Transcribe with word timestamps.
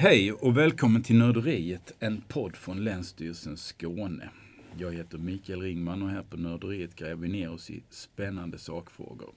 Hej 0.00 0.32
och 0.32 0.56
välkommen 0.56 1.02
till 1.02 1.16
Nörderiet, 1.18 1.92
en 2.00 2.20
podd 2.28 2.56
från 2.56 2.84
Länsstyrelsen 2.84 3.56
Skåne. 3.56 4.30
Jag 4.76 4.92
heter 4.92 5.18
Mikael 5.18 5.62
Ringman 5.62 6.02
och 6.02 6.08
här 6.08 6.22
på 6.22 6.36
Nörderiet 6.36 6.96
gräver 6.96 7.22
vi 7.22 7.28
ner 7.28 7.50
oss 7.50 7.70
i 7.70 7.82
spännande 7.90 8.58
sakfrågor. 8.58 9.30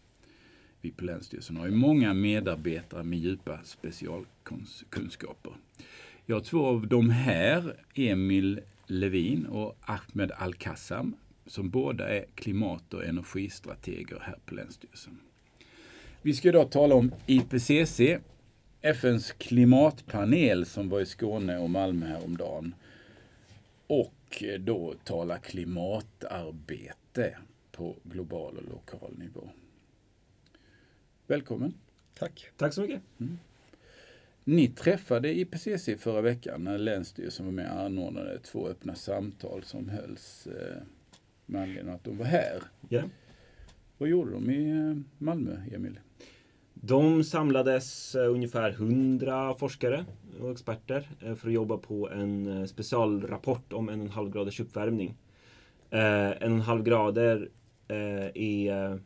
Vi 0.82 0.92
på 0.92 1.06
Länsstyrelsen 1.06 1.58
har 1.58 1.66
ju 1.66 1.72
många 1.72 2.14
medarbetare 2.14 3.04
med 3.04 3.20
djupa 3.20 3.60
specialkunskaper. 3.64 5.54
Jag 6.26 6.36
har 6.36 6.42
två 6.44 6.66
av 6.66 6.88
dem 6.88 7.10
här, 7.10 7.76
Emil 7.94 8.60
Levin 8.86 9.46
och 9.46 9.78
Ahmed 9.82 10.32
Al-Kassam, 10.32 11.16
som 11.46 11.70
båda 11.70 12.10
är 12.10 12.26
klimat 12.36 12.94
och 12.94 13.06
energistrateger 13.06 14.20
här 14.22 14.38
på 14.46 14.56
Länsstyrelsen. 14.56 15.20
Vi 16.22 16.34
ska 16.34 16.50
idag 16.50 16.72
tala 16.72 16.96
om 16.96 17.12
IPCC, 17.26 18.02
FNs 18.84 19.32
klimatpanel 19.32 20.66
som 20.66 20.90
var 20.90 21.02
i 21.02 21.06
Skåne 21.06 21.58
och 21.58 21.70
Malmö 21.70 22.06
häromdagen. 22.06 22.76
Och 23.88 24.44
då 24.60 24.94
tala 25.04 25.38
klimatarbete 25.38 27.38
på 27.72 27.96
global 28.04 28.58
och 28.58 28.70
lokal 28.70 29.18
nivå. 29.18 29.50
Välkommen. 31.28 31.74
Tack. 32.18 32.50
Tack 32.58 32.74
så 32.74 32.82
mycket. 32.82 33.02
Mm. 33.20 33.38
Ni 34.44 34.68
träffade 34.68 35.34
IPCC 35.34 35.90
förra 35.98 36.22
veckan 36.22 36.64
när 36.64 36.78
Länsstyrelsen 36.78 37.46
var 37.46 37.54
med 37.54 37.72
och 37.72 37.80
anordnade 37.80 38.40
två 38.40 38.68
öppna 38.68 38.96
samtal 38.96 39.64
som 39.64 39.90
hölls 39.90 40.48
eh, 40.48 40.78
med 41.46 41.62
anledning 41.62 41.90
av 41.90 41.96
att 41.96 42.04
de 42.04 42.18
var 42.18 42.26
här. 42.26 42.64
Ja. 42.90 43.04
Vad 43.98 44.10
gjorde 44.10 44.32
de 44.32 44.50
i 44.50 44.70
eh, 44.70 44.98
Malmö, 45.18 45.58
Emil? 45.72 46.00
De 46.84 47.24
samlades 47.24 48.16
eh, 48.16 48.32
ungefär 48.32 48.70
100 48.70 49.56
forskare 49.56 50.06
och 50.42 50.52
experter 50.52 51.10
eh, 51.20 51.36
för 51.36 51.48
att 51.48 51.54
jobba 51.54 51.78
på 51.78 52.10
en 52.10 52.48
eh, 52.48 52.66
specialrapport 52.66 53.74
om 53.74 53.90
en 53.90 54.00
och 54.00 54.06
en 54.06 54.12
halv 54.12 54.32
graders 54.32 54.60
uppvärmning. 54.60 55.18
En 55.90 56.32
och 56.32 56.42
en 56.42 56.62
halv 56.62 56.84
grader 56.84 57.50
är 58.34 59.00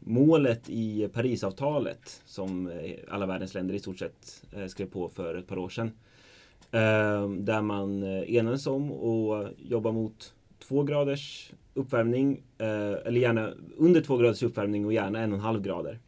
målet 0.00 0.70
i 0.70 1.08
Parisavtalet 1.12 2.22
som 2.24 2.72
alla 3.08 3.26
världens 3.26 3.54
länder 3.54 3.74
i 3.74 3.78
stort 3.78 3.98
sett 3.98 4.44
skrev 4.68 4.86
på 4.86 5.08
för 5.08 5.34
ett 5.34 5.46
par 5.46 5.58
år 5.58 5.68
sedan. 5.68 5.90
Där 7.44 7.62
man 7.62 8.02
enades 8.02 8.66
om 8.66 8.92
att 8.92 9.52
jobba 9.58 9.92
mot 9.92 10.34
två 10.58 10.82
graders 10.82 11.52
uppvärmning, 11.74 12.42
eller 12.58 13.20
gärna 13.20 13.52
under 13.76 14.00
två 14.00 14.16
graders 14.16 14.42
uppvärmning 14.42 14.86
och 14.86 14.92
gärna 14.92 15.18
en 15.18 15.32
och 15.32 15.38
en 15.38 15.44
halv 15.44 15.62
grader. 15.62 15.98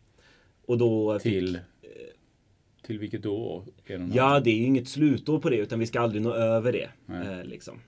Och 0.71 0.79
då 0.79 1.19
till? 1.19 1.59
Fick, 1.83 2.83
till 2.83 2.99
vilket 2.99 3.27
år? 3.27 3.65
Ja, 4.13 4.41
det 4.41 4.51
är 4.51 4.57
ju 4.57 4.65
inget 4.65 4.89
slutår 4.89 5.39
på 5.39 5.51
det 5.51 5.57
utan 5.57 5.79
vi 5.79 5.87
ska 5.87 6.01
aldrig 6.01 6.23
nå 6.23 6.35
över 6.35 6.73
det. 6.73 6.91
Eh, 7.09 7.45
liksom. 7.45 7.79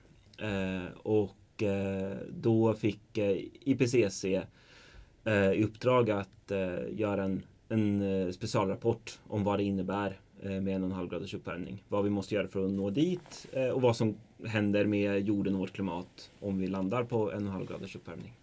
eh, 0.41 0.97
och 1.03 1.63
eh, 1.63 2.17
då 2.29 2.73
fick 2.73 3.17
eh, 3.17 3.37
IPCC 3.61 4.25
eh, 4.25 5.51
i 5.51 5.63
uppdrag 5.63 6.11
att 6.11 6.51
eh, 6.51 6.99
göra 6.99 7.23
en, 7.23 7.43
en 7.69 8.33
specialrapport 8.33 9.19
om 9.27 9.43
vad 9.43 9.59
det 9.59 9.63
innebär 9.63 10.19
med 10.41 10.67
en 10.67 10.83
och 10.83 10.89
en 10.89 10.95
halv 10.95 11.09
graders 11.09 11.33
uppvärmning. 11.33 11.83
Vad 11.87 12.03
vi 12.03 12.09
måste 12.09 12.35
göra 12.35 12.47
för 12.47 12.65
att 12.65 12.71
nå 12.71 12.89
dit 12.89 13.47
och 13.73 13.81
vad 13.81 13.97
som 13.97 14.15
händer 14.45 14.85
med 14.85 15.27
jorden 15.27 15.53
och 15.53 15.59
vårt 15.59 15.73
klimat 15.73 16.31
om 16.39 16.59
vi 16.59 16.67
landar 16.67 17.03
på 17.03 17.31
en 17.31 17.35
och 17.37 17.41
en 17.41 17.47
halv 17.47 17.67
graders 17.67 17.95
uppvärmning. 17.95 18.33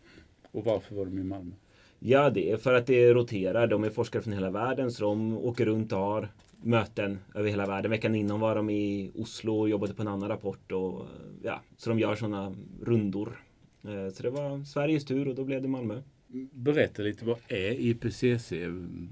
Och 0.52 0.64
varför 0.64 0.94
var 0.94 1.04
de 1.04 1.18
i 1.18 1.24
Malmö? 1.24 1.54
Ja, 2.02 2.30
det 2.30 2.50
är 2.50 2.56
för 2.56 2.74
att 2.74 2.86
det 2.86 3.12
roterar. 3.12 3.66
De 3.66 3.84
är 3.84 3.90
forskare 3.90 4.22
från 4.22 4.32
hela 4.32 4.50
världen 4.50 4.90
så 4.90 5.04
de 5.04 5.38
åker 5.38 5.66
runt 5.66 5.92
och 5.92 5.98
har 5.98 6.28
möten 6.62 7.18
över 7.34 7.48
hela 7.48 7.66
världen. 7.66 7.90
Veckan 7.90 8.14
innan 8.14 8.40
var 8.40 8.54
de 8.54 8.70
i 8.70 9.10
Oslo 9.14 9.60
och 9.60 9.68
jobbade 9.68 9.94
på 9.94 10.02
en 10.02 10.08
annan 10.08 10.28
rapport. 10.28 10.72
Och, 10.72 11.06
ja, 11.42 11.60
så 11.76 11.90
de 11.90 11.98
gör 11.98 12.14
sådana 12.14 12.54
rundor. 12.82 13.44
Eh, 13.84 14.12
så 14.12 14.22
det 14.22 14.30
var 14.30 14.64
Sveriges 14.64 15.04
tur 15.04 15.28
och 15.28 15.34
då 15.34 15.44
blev 15.44 15.62
det 15.62 15.68
Malmö. 15.68 16.02
Berätta 16.52 17.02
lite, 17.02 17.24
vad 17.24 17.38
är 17.48 17.80
IPCC? 17.80 18.52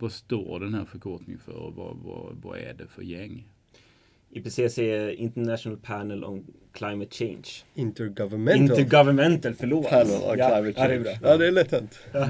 Vad 0.01 0.13
står 0.13 0.61
den 0.61 0.75
här 0.75 0.85
förkortningen 0.85 1.41
för 1.41 1.57
och 1.57 1.75
vad, 1.75 1.97
vad, 1.97 2.37
vad 2.43 2.59
är 2.59 2.75
det 2.75 2.87
för 2.87 3.03
gäng? 3.03 3.49
IPCC 4.31 4.79
är 4.79 5.11
International 5.11 5.79
Panel 5.79 6.25
on 6.25 6.47
Climate 6.73 7.15
Change. 7.17 7.49
Intergovernmental. 7.75 8.79
Intergovernmental, 8.79 9.55
förlåt. 9.55 9.89
Panel 9.89 10.07
on 10.07 10.39
ja, 10.39 10.49
Climate 10.49 10.73
Change. 10.73 10.75
Ja, 10.77 10.89
det 10.89 10.95
är, 10.95 11.01
bra. 11.01 11.31
Ja, 11.31 11.37
det 11.37 11.47
är 11.47 11.53
lätt 11.53 11.73
hänt. 11.73 11.99
Ja. 12.13 12.29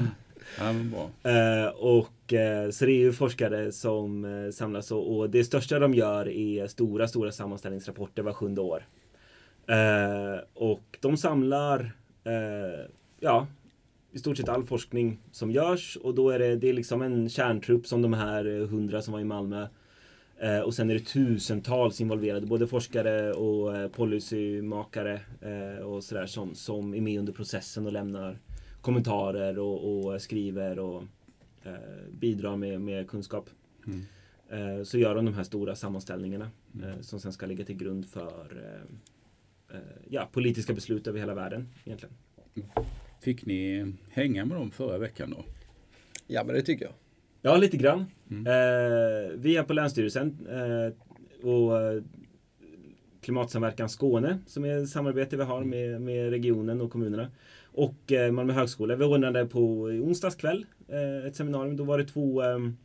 Ja, 0.59 0.73
men 0.73 0.91
bra. 0.91 1.31
Eh, 1.33 1.69
och, 1.69 2.33
eh, 2.33 2.71
så 2.71 2.85
det 2.85 2.93
är 2.93 2.99
ju 2.99 3.13
forskare 3.13 3.73
som 3.73 4.25
eh, 4.25 4.51
samlas 4.51 4.91
och, 4.91 5.17
och, 5.17 5.31
det 5.31 5.45
största 5.45 5.79
de 5.79 5.95
gör 5.95 6.29
är 6.29 6.67
stora, 6.67 7.09
stora 7.09 7.33
sammanställningsrapporter 7.33 8.23
var 8.23 8.33
sjunde 8.33 8.61
år. 8.61 8.85
Eh, 9.67 10.41
och 10.55 10.99
de 11.01 11.17
samlar 11.17 11.93
eh, 12.25 12.87
ja, 13.21 13.47
i 14.13 14.19
stort 14.19 14.37
sett 14.37 14.49
all 14.49 14.65
forskning 14.65 15.19
som 15.33 15.51
görs 15.51 15.97
och 15.97 16.15
då 16.15 16.31
är 16.31 16.39
det, 16.39 16.57
det 16.57 16.69
är 16.69 16.73
liksom 16.73 17.03
en 17.03 17.29
kärntrupp 17.29 17.87
som 17.87 18.03
de 18.03 18.13
här 18.13 18.61
eh, 18.61 18.69
hundra 18.69 19.03
som 19.03 19.13
var 19.13 19.21
i 19.21 19.25
Malmö. 19.25 19.67
Och 20.65 20.75
sen 20.75 20.91
är 20.91 20.95
det 20.95 21.01
tusentals 21.01 22.01
involverade, 22.01 22.47
både 22.47 22.67
forskare 22.67 23.33
och 23.33 23.93
policymakare 23.93 25.21
och 25.85 26.05
sådär 26.05 26.27
som, 26.27 26.55
som 26.55 26.95
är 26.95 27.01
med 27.01 27.19
under 27.19 27.33
processen 27.33 27.87
och 27.87 27.93
lämnar 27.93 28.39
kommentarer 28.89 29.59
och, 29.59 30.07
och 30.07 30.23
skriver 30.23 30.79
och 30.79 31.03
eh, 31.65 31.73
bidrar 32.11 32.57
med, 32.57 32.81
med 32.81 33.09
kunskap. 33.09 33.51
Mm. 33.87 34.05
Eh, 34.49 34.85
så 34.85 34.99
gör 34.99 35.15
de 35.15 35.25
de 35.25 35.35
här 35.35 35.43
stora 35.43 35.75
sammanställningarna 35.77 36.51
mm. 36.75 36.89
eh, 36.89 37.01
som 37.01 37.21
sen 37.21 37.33
ska 37.33 37.47
ligga 37.47 37.65
till 37.65 37.77
grund 37.77 38.07
för 38.07 38.63
eh, 38.65 39.77
eh, 39.77 39.83
ja, 40.09 40.29
politiska 40.33 40.73
beslut 40.73 41.07
över 41.07 41.19
hela 41.19 41.35
världen. 41.35 41.69
egentligen. 41.85 42.15
Fick 43.21 43.47
ni 43.47 43.93
hänga 44.11 44.45
med 44.45 44.57
dem 44.57 44.71
förra 44.71 44.99
veckan 44.99 45.31
då? 45.31 45.45
Ja, 46.27 46.45
men 46.45 46.55
det 46.55 46.63
tycker 46.63 46.85
jag. 46.85 46.95
Ja, 47.43 47.57
lite 47.57 47.77
grann. 47.77 48.05
Mm. 48.31 48.47
Eh, 48.47 49.33
vi 49.35 49.57
är 49.57 49.63
på 49.63 49.73
Länsstyrelsen 49.73 50.47
och 51.43 51.73
Klimatsamverkan 53.21 53.89
Skåne 53.89 54.39
som 54.47 54.65
är 54.65 54.83
ett 54.83 54.89
samarbete 54.89 55.37
vi 55.37 55.43
har 55.43 55.65
med, 55.65 56.01
med 56.01 56.31
regionen 56.31 56.81
och 56.81 56.93
kommunerna 56.93 57.31
och 57.79 58.13
eh, 58.13 58.33
Malmö 58.33 58.53
högskola. 58.53 58.97
Vi 58.97 59.05
ordnade 59.05 59.47
på 59.47 59.61
onsdags 59.83 60.37
kväll 60.37 60.67
eh, 60.89 61.27
ett 61.27 61.37
seminarium. 61.37 61.77
Då 61.77 61.85
var 61.85 61.99
det 61.99 62.05
två 62.05 62.43
ehm, 62.43 62.77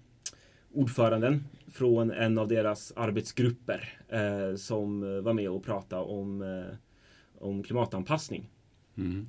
ordföranden 0.73 1.43
från 1.67 2.11
en 2.11 2.37
av 2.37 2.47
deras 2.47 2.93
arbetsgrupper 2.95 3.99
eh, 4.09 4.55
som 4.55 5.23
var 5.23 5.33
med 5.33 5.49
och 5.49 5.63
pratade 5.63 6.01
om, 6.01 6.63
om 7.39 7.63
klimatanpassning. 7.63 8.49
Mm. 8.97 9.27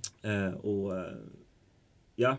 och 0.55 0.93
ja, 2.17 2.37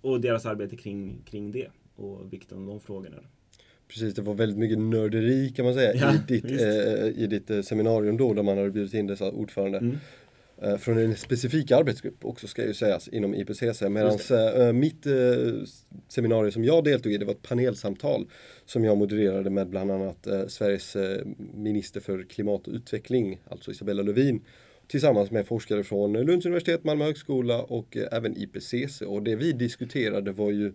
och 0.00 0.20
deras 0.20 0.46
arbete 0.46 0.76
kring, 0.76 1.22
kring 1.24 1.52
det 1.52 1.68
och 1.96 2.32
vikten 2.32 2.58
av 2.58 2.66
de 2.66 2.80
frågorna. 2.80 3.16
Precis, 3.88 4.14
det 4.14 4.22
var 4.22 4.34
väldigt 4.34 4.58
mycket 4.58 4.78
nörderi 4.78 5.52
kan 5.56 5.64
man 5.64 5.74
säga 5.74 5.94
ja, 5.94 6.14
i, 6.14 6.40
ditt, 6.40 6.60
eh, 6.60 7.22
i 7.22 7.26
ditt 7.26 7.66
seminarium 7.66 8.16
då 8.16 8.34
där 8.34 8.42
man 8.42 8.58
hade 8.58 8.70
bjudit 8.70 8.94
in 8.94 9.06
dessa 9.06 9.30
ordförande. 9.30 9.78
Mm. 9.78 9.96
Eh, 10.62 10.76
från 10.76 10.98
en 10.98 11.16
specifik 11.16 11.70
arbetsgrupp 11.70 12.24
också 12.24 12.46
ska 12.46 12.64
ju 12.64 12.74
sägas 12.74 13.08
inom 13.08 13.34
IPCC. 13.34 13.82
Medan 13.82 14.18
äh, 14.30 14.72
mitt 14.72 15.06
äh, 15.06 15.12
seminarium 16.08 16.52
som 16.52 16.64
jag 16.64 16.84
deltog 16.84 17.12
i 17.12 17.18
det 17.18 17.24
var 17.24 17.32
ett 17.32 17.42
panelsamtal 17.42 18.30
som 18.66 18.84
jag 18.84 18.98
modererade 18.98 19.50
med 19.50 19.68
bland 19.68 19.90
annat 19.90 20.26
äh, 20.26 20.46
Sveriges 20.46 20.96
minister 21.54 22.00
för 22.00 22.22
klimat 22.22 22.68
och 22.68 22.74
utveckling, 22.74 23.40
alltså 23.50 23.70
Isabella 23.70 24.02
Lövin 24.02 24.44
tillsammans 24.88 25.30
med 25.30 25.46
forskare 25.46 25.84
från 25.84 26.12
Lunds 26.12 26.46
universitet, 26.46 26.84
Malmö 26.84 27.04
högskola 27.04 27.62
och 27.62 27.96
även 27.96 28.36
IPCC. 28.36 29.02
Och 29.02 29.22
det 29.22 29.36
vi 29.36 29.52
diskuterade 29.52 30.32
var 30.32 30.50
ju 30.50 30.72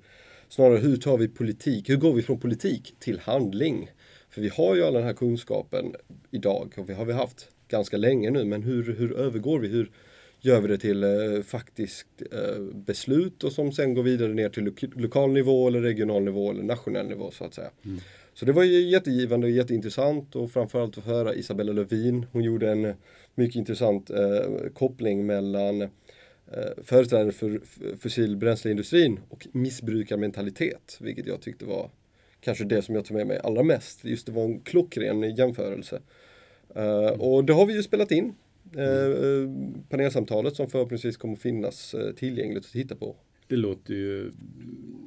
snarare 0.50 0.78
hur 0.78 0.98
tar 0.98 1.18
vi 1.18 1.28
politik, 1.28 1.90
hur 1.90 1.98
går 1.98 2.14
vi 2.14 2.22
från 2.22 2.40
politik 2.40 2.96
till 3.00 3.20
handling? 3.20 3.92
För 4.30 4.42
vi 4.42 4.50
har 4.50 4.76
ju 4.76 4.84
all 4.84 4.94
den 4.94 5.04
här 5.04 5.14
kunskapen 5.14 5.96
idag 6.32 6.74
och 6.78 6.90
vi 6.90 6.94
har 6.94 7.06
vi 7.06 7.14
haft 7.14 7.50
ganska 7.72 7.98
länge 7.98 8.30
nu, 8.32 8.46
men 8.46 8.64
hur, 8.64 8.96
hur 8.96 9.14
övergår 9.18 9.60
vi? 9.60 9.68
Hur 9.68 9.92
gör 10.40 10.62
vi 10.62 10.68
det 10.68 10.78
till 10.78 11.04
eh, 11.04 11.42
faktiskt 11.46 12.08
eh, 12.32 12.62
beslut 12.74 13.44
och 13.44 13.52
som 13.52 13.72
sen 13.72 13.94
går 13.94 14.04
vidare 14.04 14.34
ner 14.34 14.50
till 14.50 14.64
lo 14.64 14.74
lokal 14.96 15.32
nivå 15.32 15.68
eller 15.68 15.82
regional 15.82 16.24
nivå 16.24 16.52
eller 16.52 16.64
nationell 16.64 17.08
nivå 17.08 17.32
så 17.32 17.44
att 17.44 17.54
säga. 17.54 17.72
Mm. 17.86 18.00
Så 18.34 18.46
det 18.46 18.52
var 18.52 18.64
ju 18.64 18.90
jättegivande 18.90 19.48
och 19.48 19.52
jätteintressant 19.52 20.36
och 20.36 20.52
framförallt 20.52 20.98
att 20.98 21.06
höra 21.06 21.36
Isabella 21.36 21.72
Lövin. 21.72 22.26
Hon 22.32 22.44
gjorde 22.44 22.72
en 22.72 22.94
mycket 23.36 23.56
intressant 23.56 24.10
eh, 24.10 24.70
koppling 24.74 25.26
mellan 25.26 25.82
eh, 25.82 25.90
företrädare 26.84 27.32
för 27.32 27.62
fossilbränsleindustrin 28.00 29.20
och 29.30 29.48
missbrukarmentalitet, 29.52 30.98
vilket 31.02 31.28
jag 31.28 31.42
tyckte 31.42 31.66
var 31.66 31.90
kanske 32.42 32.64
det 32.64 32.82
som 32.82 32.96
jag 32.96 33.06
tog 33.06 33.18
med 33.18 33.28
mig 33.28 33.40
allra 33.44 33.64
mest. 33.64 34.06
Just 34.06 34.26
det 34.26 34.32
var 34.32 34.44
en 34.44 34.60
klockren 34.60 35.36
jämförelse. 35.36 36.02
Uh, 36.78 37.22
och 37.22 37.46
det 37.46 37.54
har 37.54 37.66
vi 37.66 37.74
ju 37.74 37.84
spelat 37.84 38.12
in. 38.12 38.34
Uh, 38.78 39.50
panelsamtalet 39.90 40.56
som 40.56 40.68
förhoppningsvis 40.68 41.18
kommer 41.18 41.36
finnas 41.36 41.96
tillgängligt 42.16 42.66
att 42.66 42.72
titta 42.72 42.96
på. 42.96 43.16
Det 43.48 43.56
låter 43.56 43.94
ju... 43.94 44.32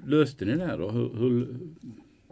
Löste 0.06 0.44
ni 0.44 0.56
det 0.56 0.64
här 0.64 0.78
då? 0.78 0.90
Hur, 0.90 1.14
hur, 1.18 1.48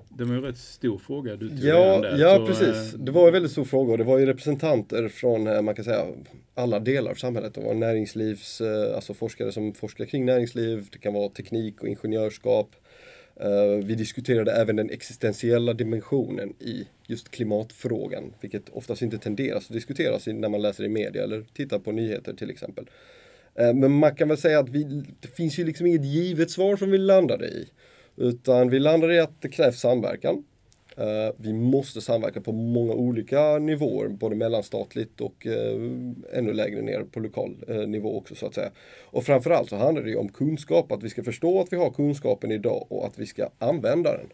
det 0.09 0.25
var 0.25 0.35
en 0.35 0.43
rätt 0.43 0.59
stor 0.59 0.99
fråga 0.99 1.37
du 1.37 1.49
tog 1.49 1.59
Ja, 1.59 2.01
där, 2.01 2.19
ja 2.19 2.37
så, 2.37 2.47
precis. 2.47 2.93
Det 2.93 3.13
var 3.13 3.27
en 3.27 3.33
väldigt 3.33 3.53
stor 3.53 3.65
fråga 3.65 3.93
och 3.93 3.99
det 3.99 4.05
var 4.05 4.19
ju 4.19 4.27
representanter 4.27 5.09
från, 5.09 5.65
man 5.65 5.75
kan 5.75 5.85
säga, 5.85 6.07
alla 6.55 6.81
delar 6.81 7.11
av 7.11 7.15
samhället. 7.15 7.55
Det 7.55 7.61
var 7.61 7.75
näringslivs, 7.75 8.61
alltså 8.95 9.15
forskare 9.15 9.53
som 9.53 9.75
forskar 9.75 10.05
kring 10.05 10.25
näringsliv, 10.25 10.89
det 10.93 10.99
kan 10.99 11.15
vara 11.15 11.29
teknik 11.29 11.81
och 11.81 11.89
ingenjörskap. 11.89 12.71
Eh, 13.41 13.85
vi 13.85 13.95
diskuterade 13.95 14.53
även 14.53 14.77
den 14.77 14.91
existentiella 14.91 15.73
dimensionen 15.73 16.55
i 16.59 16.87
just 17.07 17.31
klimatfrågan, 17.31 18.35
vilket 18.41 18.69
oftast 18.69 19.03
inte 19.03 19.19
tenderas 19.19 19.67
att 19.67 19.73
diskuteras 19.73 20.27
när 20.27 20.49
man 20.49 20.63
läser 20.63 20.85
i 20.85 20.89
media 20.89 21.23
eller 21.23 21.45
tittar 21.55 21.79
på 21.79 21.93
nyheter 21.93 22.33
till 22.33 22.51
exempel. 22.51 22.91
Eh, 23.55 23.75
men 23.75 23.93
man 23.93 24.15
kan 24.15 24.29
väl 24.29 24.39
säga 24.39 24.59
att 24.59 24.69
vi, 24.69 25.05
det 25.21 25.29
finns 25.29 25.59
ju 25.59 25.65
liksom 25.65 25.87
inget 25.87 26.05
givet 26.05 26.51
svar 26.51 26.77
som 26.77 26.91
vi 26.91 26.99
landade 26.99 27.47
i. 27.49 27.69
Utan 28.17 28.71
vi 28.71 28.79
landade 28.79 29.15
i 29.15 29.21
att 29.21 29.43
det 29.43 29.49
krävs 29.49 29.81
samverkan. 29.81 30.45
Eh, 30.97 31.35
vi 31.37 31.53
måste 31.53 32.01
samverka 32.01 32.41
på 32.41 32.53
många 32.53 32.93
olika 32.93 33.59
nivåer, 33.59 34.09
både 34.09 34.37
mellanstatligt 34.37 35.21
och 35.21 35.47
eh, 35.47 35.75
ännu 36.33 36.53
lägre 36.53 36.83
ner 36.83 37.05
på 37.05 37.21
lokal 37.21 37.57
eh, 37.69 37.77
nivå 37.77 38.17
också 38.17 38.35
så 38.35 38.47
att 38.47 38.55
säga. 38.55 38.71
Och 39.05 39.25
framförallt 39.25 39.69
så 39.69 39.77
handlar 39.77 40.03
det 40.03 40.11
ju 40.11 40.17
om 40.17 40.29
kunskap, 40.29 40.93
att 40.93 41.03
vi 41.03 41.11
ska 41.11 41.23
förstå 41.23 41.61
att 41.61 41.73
vi 41.73 41.77
har 41.77 41.91
kunskapen 41.91 42.53
idag 42.53 42.87
och 42.89 43.07
att 43.07 43.19
vi 43.19 43.27
ska 43.27 43.49
använda 43.59 44.17
den. 44.17 44.27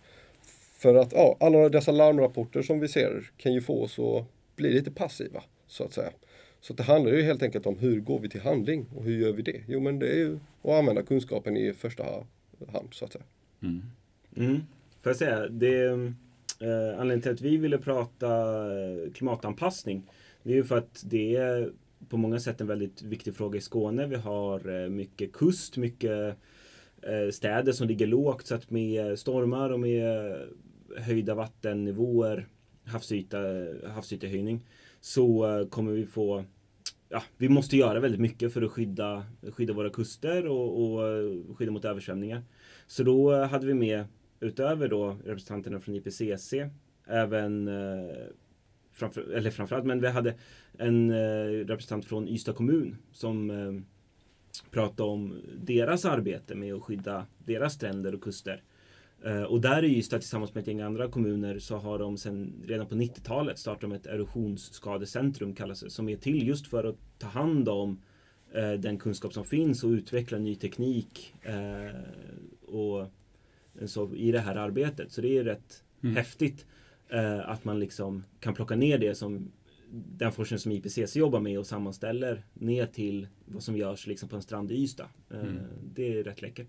För 0.79 0.95
att 0.95 1.13
ja, 1.13 1.37
alla 1.41 1.69
dessa 1.69 1.93
larmrapporter 1.93 2.63
som 2.63 2.81
vi 2.81 2.89
ser 2.89 3.31
kan 3.37 3.53
ju 3.53 3.61
få 3.61 3.83
oss 3.83 3.99
att 3.99 4.25
bli 4.57 4.71
lite 4.71 4.91
passiva 4.91 5.43
så 5.67 5.85
att 5.85 5.93
säga. 5.93 6.11
Så 6.61 6.73
det 6.73 6.83
handlar 6.83 7.13
ju 7.13 7.23
helt 7.23 7.43
enkelt 7.43 7.67
om 7.67 7.79
hur 7.79 8.01
går 8.01 8.21
vi 8.21 8.29
till 8.29 8.41
handling 8.41 8.87
och 8.97 9.05
hur 9.05 9.21
gör 9.21 9.33
vi 9.33 9.43
det? 9.43 9.61
Jo 9.69 9.81
men 9.81 9.99
det 9.99 10.09
är 10.09 10.17
ju 10.17 10.39
att 10.63 10.71
använda 10.71 11.03
kunskapen 11.03 11.57
i 11.57 11.73
första 11.73 12.05
hand 12.73 12.89
så 12.93 13.05
att 13.05 13.13
säga. 13.13 13.25
Mm. 13.63 13.83
Mm. 14.37 14.61
Får 15.01 15.11
jag 15.11 15.17
säga, 15.17 15.49
det, 15.49 16.13
eh, 16.61 17.01
anledningen 17.01 17.23
till 17.23 17.33
att 17.33 17.41
vi 17.41 17.57
ville 17.57 17.79
prata 17.79 18.29
eh, 18.81 19.13
klimatanpassning 19.13 20.11
det 20.43 20.53
är 20.53 20.57
ju 20.57 20.65
för 20.65 20.79
att 20.79 21.05
det 21.07 21.37
är 21.37 21.73
på 22.09 22.17
många 22.17 22.41
sätt 22.41 22.61
en 22.61 22.67
väldigt 22.67 23.03
viktig 23.03 23.35
fråga 23.35 23.59
i 23.59 23.61
Skåne. 23.61 24.07
Vi 24.07 24.17
har 24.17 24.83
eh, 24.83 24.89
mycket 24.89 25.33
kust, 25.33 25.77
mycket 25.77 26.37
eh, 27.03 27.31
städer 27.33 27.73
som 27.73 27.89
ligger 27.89 28.07
lågt 28.07 28.47
så 28.47 28.55
att 28.55 28.71
med 28.71 29.19
stormar 29.19 29.71
och 29.71 29.81
med 29.81 30.37
höjda 30.97 31.35
vattennivåer, 31.35 32.47
havsyta, 32.85 33.39
havsytehöjning 33.87 34.67
så 35.01 35.67
kommer 35.71 35.93
vi 35.93 36.07
få 36.07 36.45
Ja, 37.11 37.23
vi 37.37 37.49
måste 37.49 37.77
göra 37.77 38.01
väldigt 38.01 38.21
mycket 38.21 38.53
för 38.53 38.63
att 38.63 38.71
skydda, 38.71 39.27
skydda 39.53 39.73
våra 39.73 39.91
kuster 39.91 40.47
och, 40.47 40.83
och 40.83 41.01
skydda 41.59 41.73
mot 41.73 41.85
översvämningar. 41.85 42.43
Så 42.87 43.03
då 43.03 43.45
hade 43.45 43.67
vi 43.67 43.75
med, 43.75 44.05
utöver 44.41 44.89
då 44.89 45.17
representanterna 45.25 45.81
från 45.81 45.95
IPCC, 45.95 46.55
även 47.07 47.69
eh, 47.69 48.17
framför, 48.93 49.31
eller 49.33 49.51
framförallt, 49.51 49.87
men 49.87 50.01
vi 50.01 50.09
hade 50.09 50.35
en 50.79 51.11
eh, 51.11 51.67
representant 51.67 52.05
från 52.05 52.29
Ystad 52.29 52.53
kommun 52.53 52.97
som 53.13 53.51
eh, 53.51 53.73
pratade 54.71 55.11
om 55.11 55.41
deras 55.63 56.05
arbete 56.05 56.55
med 56.55 56.75
att 56.75 56.83
skydda 56.83 57.27
deras 57.39 57.75
stränder 57.75 58.15
och 58.15 58.23
kuster. 58.23 58.63
Eh, 59.25 59.43
och 59.43 59.61
där 59.61 59.85
i 59.85 59.97
Ystad 59.97 60.19
tillsammans 60.19 60.55
med 60.55 60.61
ett 60.63 60.69
gäng 60.69 60.81
andra 60.81 61.09
kommuner 61.09 61.59
så 61.59 61.77
har 61.77 61.99
de 61.99 62.17
sedan 62.19 62.53
redan 62.67 62.87
på 62.87 62.95
90-talet 62.95 63.59
startat 63.59 63.93
ett 63.93 64.07
erosionsskadecentrum 64.07 65.55
kallas 65.55 65.81
det, 65.81 65.91
som 65.91 66.09
är 66.09 66.17
till 66.17 66.49
just 66.49 66.67
för 66.67 66.85
att 66.85 66.97
ta 67.19 67.27
hand 67.27 67.69
om 67.69 68.01
eh, 68.55 68.73
den 68.73 68.99
kunskap 68.99 69.33
som 69.33 69.45
finns 69.45 69.85
och 69.85 69.91
utveckla 69.91 70.39
ny 70.39 70.55
teknik 70.55 71.35
eh, 71.43 72.01
och 72.67 73.07
så 73.87 74.15
i 74.15 74.33
det 74.33 74.41
här 74.41 74.57
arbetet. 74.57 75.13
Så 75.13 75.21
det 75.21 75.39
är 75.39 75.45
rätt 75.45 75.85
Mm. 76.03 76.17
häftigt 76.17 76.67
eh, 77.09 77.49
att 77.51 77.65
man 77.65 77.79
liksom 77.81 78.25
kan 78.41 78.55
plocka 78.55 78.77
ner 78.77 78.99
det 78.99 79.15
som 79.15 79.53
den 79.91 80.33
forskning 80.33 80.59
som 80.59 80.73
IPCC 80.73 81.17
jobbar 81.17 81.41
med 81.41 81.59
och 81.59 81.67
sammanställer 81.67 82.45
ner 82.55 82.87
till 82.87 83.29
vad 83.45 83.63
som 83.63 83.77
görs 83.77 84.07
liksom 84.07 84.29
på 84.29 84.37
en 84.37 84.43
strand 84.43 84.71
i 84.71 84.75
Ystad. 84.83 85.09
Eh, 85.31 85.41
Mm. 85.41 85.57
Det 85.95 86.19
är 86.19 86.25
rätt 86.25 86.43
läckert. 86.43 86.67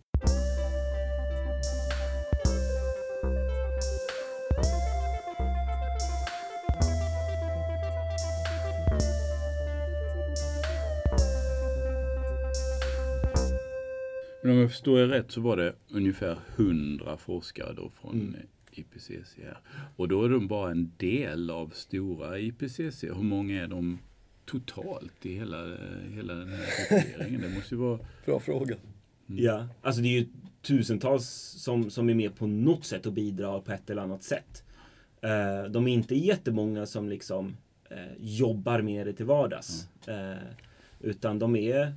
Men 14.44 14.52
om 14.52 14.58
jag 14.58 14.72
förstår 14.72 15.00
er 15.00 15.08
rätt 15.08 15.32
så 15.32 15.42
var 15.42 15.58
det 15.58 15.74
ungefär 15.92 16.38
100 16.56 17.18
forskare 17.18 17.74
då 17.74 17.90
från 17.90 18.12
Mm. 18.22 18.36
IPCC 18.72 19.38
här. 19.44 19.58
Och 19.96 20.08
då 20.08 20.26
är 20.26 20.30
de 20.30 20.48
bara 20.48 20.72
en 20.72 20.92
del 20.98 21.50
av 21.50 21.70
stora 21.70 22.40
IPCC. 22.40 23.04
Hur 23.04 23.24
många 23.24 23.64
är 23.64 23.68
de 23.68 24.00
totalt 24.46 25.26
i 25.26 25.36
hela, 25.36 25.58
hela 26.14 26.34
den 26.34 26.50
här 26.50 26.66
grupperingen? 26.90 27.42
Det 27.42 27.50
måste 27.50 27.76
ju 27.76 27.82
vara... 27.82 28.00
Bra 28.26 28.40
fråga. 28.40 28.76
Mm. 29.30 29.44
Ja, 29.44 29.68
alltså 29.82 30.02
det 30.02 30.08
är 30.08 30.20
ju 30.20 30.28
tusentals 30.62 31.26
som, 31.58 31.90
som 31.90 32.10
är 32.10 32.14
med 32.16 32.36
på 32.36 32.48
något 32.48 32.86
sätt 32.86 33.06
och 33.06 33.14
bidrar 33.14 33.62
på 33.62 33.72
ett 33.72 33.90
eller 33.90 34.02
annat 34.02 34.24
sätt. 34.24 34.64
Eh, 35.22 35.72
de 35.72 35.88
är 35.88 35.94
inte 35.94 36.16
jättemånga 36.16 36.86
som 36.86 37.10
liksom 37.10 37.58
eh, 37.90 37.98
jobbar 38.20 38.82
med 38.82 39.08
det 39.08 39.14
till 39.14 39.26
vardags. 39.26 39.88
Eh, 40.08 40.34
utan 41.00 41.40
de 41.40 41.56
är 41.56 41.94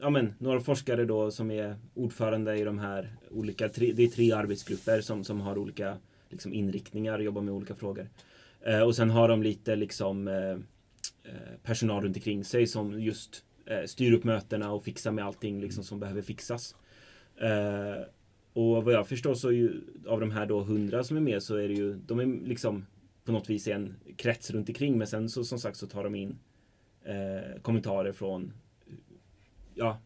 ja, 0.00 0.10
men, 0.10 0.34
några 0.38 0.60
forskare 0.60 1.04
då 1.04 1.30
som 1.30 1.50
är 1.50 1.76
ordförande 1.94 2.56
i 2.56 2.64
de 2.64 2.78
här 2.78 3.16
olika, 3.30 3.68
tre, 3.68 3.92
det 3.92 4.02
är 4.02 4.08
tre 4.08 4.32
arbetsgrupper 4.32 5.00
som, 5.00 5.24
som 5.24 5.40
har 5.40 5.58
olika 5.58 5.96
liksom, 6.28 6.52
inriktningar 6.52 7.18
och 7.18 7.24
jobbar 7.24 7.42
med 7.42 7.54
olika 7.54 7.74
frågor. 7.74 8.08
Eh, 8.60 8.80
och 8.80 8.96
sen 8.96 9.10
har 9.10 9.28
de 9.28 9.42
lite 9.42 9.76
liksom 9.76 10.28
eh, 10.28 10.50
eh, 11.32 11.56
personal 11.62 12.02
runt 12.02 12.16
omkring 12.16 12.44
sig 12.44 12.66
som 12.66 13.00
just 13.00 13.44
eh, 13.66 13.84
styr 13.86 14.12
upp 14.12 14.24
mötena 14.24 14.72
och 14.72 14.84
fixar 14.84 15.12
med 15.12 15.24
allting 15.24 15.60
liksom, 15.60 15.84
som 15.84 16.00
behöver 16.00 16.22
fixas. 16.22 16.74
Eh, 17.36 18.02
och 18.52 18.84
vad 18.84 18.94
jag 18.94 19.08
förstår 19.08 19.34
så 19.34 19.48
är 19.48 19.52
ju 19.52 19.80
av 20.06 20.20
de 20.20 20.30
här 20.30 20.46
då 20.46 20.60
hundra 20.60 21.04
som 21.04 21.16
är 21.16 21.20
med 21.20 21.42
så 21.42 21.56
är 21.56 21.68
det 21.68 21.74
ju, 21.74 21.94
de 21.94 22.20
är 22.20 22.46
liksom 22.46 22.86
på 23.24 23.32
något 23.32 23.50
vis 23.50 23.68
en 23.68 23.94
krets 24.16 24.50
runt 24.50 24.68
omkring 24.68 24.98
men 24.98 25.06
sen 25.06 25.28
så 25.28 25.44
som 25.44 25.58
sagt 25.58 25.76
så 25.76 25.86
tar 25.86 26.04
de 26.04 26.14
in 26.14 26.38
eh, 27.04 27.60
kommentarer 27.62 28.12
från 28.12 28.52
ja, 29.78 29.98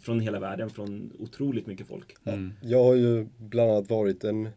från 0.00 0.20
hela 0.20 0.40
världen, 0.40 0.70
från 0.70 1.12
otroligt 1.18 1.66
mycket 1.66 1.86
folk. 1.86 2.16
Mm. 2.24 2.52
Jag 2.62 2.84
har 2.84 2.94
ju 2.94 3.26
bland 3.38 3.70
annat 3.70 3.90
varit 3.90 4.24
en 4.24 4.48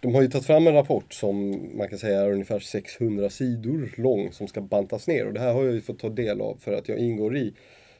de 0.00 0.14
har 0.14 0.22
ju 0.22 0.28
tagit 0.28 0.46
fram 0.46 0.66
en 0.66 0.74
rapport 0.74 1.14
som 1.14 1.50
man 1.78 1.88
kan 1.88 1.98
säga 1.98 2.20
är 2.20 2.32
ungefär 2.32 2.58
600 2.58 3.30
sidor 3.30 3.94
lång 3.96 4.32
som 4.32 4.48
ska 4.48 4.60
bantas 4.60 5.06
ner 5.06 5.26
och 5.26 5.32
det 5.32 5.40
här 5.40 5.52
har 5.52 5.64
jag 5.64 5.74
ju 5.74 5.80
fått 5.80 5.98
ta 5.98 6.08
del 6.08 6.40
av 6.40 6.56
för 6.60 6.72
att 6.72 6.88
jag 6.88 6.98
ingår 6.98 7.36
i 7.36 7.54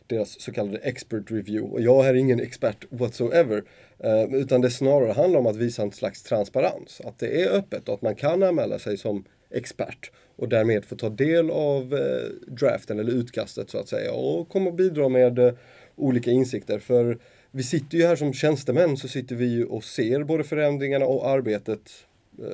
deras 0.06 0.40
så 0.40 0.52
kallade 0.52 0.78
expert 0.78 1.30
review 1.30 1.72
och 1.72 1.80
jag 1.80 2.06
är 2.06 2.14
ingen 2.14 2.40
expert 2.40 2.86
whatsoever 2.90 3.64
eh, 3.98 4.34
utan 4.34 4.60
det 4.60 4.70
snarare 4.70 5.12
handlar 5.12 5.40
om 5.40 5.46
att 5.46 5.56
visa 5.56 5.82
en 5.82 5.92
slags 5.92 6.22
transparens. 6.22 7.00
Att 7.04 7.18
det 7.18 7.42
är 7.42 7.56
öppet 7.56 7.88
och 7.88 7.94
att 7.94 8.02
man 8.02 8.14
kan 8.14 8.42
anmäla 8.42 8.78
sig 8.78 8.96
som 8.96 9.24
expert 9.50 10.10
och 10.36 10.48
därmed 10.48 10.84
få 10.84 10.96
ta 10.96 11.08
del 11.08 11.50
av 11.50 11.94
eh, 11.94 12.52
draften 12.54 12.98
eller 12.98 13.12
utkastet 13.12 13.70
så 13.70 13.78
att 13.78 13.88
säga 13.88 14.12
och 14.12 14.48
komma 14.48 14.70
och 14.70 14.76
bidra 14.76 15.08
med 15.08 15.38
eh, 15.38 15.54
olika 15.96 16.30
insikter. 16.30 16.78
För 16.78 17.18
vi 17.50 17.62
sitter 17.62 17.98
ju 17.98 18.04
här 18.06 18.16
som 18.16 18.32
tjänstemän 18.32 18.96
så 18.96 19.08
sitter 19.08 19.36
vi 19.36 19.46
ju 19.46 19.64
och 19.64 19.84
ser 19.84 20.24
både 20.24 20.44
förändringarna 20.44 21.06
och 21.06 21.28
arbetet 21.28 21.92
eh, 22.38 22.46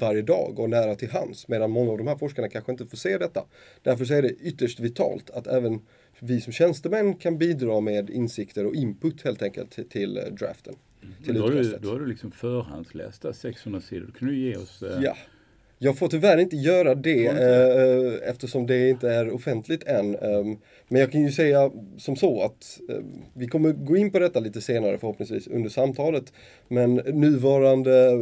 varje 0.00 0.22
dag 0.22 0.58
och 0.58 0.70
nära 0.70 0.94
till 0.94 1.10
hands. 1.10 1.48
Medan 1.48 1.70
många 1.70 1.90
av 1.92 1.98
de 1.98 2.06
här 2.06 2.16
forskarna 2.16 2.48
kanske 2.48 2.72
inte 2.72 2.86
får 2.86 2.96
se 2.96 3.18
detta. 3.18 3.44
Därför 3.82 4.04
så 4.04 4.14
är 4.14 4.22
det 4.22 4.28
ytterst 4.32 4.80
vitalt 4.80 5.30
att 5.30 5.46
även 5.46 5.80
vi 6.20 6.40
som 6.40 6.52
tjänstemän 6.52 7.14
kan 7.14 7.38
bidra 7.38 7.80
med 7.80 8.10
insikter 8.10 8.66
och 8.66 8.74
input 8.74 9.22
helt 9.24 9.42
enkelt 9.42 9.90
till, 9.90 10.16
eh, 10.16 10.24
draften. 10.24 10.74
Till 11.24 11.34
Då 11.34 11.42
har, 11.42 11.50
du, 11.50 11.78
då 11.82 11.88
har 11.88 12.00
du 12.00 12.06
liksom 12.06 12.30
förhandsläst 12.30 13.22
där 13.22 13.32
600 13.32 13.80
sidor. 13.80 14.06
Då 14.06 14.12
kan 14.12 14.28
du 14.28 14.38
ge 14.38 14.56
oss... 14.56 14.82
eh, 14.82 15.00
Ja. 15.02 15.16
Jag 15.78 15.98
får 15.98 16.08
tyvärr 16.08 16.38
inte 16.38 16.56
göra 16.56 16.94
det 16.94 17.24
inte 17.24 18.20
eh, 18.22 18.30
eftersom 18.30 18.66
det 18.66 18.88
inte 18.88 19.10
är 19.10 19.30
offentligt 19.30 19.84
än. 19.84 20.14
Ehm, 20.14 20.58
men 20.88 21.00
jag 21.00 21.12
kan 21.12 21.22
ju 21.22 21.32
säga 21.32 21.70
som 21.96 22.16
så 22.16 22.42
att 22.42 22.80
eh, 22.88 23.04
vi 23.34 23.46
kommer 23.46 23.72
gå 23.72 23.96
in 23.96 24.10
på 24.10 24.18
detta 24.18 24.40
lite 24.40 24.60
senare 24.60 24.98
förhoppningsvis 24.98 25.46
under 25.46 25.70
samtalet. 25.70 26.32
Men 26.68 26.94
nuvarande 26.94 28.18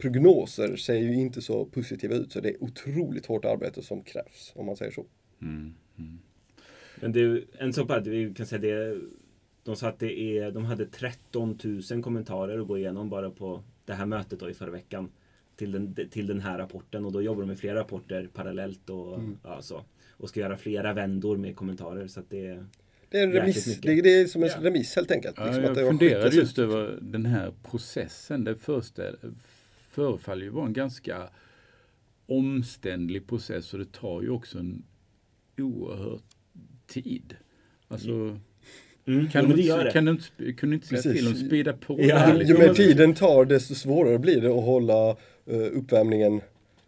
prognoser 0.00 0.76
ser 0.76 0.94
ju 0.94 1.14
inte 1.14 1.42
så 1.42 1.64
positiva 1.64 2.14
ut 2.14 2.32
så 2.32 2.40
det 2.40 2.48
är 2.48 2.62
otroligt 2.62 3.26
hårt 3.26 3.44
arbete 3.44 3.82
som 3.82 4.02
krävs 4.02 4.52
om 4.54 4.66
man 4.66 4.76
säger 4.76 4.92
så. 4.92 5.06
Mm, 5.42 5.74
mm. 5.98 6.18
Men 7.00 7.16
är 7.16 7.44
en 7.58 7.72
sak 7.72 7.88
bara, 7.88 8.00
vi 8.00 8.34
kan 8.34 8.46
säga 8.46 8.60
det. 8.60 9.00
De 9.64 9.76
sa 9.76 9.88
att 9.88 9.98
det 9.98 10.20
är, 10.20 10.50
de 10.50 10.64
hade 10.64 10.86
13 10.86 11.58
000 11.90 12.02
kommentarer 12.02 12.58
att 12.58 12.66
gå 12.66 12.78
igenom 12.78 13.08
bara 13.08 13.30
på 13.30 13.62
det 13.84 13.92
här 13.92 14.06
mötet 14.06 14.40
då 14.40 14.50
i 14.50 14.54
förra 14.54 14.70
veckan. 14.70 15.10
Till 15.56 15.72
den, 15.72 15.96
till 16.10 16.26
den 16.26 16.40
här 16.40 16.58
rapporten 16.58 17.04
och 17.04 17.12
då 17.12 17.22
jobbar 17.22 17.40
de 17.42 17.46
med 17.48 17.58
flera 17.58 17.78
rapporter 17.80 18.28
parallellt 18.34 18.90
och, 18.90 19.14
Mm. 19.14 19.38
ja, 19.44 19.62
så, 19.62 19.82
och 20.10 20.28
ska 20.28 20.40
göra 20.40 20.56
flera 20.56 20.92
vändor 20.92 21.36
med 21.36 21.56
kommentarer. 21.56 22.06
Så 22.06 22.20
att 22.20 22.30
det, 22.30 22.64
Det 23.08 23.18
är 23.18 23.22
en 23.22 23.32
remiss, 23.32 23.80
det, 23.80 24.00
det 24.02 24.08
är 24.20 24.26
som 24.26 24.42
en 24.42 24.48
Ja. 24.48 24.56
remiss 24.60 24.96
helt 24.96 25.10
enkelt. 25.10 25.34
Ja, 25.38 25.46
Liksom 25.46 25.64
jag 25.64 25.76
funderade 25.88 26.16
skickats 26.20 26.36
just 26.36 26.58
ut. 26.58 26.62
över 26.62 26.98
den 27.02 27.26
här 27.26 27.52
processen. 27.62 28.44
Det 28.44 28.56
första, 28.56 29.02
förefaller 29.90 30.42
ju 30.42 30.50
vara 30.50 30.66
en 30.66 30.72
ganska 30.72 31.28
omständlig 32.26 33.26
process 33.26 33.72
och 33.72 33.78
det 33.78 33.92
tar 33.92 34.22
ju 34.22 34.30
också 34.30 34.58
en 34.58 34.82
oerhört 35.58 36.22
tid. 36.86 37.36
Alltså, 37.88 38.38
Mm, 39.08 39.28
kan, 39.28 39.42
jo, 39.44 39.56
du 39.56 39.56
men 39.56 39.76
det 39.76 39.84
det. 39.84 39.90
kan 39.92 40.04
du 40.04 40.10
inte, 40.12 40.52
kunde 40.52 40.66
du 40.66 40.74
inte 40.74 40.86
säga 40.86 41.02
Precis. 41.02 41.18
till 41.20 41.28
att 41.32 41.46
speeda 41.46 41.72
på 41.72 41.96
Ja, 42.00 42.06
det 42.14 42.20
här 42.20 42.32
Ju 42.32 42.38
lite? 42.38 42.58
mer 42.58 42.74
tiden 42.74 43.14
tar 43.14 43.44
desto 43.44 43.74
svårare 43.74 44.18
blir 44.18 44.40
det 44.40 44.48
att 44.48 44.64
hålla 44.64 45.16
uppvärmningen 45.46 46.40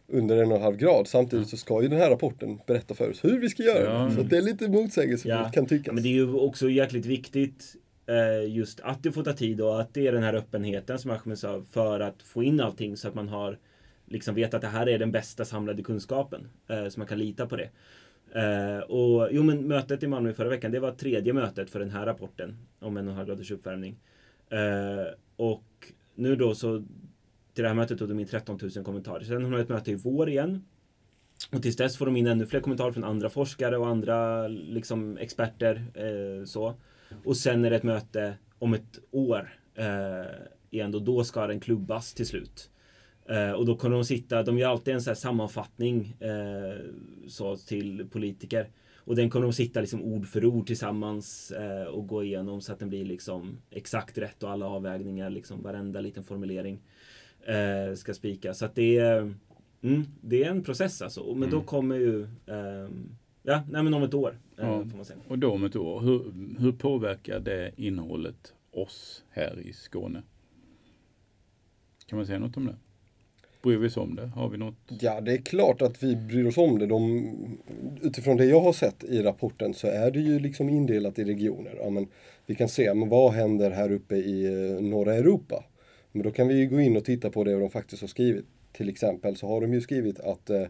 under 0.07 0.43
en 0.43 0.51
och 0.51 0.57
en 0.57 0.63
halv 0.63 0.77
grad. 0.77 1.09
Samtidigt 1.09 1.49
så 1.49 1.57
ska 1.57 1.83
ju 1.83 1.89
den 1.89 1.99
här 1.99 2.11
rapporten 2.11 2.59
berätta 2.67 2.95
för 2.95 3.11
oss 3.11 3.25
hur 3.25 3.39
vi 3.41 3.49
ska 3.49 3.63
göra 3.63 3.85
Ja. 3.85 4.11
Så 4.17 4.23
det 4.23 4.37
är 4.37 4.43
lite 4.43 4.69
motsägelsefullt 4.69 5.35
Ja. 5.45 5.51
kan 5.55 5.67
tyckas. 5.67 5.95
men 5.95 6.03
det 6.03 6.09
är 6.09 6.13
ju 6.13 6.35
också 6.35 6.71
jäkligt 6.71 7.07
viktigt 7.07 7.77
eh, 8.07 8.53
just 8.55 8.81
att 8.81 9.03
det 9.03 9.13
får 9.13 9.23
ta 9.25 9.33
tid 9.33 9.61
och 9.61 9.81
att 9.81 9.95
det 9.95 10.07
är 10.07 10.13
den 10.13 10.23
här 10.23 10.35
öppenheten 10.35 10.99
som 10.99 11.11
Ahmed 11.11 11.39
sa 11.39 11.63
för 11.71 12.01
att 12.01 12.23
få 12.23 12.43
in 12.43 12.61
allting 12.61 12.97
så 12.97 13.09
att 13.09 13.15
man 13.15 13.29
har 13.29 13.59
liksom 14.07 14.35
vet 14.35 14.55
att 14.55 14.61
det 14.63 14.69
här 14.69 14.89
är 14.89 14.99
den 14.99 15.13
bästa 15.13 15.45
samlade 15.45 15.83
kunskapen 15.83 16.49
eh, 16.69 16.89
så 16.89 17.01
man 17.01 17.07
kan 17.07 17.19
lita 17.19 17.47
på 17.47 17.57
det. 17.57 17.71
Eh, 18.35 18.79
och 18.79 19.29
jo 19.33 19.43
men 19.43 19.69
mötet 19.69 20.03
i 20.03 20.07
Malmö 20.07 20.33
förra 20.33 20.49
veckan 20.49 20.71
det 20.73 20.81
var 20.81 20.93
tredje 20.93 21.33
mötet 21.33 21.71
för 21.71 21.79
den 21.81 21.91
här 21.91 22.07
rapporten 22.07 22.57
om 22.79 22.97
en 22.97 23.07
och 23.07 23.11
en 23.13 23.17
halv 23.17 23.29
graders 23.29 23.51
uppvärmning. 23.51 23.97
Eh, 24.51 25.15
och 25.37 25.65
nu 26.15 26.37
då 26.37 26.55
så 26.55 26.85
till 27.59 27.63
det 27.63 27.69
här 27.69 27.77
mötet 27.77 27.99
tog 27.99 28.09
de 28.09 28.19
in 28.19 28.27
13 28.27 28.59
000 28.77 28.85
kommentarer. 28.85 29.25
Sen 29.25 29.45
har 29.45 29.51
de 29.51 29.61
ett 29.61 29.69
möte 29.69 29.91
i 29.91 29.95
vår 29.95 30.29
igen. 30.29 30.65
Och 31.53 31.63
tills 31.63 31.77
dess 31.77 31.97
får 31.97 32.07
de 32.07 32.17
in 32.17 32.27
ännu 32.27 32.47
fler 32.47 32.61
kommentarer 32.61 32.93
från 32.93 33.05
andra 33.05 33.31
forskare 33.31 33.77
och 33.77 33.89
andra 33.89 34.49
liksom, 34.49 35.17
experter. 35.17 35.85
Eh, 35.95 36.45
så. 36.45 36.75
Och 37.25 37.37
sen 37.37 37.65
är 37.65 37.71
det 37.71 37.77
ett 37.77 37.83
möte 37.83 38.35
om 38.59 38.75
ett 38.75 38.99
år 39.11 39.59
eh, 39.75 40.27
igen. 40.71 40.95
Och 40.95 41.03
då 41.03 41.25
ska 41.25 41.47
den 41.47 41.61
klubbas 41.61 42.15
till 42.15 42.27
slut. 42.27 42.71
Eh, 43.29 43.53
och 43.53 43.67
då 43.67 43.77
kommer 43.77 43.97
de 43.97 44.05
sitta, 44.05 44.43
de 44.43 44.59
gör 44.59 44.71
alltid 44.71 44.95
en 44.95 45.03
så 45.03 45.11
här 45.11 45.15
sammanfattning 45.15 46.17
eh, 46.21 46.79
så 47.29 47.57
till 47.57 48.07
politiker. 48.11 48.69
Och 48.97 49.17
den 49.17 49.31
kommer 49.31 49.47
de 49.47 49.53
sitta 49.53 49.81
liksom 49.81 50.03
ord 50.03 50.27
för 50.27 50.45
ord 50.45 50.67
tillsammans 50.67 51.51
eh, 51.51 51.85
och 51.85 52.07
gå 52.07 52.25
igenom 52.25 52.61
så 52.61 52.73
att 52.73 52.79
den 52.79 52.89
blir 52.89 53.05
liksom 53.05 53.59
exakt 53.71 54.19
rätt 54.19 54.43
och 54.43 54.51
alla 54.51 54.67
avvägningar, 54.67 55.31
liksom 55.31 55.63
varenda 55.63 56.01
liten 56.01 56.25
formulering 56.25 56.81
eh, 57.49 57.95
ska 57.95 58.15
spikas. 58.15 58.59
Så 58.59 58.65
att 58.65 58.75
det 58.75 58.99
är, 58.99 59.35
mm, 59.83 60.05
det 60.21 60.45
är 60.45 60.51
en 60.51 60.65
process 60.65 61.03
alltså. 61.03 61.35
Men 61.35 61.51
då 61.51 61.57
Mm. 61.57 61.67
kommer 61.67 61.97
ju, 61.97 62.23
ehm, 62.47 63.09
ja, 63.43 63.63
nej 63.71 63.83
men 63.83 63.95
om 63.95 64.03
ett 64.03 64.15
år 64.15 64.39
eh, 64.59 64.67
Ja. 64.69 64.85
får 64.91 64.97
man 64.97 65.05
säga. 65.05 65.19
Och 65.29 65.39
då 65.39 65.51
om 65.53 65.65
ett 65.65 65.77
år, 65.77 66.01
hur, 66.01 66.33
hur 66.61 66.73
påverkar 66.73 67.41
det 67.41 67.71
innehållet 67.77 68.55
oss 68.73 69.25
här 69.31 69.59
i 69.61 69.73
Skåne? 69.73 70.23
Kan 72.07 72.17
man 72.17 72.27
säga 72.27 72.39
något 72.39 72.57
om 72.57 72.67
det? 72.67 72.77
Bryr 73.63 73.77
vi 73.77 73.89
oss 73.89 73.97
om 73.97 74.15
det? 74.15 74.27
Har 74.27 74.49
vi 74.49 74.59
något? 74.59 74.75
Ja, 75.01 75.21
det 75.21 75.33
är 75.33 75.37
klart 75.39 75.83
att 75.83 76.03
vi 76.03 76.17
bryr 76.17 76.47
oss 76.47 76.57
om 76.59 76.79
det. 76.79 76.87
De, 76.87 77.25
utifrån 78.03 78.37
det 78.37 78.45
jag 78.45 78.61
har 78.61 78.73
sett 78.73 79.05
i 79.05 79.23
rapporten 79.23 79.75
så 79.75 79.87
är 79.87 80.11
det 80.11 80.21
ju 80.21 80.39
liksom 80.39 80.69
indelat 80.69 81.19
i 81.19 81.25
regioner. 81.25 81.75
Ja, 81.81 81.91
men 81.91 82.07
vi 82.47 82.55
kan 82.55 82.69
se, 82.69 82.95
men 82.95 83.09
vad 83.09 83.33
händer 83.33 83.71
här 83.71 83.93
uppe 83.93 84.17
i 84.17 84.47
eh, 84.47 84.83
norra 84.85 85.15
Europa? 85.15 85.65
Men 86.19 86.23
då 86.25 86.31
kan 86.31 86.49
vi 86.49 86.67
gå 86.67 86.81
in 86.81 86.97
och 86.97 87.05
titta 87.05 87.31
på 87.31 87.45
det 87.45 87.61
de 87.61 87.71
faktiskt 87.71 88.01
har 88.01 88.09
skrivit. 88.09 88.45
Till 88.73 88.89
exempel 88.89 89.37
så 89.37 89.47
har 89.47 89.61
de 89.61 89.75
ju 89.75 89.81
skrivit 89.81 90.21
att 90.21 90.51
eh, 90.51 90.63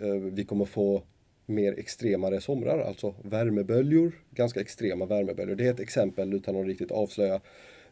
eh, 0.00 0.14
vi 0.32 0.44
kommer 0.44 0.64
få 0.64 1.02
mer 1.46 1.78
extremare 1.78 2.40
somrar, 2.40 2.78
alltså 2.78 3.14
värmeböljor, 3.22 4.12
ganska 4.30 4.60
extrema 4.60 5.06
värmeböljor. 5.06 5.56
Det 5.56 5.66
är 5.66 5.70
ett 5.70 5.80
exempel 5.80 6.34
utan 6.34 6.56
att 6.56 6.66
riktigt 6.66 6.90
avslöja 6.90 7.40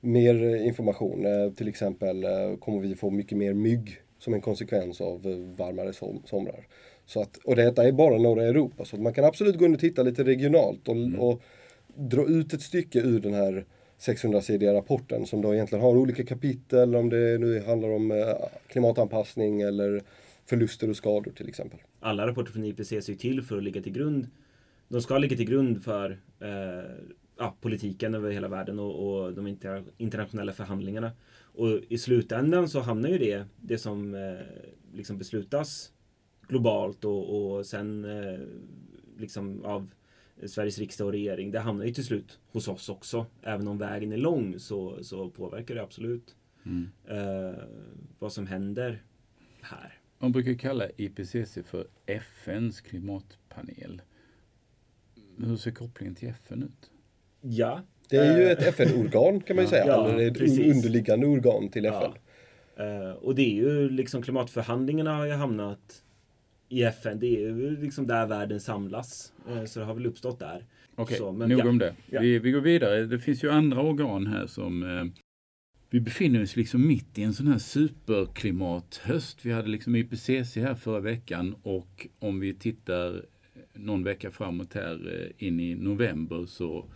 mer 0.00 0.56
information. 0.56 1.26
Eh, 1.26 1.52
till 1.52 1.68
exempel 1.68 2.24
eh, 2.24 2.56
kommer 2.60 2.80
vi 2.80 2.94
få 2.94 3.10
mycket 3.10 3.38
mer 3.38 3.54
mygg 3.54 4.00
som 4.18 4.34
en 4.34 4.40
konsekvens 4.40 5.00
av 5.00 5.26
eh, 5.26 5.56
varmare 5.56 5.92
som, 5.92 6.22
somrar. 6.24 6.66
Så 7.06 7.20
att, 7.20 7.36
och 7.36 7.56
detta 7.56 7.88
är 7.88 7.92
bara 7.92 8.18
norra 8.18 8.44
Europa, 8.44 8.84
så 8.84 8.96
man 8.96 9.14
kan 9.14 9.24
absolut 9.24 9.58
gå 9.58 9.64
in 9.64 9.74
och 9.74 9.80
titta 9.80 10.02
lite 10.02 10.24
regionalt 10.24 10.88
och, 10.88 10.96
och 11.18 11.42
dra 11.94 12.28
ut 12.28 12.52
ett 12.52 12.62
stycke 12.62 12.98
ur 12.98 13.20
den 13.20 13.34
här 13.34 13.64
600-sidiga 13.98 14.74
rapporten 14.74 15.26
som 15.26 15.42
då 15.42 15.54
egentligen 15.54 15.84
har 15.84 15.96
olika 15.96 16.24
kapitel, 16.24 16.96
om 16.96 17.08
det 17.08 17.38
nu 17.38 17.62
handlar 17.66 17.88
om 17.88 18.10
eh, 18.10 18.34
klimatanpassning 18.68 19.60
eller 19.60 20.02
förluster 20.44 20.90
och 20.90 20.96
skador 20.96 21.32
till 21.32 21.48
exempel. 21.48 21.78
alla 22.00 22.26
rapporter 22.26 22.52
från 22.52 22.64
IPCC 22.64 22.92
är 22.92 23.10
ju 23.10 23.16
till 23.16 23.42
för 23.42 23.56
att 23.56 23.62
ligga 23.62 23.82
till 23.82 23.92
grund. 23.92 24.26
De 24.88 25.02
ska 25.02 25.18
ligga 25.18 25.36
till 25.36 25.46
grund 25.46 25.84
för 25.84 26.10
eh, 26.40 26.90
ja, 27.38 27.56
politiken 27.60 28.14
över 28.14 28.30
hela 28.30 28.48
världen 28.48 28.78
och, 28.78 29.22
och 29.24 29.34
de 29.34 29.46
inter, 29.46 29.84
internationella 29.96 30.52
förhandlingarna. 30.52 31.12
Och 31.40 31.80
i 31.88 31.98
slutändan 31.98 32.68
så 32.68 32.80
hamnar 32.80 33.08
ju 33.08 33.18
det, 33.18 33.44
det 33.60 33.78
som 33.78 34.14
eh, 34.14 34.46
liksom 34.92 35.18
beslutas 35.18 35.92
globalt 36.48 37.04
och, 37.04 37.56
och 37.56 37.66
sen 37.66 38.04
eh, 38.04 38.38
liksom 39.16 39.64
av 39.64 39.88
Sveriges 40.46 40.78
riksdag 40.78 41.06
och 41.06 41.12
regering. 41.12 41.50
Det 41.50 41.60
hamnar 41.60 41.84
ju 41.84 41.92
till 41.92 42.04
slut 42.04 42.38
hos 42.52 42.68
oss 42.68 42.88
också. 42.88 43.26
Även 43.42 43.68
om 43.68 43.78
vägen 43.78 44.12
är 44.12 44.16
lång 44.16 44.58
så, 44.58 45.04
så 45.04 45.30
påverkar 45.30 45.74
det 45.74 45.82
absolut 45.82 46.34
Mm. 46.66 46.88
eh, 47.08 47.54
vad 48.18 48.32
som 48.32 48.46
händer 48.46 49.02
här. 49.60 49.98
Man 50.18 50.32
brukar 50.32 50.54
kalla 50.54 50.84
IPCC 50.96 51.58
för 51.66 51.86
FNs 52.06 52.80
klimatpanel. 52.80 54.02
Hur 55.44 55.56
ser 55.56 55.70
kopplingen 55.70 56.14
till 56.14 56.28
FN 56.28 56.62
ut? 56.62 56.90
Ja, 57.40 57.82
Det 58.08 58.16
är 58.16 58.38
ju 58.38 58.44
Eh, 58.44 58.50
ett 58.50 58.62
FN-organ 58.62 59.40
kan 59.40 59.56
man 59.56 59.64
ju 59.64 59.68
säga, 59.70 59.86
Ja, 59.86 60.08
eller 60.08 60.26
ett 60.28 60.38
precis. 60.38 60.76
underliggande 60.76 61.26
organ 61.26 61.68
till 61.68 61.84
FN. 61.86 62.12
Ja. 62.76 62.84
Eh, 62.84 63.10
och 63.12 63.34
det 63.34 63.42
är 63.42 63.54
ju 63.54 63.88
liksom 63.88 64.22
klimatförhandlingarna 64.22 65.16
har 65.16 65.26
ju 65.26 65.32
hamnat 65.32 66.02
i 66.68 66.82
FN. 66.82 67.20
Det 67.20 67.26
är 67.26 67.40
ju 67.40 67.80
liksom 67.80 68.06
där 68.06 68.26
världen 68.26 68.60
samlas. 68.60 69.32
Eh, 69.48 69.64
så 69.64 69.80
det 69.80 69.86
har 69.86 69.94
väl 69.94 70.06
uppstått 70.06 70.38
där. 70.38 70.64
Okej, 70.94 71.32
men 71.32 71.48
nog 71.48 71.60
ja. 71.60 71.68
om 71.68 71.78
det. 71.78 71.94
Ja. 72.10 72.20
Vi, 72.20 72.38
vi 72.38 72.50
går 72.50 72.60
vidare. 72.60 73.06
Det 73.06 73.18
finns 73.18 73.44
ju 73.44 73.50
andra 73.50 73.82
organ 73.82 74.26
här 74.26 74.46
som 74.46 74.82
eh, 74.82 75.04
vi 75.90 76.00
befinner 76.00 76.42
oss 76.42 76.56
liksom 76.56 76.86
mitt 76.86 77.18
i 77.18 77.22
en 77.22 77.34
sån 77.34 77.48
här 77.48 77.58
superklimathöst. 77.58 79.46
Vi 79.46 79.52
hade 79.52 79.68
liksom 79.68 79.96
IPCC 79.96 80.56
här 80.56 80.74
förra 80.74 81.00
veckan 81.00 81.54
och 81.62 82.06
om 82.18 82.40
vi 82.40 82.54
tittar 82.54 83.24
någon 83.72 84.04
vecka 84.04 84.30
framåt 84.30 84.74
här 84.74 85.24
eh, 85.38 85.46
in 85.46 85.60
i 85.60 85.74
november 85.74 86.46
så 86.46 86.90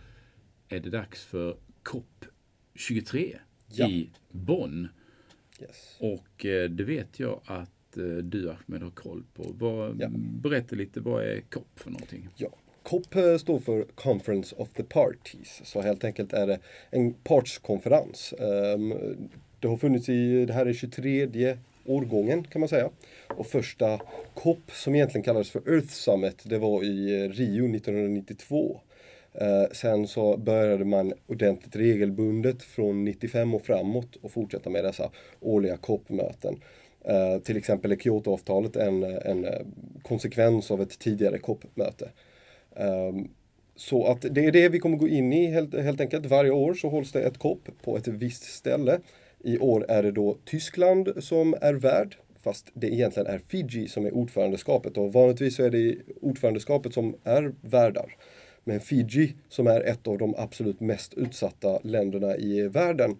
är 0.69 0.79
det 0.79 0.89
dags 0.89 1.23
för 1.23 1.57
COP23 1.83 3.35
Ja. 3.67 3.87
i 3.87 4.09
Bonn. 4.31 4.87
Yes. 5.61 5.97
Och 5.99 6.45
eh, 6.45 6.69
det 6.69 6.83
vet 6.83 7.19
jag 7.19 7.41
att 7.45 7.59
eh, 7.59 7.72
du 8.23 8.49
Ahmed 8.49 8.81
har 8.81 8.89
koll 8.91 9.23
på. 9.33 9.43
Vad, 9.59 10.01
Ja. 10.01 10.07
Berätta 10.43 10.75
lite, 10.75 10.99
vad 10.99 11.23
är 11.23 11.41
COP 11.49 11.67
för 11.75 11.91
någonting? 11.91 12.27
Ja. 12.35 12.47
COP 12.83 13.15
eh, 13.15 13.37
står 13.37 13.59
för 13.59 13.85
Conference 13.95 14.55
of 14.55 14.69
the 14.73 14.83
Parties, 14.83 15.61
så 15.63 15.81
helt 15.81 16.03
enkelt 16.03 16.33
är 16.33 16.47
det 16.47 16.59
en 16.91 17.13
partskonferens. 17.13 18.33
Ehm, 18.39 18.93
Det 19.59 19.67
har 19.67 19.77
funnits 19.77 20.09
i, 20.09 20.45
det 20.45 20.53
här 20.53 20.65
är 20.65 20.73
23 20.73 21.57
årgången 21.85 22.43
kan 22.43 22.59
man 22.59 22.69
säga. 22.69 22.89
Och 23.27 23.47
första 23.47 23.99
COP 24.33 24.71
som 24.71 24.95
egentligen 24.95 25.23
kallades 25.23 25.49
för 25.51 25.73
Earth 25.75 25.87
Summit, 25.93 26.41
det 26.43 26.57
var 26.57 26.83
i 26.83 27.23
eh, 27.23 27.29
Rio 27.29 27.75
1992. 27.75 28.79
Eh, 29.33 29.63
sen 29.71 30.07
så 30.07 30.37
började 30.37 30.85
man 30.85 31.13
ordentligt 31.27 31.75
regelbundet 31.75 32.63
från 32.63 33.03
95 33.05 33.53
och 33.53 33.61
framåt 33.61 34.15
och 34.21 34.31
fortsätta 34.31 34.69
med 34.69 34.83
dessa 34.83 35.11
årliga 35.39 35.77
COP-möten. 35.77 36.61
Eh, 37.03 37.39
till 37.39 37.57
exempel 37.57 37.91
är 37.91 37.95
Kyotoavtalet 37.95 38.75
en, 38.75 39.03
en 39.03 39.47
konsekvens 40.03 40.71
av 40.71 40.81
ett 40.81 40.99
tidigare 40.99 41.37
COP-möte. 41.37 42.09
Um, 42.75 43.29
så 43.75 44.07
att 44.07 44.25
det 44.31 44.45
är 44.45 44.51
det 44.51 44.69
vi 44.69 44.79
kommer 44.79 44.97
gå 44.97 45.07
in 45.07 45.33
i 45.33 45.47
helt, 45.47 45.75
helt 45.75 46.01
enkelt. 46.01 46.25
Varje 46.25 46.51
år 46.51 46.73
så 46.73 46.89
hålls 46.89 47.11
det 47.11 47.21
ett 47.21 47.37
COP 47.37 47.69
på 47.83 47.97
ett 47.97 48.07
visst 48.07 48.43
ställe. 48.43 48.99
I 49.43 49.57
år 49.57 49.85
är 49.89 50.03
det 50.03 50.11
då 50.11 50.37
Tyskland 50.45 51.23
som 51.23 51.55
är 51.61 51.73
värd, 51.73 52.15
fast 52.39 52.71
det 52.73 52.93
egentligen 52.93 53.27
är 53.27 53.39
Fiji 53.47 53.87
som 53.87 54.05
är 54.05 54.13
ordförandeskapet. 54.13 54.97
Och 54.97 55.13
vanligtvis 55.13 55.55
så 55.55 55.63
är 55.63 55.69
det 55.69 55.97
ordförandeskapet 56.21 56.93
som 56.93 57.15
är 57.23 57.53
värdar. 57.61 58.15
Men 58.63 58.79
Fiji, 58.79 59.33
som 59.49 59.67
är 59.67 59.81
ett 59.81 60.07
av 60.07 60.17
de 60.17 60.35
absolut 60.37 60.79
mest 60.79 61.13
utsatta 61.13 61.79
länderna 61.83 62.37
i 62.37 62.67
världen, 62.67 63.15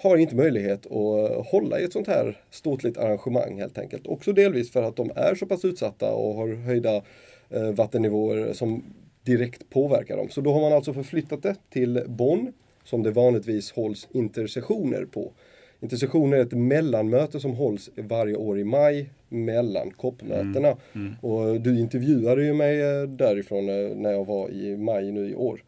har 0.00 0.16
inte 0.16 0.36
möjlighet 0.36 0.86
att 0.86 1.46
hålla 1.46 1.80
i 1.80 1.84
ett 1.84 1.92
sånt 1.92 2.06
här 2.06 2.36
ståtligt 2.50 2.98
arrangemang 2.98 3.58
helt 3.58 3.78
enkelt. 3.78 4.06
Också 4.06 4.32
delvis 4.32 4.72
för 4.72 4.82
att 4.82 4.96
de 4.96 5.10
är 5.16 5.34
så 5.34 5.46
pass 5.46 5.64
utsatta 5.64 6.12
och 6.12 6.34
har 6.34 6.54
höjda 6.54 7.02
eh, 7.50 7.70
vattennivåer 7.72 8.52
som 8.52 8.84
direkt 9.22 9.70
påverkar 9.70 10.16
dem. 10.16 10.28
Så 10.30 10.40
då 10.40 10.52
har 10.52 10.60
man 10.60 10.72
alltså 10.72 10.92
förflyttat 10.92 11.42
det 11.42 11.56
till 11.70 12.02
Bonn, 12.06 12.52
som 12.84 13.02
det 13.02 13.10
vanligtvis 13.10 13.72
hålls 13.72 14.08
intersessioner 14.12 15.04
på. 15.04 15.32
Intersessioner 15.80 16.36
är 16.36 16.42
ett 16.42 16.52
mellanmöte 16.52 17.40
som 17.40 17.54
hålls 17.54 17.90
varje 17.96 18.36
år 18.36 18.58
i 18.58 18.64
maj 18.64 19.10
mellan 19.28 19.90
COP-mötena. 19.90 20.76
Och 21.20 21.60
du 21.60 21.80
intervjuade 21.80 22.44
ju 22.44 22.54
mig 22.54 22.80
eh, 22.80 23.02
därifrån 23.02 23.68
eh, 23.68 23.96
när 23.96 24.12
jag 24.12 24.24
var 24.24 24.50
i 24.50 24.76
maj 24.76 25.12
nu 25.12 25.30
i 25.30 25.34
år. 25.34 25.62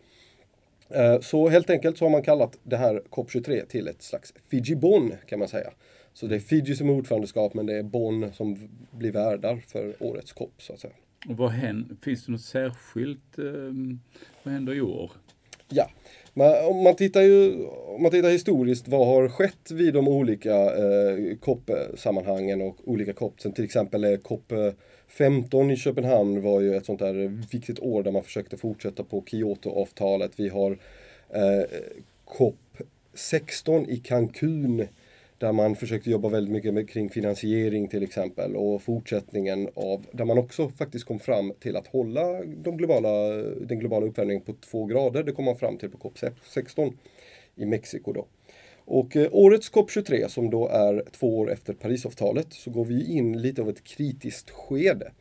Eh, 0.91 1.21
så 1.21 1.49
helt 1.49 1.71
enkelt 1.71 1.99
så 1.99 2.05
har 2.05 2.11
man 2.11 2.23
kallat 2.23 2.59
det 2.63 2.77
här 2.77 3.03
COP23 3.11 3.67
till 3.67 3.89
ett 3.89 4.03
slags 4.03 4.35
Fiji-Bonn 4.51 5.13
kan 5.27 5.39
man 5.39 5.49
säga. 5.49 5.71
Så 6.13 6.27
det 6.27 6.35
är 6.35 6.41
Fiji 6.41 6.75
som 6.75 6.89
är 6.89 6.93
ordförandeskap 6.93 7.55
men 7.55 7.67
det 7.67 7.79
är 7.79 7.83
Bonn 7.83 8.33
som 8.33 8.69
blir 8.91 9.13
värdar 9.13 9.63
för 9.67 9.95
årets 10.01 10.33
COP 10.33 10.53
så 10.59 10.73
att 10.73 10.81
säga. 10.81 10.95
Och 11.29 11.37
vad 11.37 11.51
händer, 11.51 11.97
finns 12.03 12.27
det 12.27 12.33
något 12.33 12.41
särskilt, 12.41 13.39
eh, 13.39 13.45
vad 14.43 14.55
händer 14.55 14.75
i 14.75 14.81
år? 14.81 15.11
Ja, 15.69 15.91
men 16.35 16.65
om 16.65 16.83
man 16.83 16.97
tittar 16.97 17.21
ju, 17.21 17.65
om 17.67 18.03
man 18.03 18.11
tittar 18.11 18.31
historiskt, 18.31 18.89
vad 18.89 19.07
har 19.07 19.29
skett 19.29 19.71
vid 19.71 19.95
de 19.95 20.09
olika 20.09 20.55
eh, 20.55 21.37
COP-sammanhangen 21.41 22.63
och 22.63 22.77
olika 22.85 23.13
COP, 23.13 23.39
till 23.39 23.65
exempel 23.65 24.19
COP 24.19 24.53
15 25.11 25.71
i 25.71 25.77
Köpenhamn 25.77 26.43
var 26.43 26.61
ju 26.61 26.75
ett 26.75 26.87
sånt 26.87 26.99
där 26.99 27.45
viktigt 27.53 27.81
år 27.81 28.03
där 28.03 28.11
man 28.11 28.23
försökte 28.23 28.57
fortsätta 28.57 29.05
på 29.05 29.25
Kyoto-avtalet. 29.27 30.33
Vi 30.37 30.49
har 30.49 30.79
eh, 31.31 31.63
COP 32.25 32.57
16 33.15 33.87
i 33.87 33.97
Cancun 33.97 34.87
där 35.39 35.53
man 35.53 35.77
försökte 35.77 36.11
jobba 36.11 36.29
väldigt 36.29 36.53
mycket 36.53 36.75
med, 36.75 36.91
kring 36.91 37.11
finansiering 37.11 37.89
till 37.89 38.03
exempel 38.03 38.57
och 38.57 38.83
fortsättningen 38.83 39.69
av 39.75 40.07
där 40.13 40.25
man 40.25 40.39
också 40.39 40.69
faktiskt 40.69 41.05
kom 41.05 41.19
fram 41.19 41.53
till 41.61 41.77
att 41.77 41.87
hålla 41.87 42.45
de 42.45 42.77
globala, 42.77 43.09
den 43.61 43.79
globala 43.79 44.07
uppvärmningen 44.07 44.43
på 44.43 44.53
två 44.53 44.85
grader. 44.85 45.23
Det 45.23 45.33
kom 45.33 45.45
man 45.45 45.57
fram 45.57 45.79
till 45.79 45.91
på 45.91 45.99
COP 45.99 46.19
16 46.43 46.99
i 47.57 47.67
Mexiko 47.67 48.13
då. 48.13 48.27
Och 48.93 49.17
eh, 49.17 49.29
årets 49.33 49.73
COP23 49.73 50.29
som 50.29 50.51
då 50.51 50.69
är 50.69 51.05
två 51.13 51.39
år 51.39 51.51
efter 51.51 51.73
Parisavtalet 51.73 52.53
så 52.53 52.71
går 52.71 52.85
vi 52.85 53.13
in 53.13 53.43
lite 53.43 53.63
av 53.63 53.69
ett 53.69 53.85
kritiskt 53.85 54.51
skede. 54.51 55.13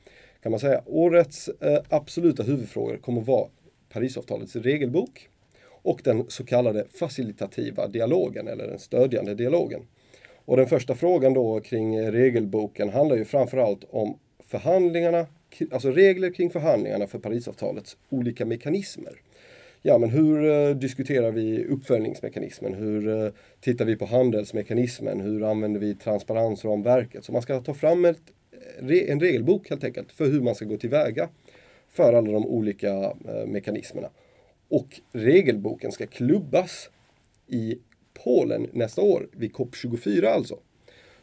Kan 0.43 0.51
man 0.51 0.59
säga. 0.59 0.81
Årets 0.85 1.47
eh, 1.47 1.79
absoluta 1.89 2.43
huvudfrågor 2.43 2.97
kommer 2.97 3.21
att 3.21 3.27
vara 3.27 3.47
Parisavtalets 3.89 4.55
regelbok 4.55 5.29
och 5.65 6.01
den 6.03 6.25
så 6.27 6.45
kallade 6.45 6.85
facilitativa 6.99 7.87
dialogen 7.87 8.47
eller 8.47 8.67
den 8.67 8.79
stödjande 8.79 9.35
dialogen. 9.35 9.81
Och 10.45 10.57
den 10.57 10.67
första 10.67 10.95
frågan 10.95 11.33
då 11.33 11.59
kring 11.59 12.11
regelboken 12.11 12.89
handlar 12.89 13.15
ju 13.15 13.25
framförallt 13.25 13.83
om 13.89 14.17
förhandlingarna, 14.45 15.25
alltså 15.71 15.91
regler 15.91 16.33
kring 16.33 16.49
förhandlingarna 16.49 17.07
för 17.07 17.19
Parisavtalets 17.19 17.97
olika 18.09 18.45
mekanismer. 18.45 19.13
Ja, 19.81 19.97
men 19.97 20.09
hur 20.09 20.51
eh, 20.51 20.75
diskuterar 20.75 21.31
vi 21.31 21.65
uppföljningsmekanismen? 21.65 22.73
Hur 22.73 23.07
eh, 23.07 23.31
tittar 23.59 23.85
vi 23.85 23.95
på 23.95 24.05
handelsmekanismen? 24.05 25.21
Hur 25.21 25.43
använder 25.51 25.79
vi 25.79 25.95
transparensramverket? 25.95 27.25
Så 27.25 27.31
man 27.31 27.41
ska 27.41 27.59
ta 27.59 27.73
fram 27.73 28.05
ett, 28.05 28.21
en 28.79 29.19
regelbok 29.19 29.69
helt 29.69 29.83
enkelt 29.83 30.11
för 30.11 30.25
hur 30.25 30.41
man 30.41 30.55
ska 30.55 30.65
gå 30.65 30.77
tillväga 30.77 31.29
för 31.89 32.13
alla 32.13 32.31
de 32.31 32.45
olika 32.45 32.93
eh, 33.03 33.45
mekanismerna. 33.47 34.09
Och 34.69 35.01
regelboken 35.11 35.91
ska 35.91 36.05
klubbas 36.05 36.89
i 37.47 37.79
Polen 38.23 38.67
nästa 38.73 39.01
år, 39.01 39.27
vid 39.31 39.51
COP24 39.51 40.25
alltså. 40.25 40.57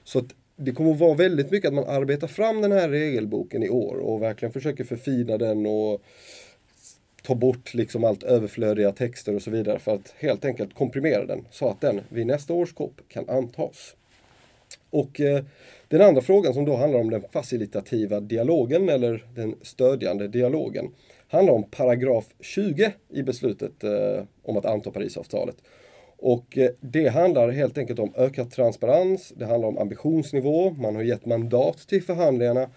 Så 0.04 0.18
att 0.18 0.34
det 0.56 0.72
kommer 0.72 0.92
att 0.92 0.98
vara 0.98 1.14
väldigt 1.14 1.50
mycket 1.50 1.68
att 1.68 1.74
man 1.74 1.88
arbetar 1.88 2.26
fram 2.26 2.62
den 2.62 2.72
här 2.72 2.88
regelboken 2.88 3.62
i 3.62 3.68
år 3.68 3.96
och 3.96 4.22
verkligen 4.22 4.52
försöker 4.52 4.84
förfina 4.84 5.38
den 5.38 5.66
och 5.66 6.02
ta 7.26 7.34
bort 7.34 7.74
liksom 7.74 8.04
allt 8.04 8.22
överflödiga 8.22 8.92
texter 8.92 9.34
och 9.34 9.42
så 9.42 9.50
vidare 9.50 9.78
för 9.78 9.94
att 9.94 10.14
helt 10.18 10.44
enkelt 10.44 10.74
komprimera 10.74 11.26
den 11.26 11.44
så 11.50 11.68
att 11.68 11.80
den 11.80 12.00
vid 12.08 12.26
nästa 12.26 12.54
års 12.54 12.72
COP 12.72 13.00
kan 13.08 13.28
antas. 13.28 13.96
Och 14.90 15.20
eh, 15.20 15.44
den 15.88 16.02
andra 16.02 16.20
frågan 16.20 16.54
som 16.54 16.64
då 16.64 16.76
handlar 16.76 17.00
om 17.00 17.10
den 17.10 17.24
facilitativa 17.32 18.20
dialogen 18.20 18.88
eller 18.88 19.24
den 19.34 19.54
stödjande 19.62 20.28
dialogen 20.28 20.90
handlar 21.28 21.54
om 21.54 21.62
paragraf 21.62 22.24
20 22.40 22.92
i 23.12 23.22
beslutet 23.22 23.84
eh, 23.84 24.24
om 24.42 24.56
att 24.56 24.64
anta 24.64 24.90
Parisavtalet. 24.90 25.56
Och 26.18 26.58
eh, 26.58 26.70
det 26.80 27.08
handlar 27.08 27.48
helt 27.50 27.78
enkelt 27.78 27.98
om 27.98 28.12
ökad 28.16 28.50
transparens, 28.50 29.32
det 29.36 29.46
handlar 29.46 29.68
om 29.68 29.78
ambitionsnivå, 29.78 30.70
man 30.70 30.96
har 30.96 31.02
gett 31.02 31.26
mandat 31.26 31.78
till 31.78 32.02
förhandlingarna 32.02 32.68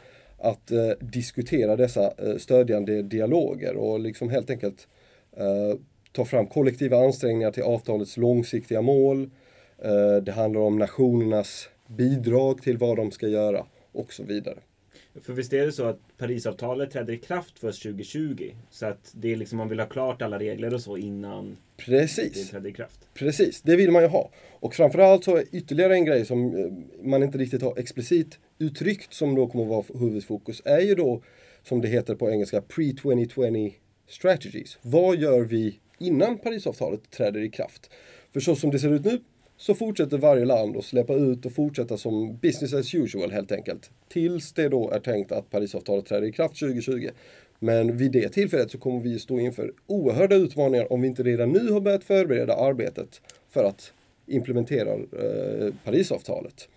att 0.42 0.72
eh, 0.72 0.90
diskutera 1.00 1.76
dessa 1.76 2.14
eh, 2.18 2.38
stödjande 2.38 3.02
dialoger 3.02 3.76
och 3.76 4.00
liksom 4.00 4.30
helt 4.30 4.50
enkelt 4.50 4.88
eh, 5.38 5.80
ta 6.12 6.26
fram 6.26 6.48
kollektiva 6.48 6.98
ansträngningar 6.98 7.52
till 7.52 7.64
avtalets 7.64 8.18
långsiktiga 8.18 8.82
mål. 8.82 9.30
Eh, 9.84 10.16
det 10.24 10.32
handlar 10.32 10.62
om 10.62 10.78
nationernas 10.78 11.70
bidrag 11.88 12.62
till 12.62 12.78
vad 12.78 12.98
de 12.98 13.12
ska 13.12 13.28
göra 13.28 13.66
och 13.92 14.14
så 14.14 14.24
vidare. 14.24 14.58
För 15.24 15.34
visst 15.34 15.54
är 15.54 15.66
det 15.66 15.72
så 15.72 15.86
att 15.86 16.00
Parisavtalet 16.18 16.92
träder 16.92 17.14
i 17.14 17.18
kraft 17.18 17.60
först 17.60 17.84
2020? 17.84 18.52
Så 18.72 18.86
att 18.86 19.12
det 19.14 19.32
är 19.32 19.36
liksom, 19.36 19.58
man 19.58 19.70
vill 19.70 19.80
ha 19.80 19.88
klart 19.88 20.22
alla 20.22 20.40
regler 20.40 20.74
och 20.74 20.82
så 20.82 20.98
innan 20.98 21.58
Precis. 21.78 22.34
det 22.34 22.52
träder 22.52 22.70
i 22.70 22.74
kraft? 22.74 23.00
Precis, 23.14 23.62
det 23.62 23.76
vill 23.76 23.92
man 23.92 24.02
ju 24.02 24.08
ha. 24.08 24.30
Och 24.60 24.76
framförallt 24.76 25.24
så 25.24 25.38
är 25.38 25.44
ytterligare 25.52 25.94
en 25.94 26.06
grej 26.06 26.26
som 26.26 26.56
eh, 26.56 27.06
man 27.08 27.24
inte 27.24 27.38
riktigt 27.38 27.62
har 27.62 27.80
explicit 27.80 28.40
uttryckt 28.60 29.14
som 29.14 29.36
då 29.36 29.48
kommer 29.48 29.64
att 29.64 29.70
vara 29.70 30.00
huvudfokus 30.00 30.62
är 30.66 30.80
ju 30.80 30.96
då 30.96 31.22
som 31.64 31.82
det 31.82 31.88
heter 31.88 32.16
på 32.16 32.32
engelska 32.32 32.60
pre-2020 32.60 33.74
strategies. 34.08 34.78
Vad 34.82 35.18
gör 35.18 35.42
vi 35.42 35.80
innan 35.98 36.38
Parisavtalet 36.38 37.12
träder 37.12 37.42
i 37.42 37.50
kraft? 37.50 37.90
För 38.34 38.40
så 38.40 38.56
som 38.56 38.72
det 38.72 38.80
ser 38.80 38.94
ut 38.94 39.06
nu 39.06 39.20
så 39.60 39.76
fortsätter 39.76 40.18
varje 40.18 40.46
land 40.46 40.78
att 40.78 40.86
släppa 40.86 41.14
ut 41.14 41.46
och 41.46 41.52
fortsätta 41.52 41.98
som 41.98 42.38
business 42.38 42.74
as 42.74 42.96
usual 42.96 43.32
helt 43.32 43.52
enkelt. 43.52 43.92
Tills 44.08 44.54
det 44.54 44.70
då 44.70 44.92
är 44.92 45.00
tänkt 45.00 45.32
att 45.32 45.50
Parisavtalet 45.50 46.06
träder 46.06 46.28
i 46.28 46.32
kraft 46.32 46.60
2020. 46.60 47.10
Men 47.60 47.98
vid 47.98 48.12
det 48.12 48.30
tillfället 48.30 48.72
så 48.72 48.78
kommer 48.78 49.02
vi 49.02 49.20
stå 49.20 49.40
inför 49.40 49.74
oerhörda 49.88 50.36
utmaningar 50.36 50.94
om 50.94 51.02
vi 51.02 51.08
inte 51.08 51.24
redan 51.24 51.52
nu 51.52 51.72
har 51.72 51.82
börjat 51.82 52.04
förbereda 52.04 52.56
arbetet 52.56 53.22
för 53.50 53.64
att 53.64 53.94
implementera 54.26 54.94
eh, 54.94 55.74
Parisavtalet. 55.84 56.70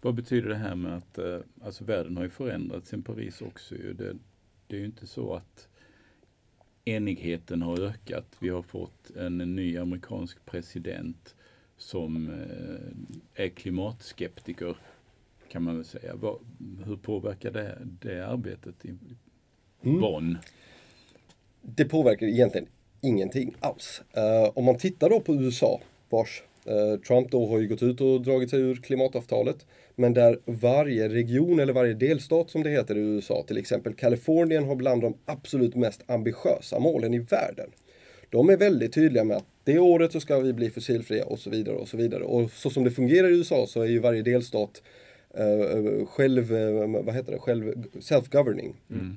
Vad 0.00 0.14
betyder 0.14 0.48
det 0.48 0.54
här 0.54 0.74
med 0.74 0.96
att 0.96 1.18
eh, 1.18 1.38
alltså 1.64 1.84
världen 1.84 2.16
har 2.16 2.24
ju 2.24 2.30
förändrats 2.30 2.88
sen 2.88 3.02
Paris 3.02 3.42
också. 3.42 3.74
Det, 3.74 4.16
det 4.66 4.76
är 4.76 4.80
ju 4.80 4.86
inte 4.86 5.06
så 5.06 5.34
att 5.34 5.68
enigheten 6.84 7.62
har 7.62 7.80
ökat. 7.80 8.26
Vi 8.38 8.48
har 8.48 8.62
fått 8.62 9.10
en 9.16 9.38
ny 9.38 9.76
amerikansk 9.76 10.44
president 10.44 11.34
som 11.82 12.28
eh, 13.36 13.44
är 13.44 13.48
klimatskeptiker 13.48 14.74
kan 15.48 15.62
man 15.62 15.76
väl 15.76 15.84
säga. 15.84 16.14
Hur 16.84 16.96
påverkar 16.96 17.50
det, 17.50 17.78
det 18.00 18.26
arbetet 18.26 18.74
i 18.84 18.88
mm. 19.82 20.00
Bonn? 20.00 20.38
Det 21.60 21.84
påverkar 21.84 22.26
egentligen 22.26 22.66
ingenting 23.00 23.54
alls. 23.60 24.02
Uh, 24.16 24.50
om 24.54 24.64
man 24.64 24.78
tittar 24.78 25.10
då 25.10 25.20
på 25.20 25.34
USA, 25.34 25.80
vars 26.10 26.42
uh, 26.68 27.00
Trump 27.00 27.30
då 27.30 27.46
har 27.46 27.58
ju 27.58 27.68
gått 27.68 27.82
ut 27.82 28.00
och 28.00 28.22
dragit 28.22 28.50
sig 28.50 28.60
ur 28.60 28.74
klimatavtalet, 28.74 29.66
men 29.94 30.14
där 30.14 30.38
varje 30.44 31.08
region 31.08 31.60
eller 31.60 31.72
varje 31.72 31.94
delstat 31.94 32.50
som 32.50 32.62
det 32.62 32.70
heter 32.70 32.96
i 32.96 33.00
USA, 33.00 33.44
till 33.46 33.58
exempel 33.58 33.94
Kalifornien 33.94 34.64
har 34.64 34.74
bland 34.74 35.02
de 35.02 35.14
absolut 35.24 35.74
mest 35.74 36.10
ambitiösa 36.10 36.78
målen 36.78 37.14
i 37.14 37.18
världen. 37.18 37.70
De 38.32 38.50
är 38.50 38.56
väldigt 38.56 38.92
tydliga 38.92 39.24
med 39.24 39.36
att 39.36 39.46
det 39.64 39.78
året 39.78 40.12
så 40.12 40.20
ska 40.20 40.38
vi 40.38 40.52
bli 40.52 40.70
fossilfria 40.70 41.24
och 41.24 41.38
så 41.38 41.50
vidare 41.50 41.76
och 41.76 41.88
så 41.88 41.96
vidare. 41.96 42.24
Och 42.24 42.50
så 42.50 42.70
som 42.70 42.84
det 42.84 42.90
fungerar 42.90 43.28
i 43.28 43.36
USA 43.36 43.66
så 43.66 43.82
är 43.82 43.86
ju 43.86 43.98
varje 43.98 44.22
delstat 44.22 44.82
uh, 45.40 46.06
själv, 46.06 46.52
uh, 46.52 47.04
vad 47.04 47.14
heter 47.14 47.32
det, 47.32 47.38
själv, 47.38 47.74
self-governing. 48.00 48.72
Mm. 48.90 49.16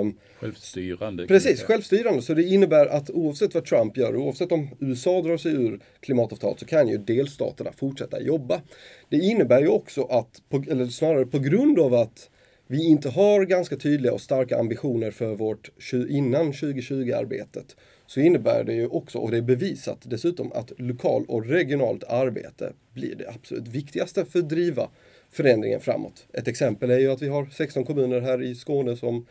Um, 0.00 0.16
självstyrande. 0.40 1.26
Precis, 1.26 1.62
självstyrande. 1.62 2.22
Så 2.22 2.34
det 2.34 2.42
innebär 2.42 2.86
att 2.86 3.10
oavsett 3.10 3.54
vad 3.54 3.64
Trump 3.64 3.96
gör, 3.96 4.16
oavsett 4.16 4.52
om 4.52 4.68
USA 4.80 5.22
drar 5.22 5.36
sig 5.36 5.52
ur 5.52 5.80
klimatavtalet 6.00 6.60
så 6.60 6.66
kan 6.66 6.88
ju 6.88 6.98
delstaterna 6.98 7.72
fortsätta 7.72 8.20
jobba. 8.20 8.60
Det 9.08 9.16
innebär 9.16 9.60
ju 9.60 9.68
också 9.68 10.02
att, 10.02 10.42
på, 10.48 10.64
eller 10.70 10.86
snarare 10.86 11.26
på 11.26 11.38
grund 11.38 11.78
av 11.78 11.94
att 11.94 12.30
vi 12.66 12.84
inte 12.84 13.08
har 13.08 13.44
ganska 13.44 13.76
tydliga 13.76 14.12
och 14.12 14.20
starka 14.20 14.58
ambitioner 14.58 15.10
för 15.10 15.34
vårt 15.34 15.70
innan 16.08 16.52
2020-arbetet 16.52 17.76
så 18.06 18.20
innebär 18.20 18.64
det 18.64 18.74
ju 18.74 18.86
också, 18.86 19.18
och 19.18 19.30
det 19.30 19.36
är 19.36 19.42
bevisat 19.42 19.98
dessutom, 20.02 20.52
att 20.52 20.72
lokal 20.76 21.24
och 21.28 21.46
regionalt 21.46 22.04
arbete 22.04 22.72
blir 22.94 23.14
det 23.14 23.28
absolut 23.28 23.68
viktigaste 23.68 24.24
för 24.24 24.38
att 24.38 24.48
driva 24.48 24.90
förändringen 25.30 25.80
framåt. 25.80 26.26
Ett 26.32 26.48
exempel 26.48 26.90
är 26.90 26.98
ju 26.98 27.10
att 27.10 27.22
vi 27.22 27.28
har 27.28 27.46
16 27.46 27.84
kommuner 27.84 28.20
här 28.20 28.42
i 28.42 28.54
Skåne 28.54 28.96
som 28.96 29.26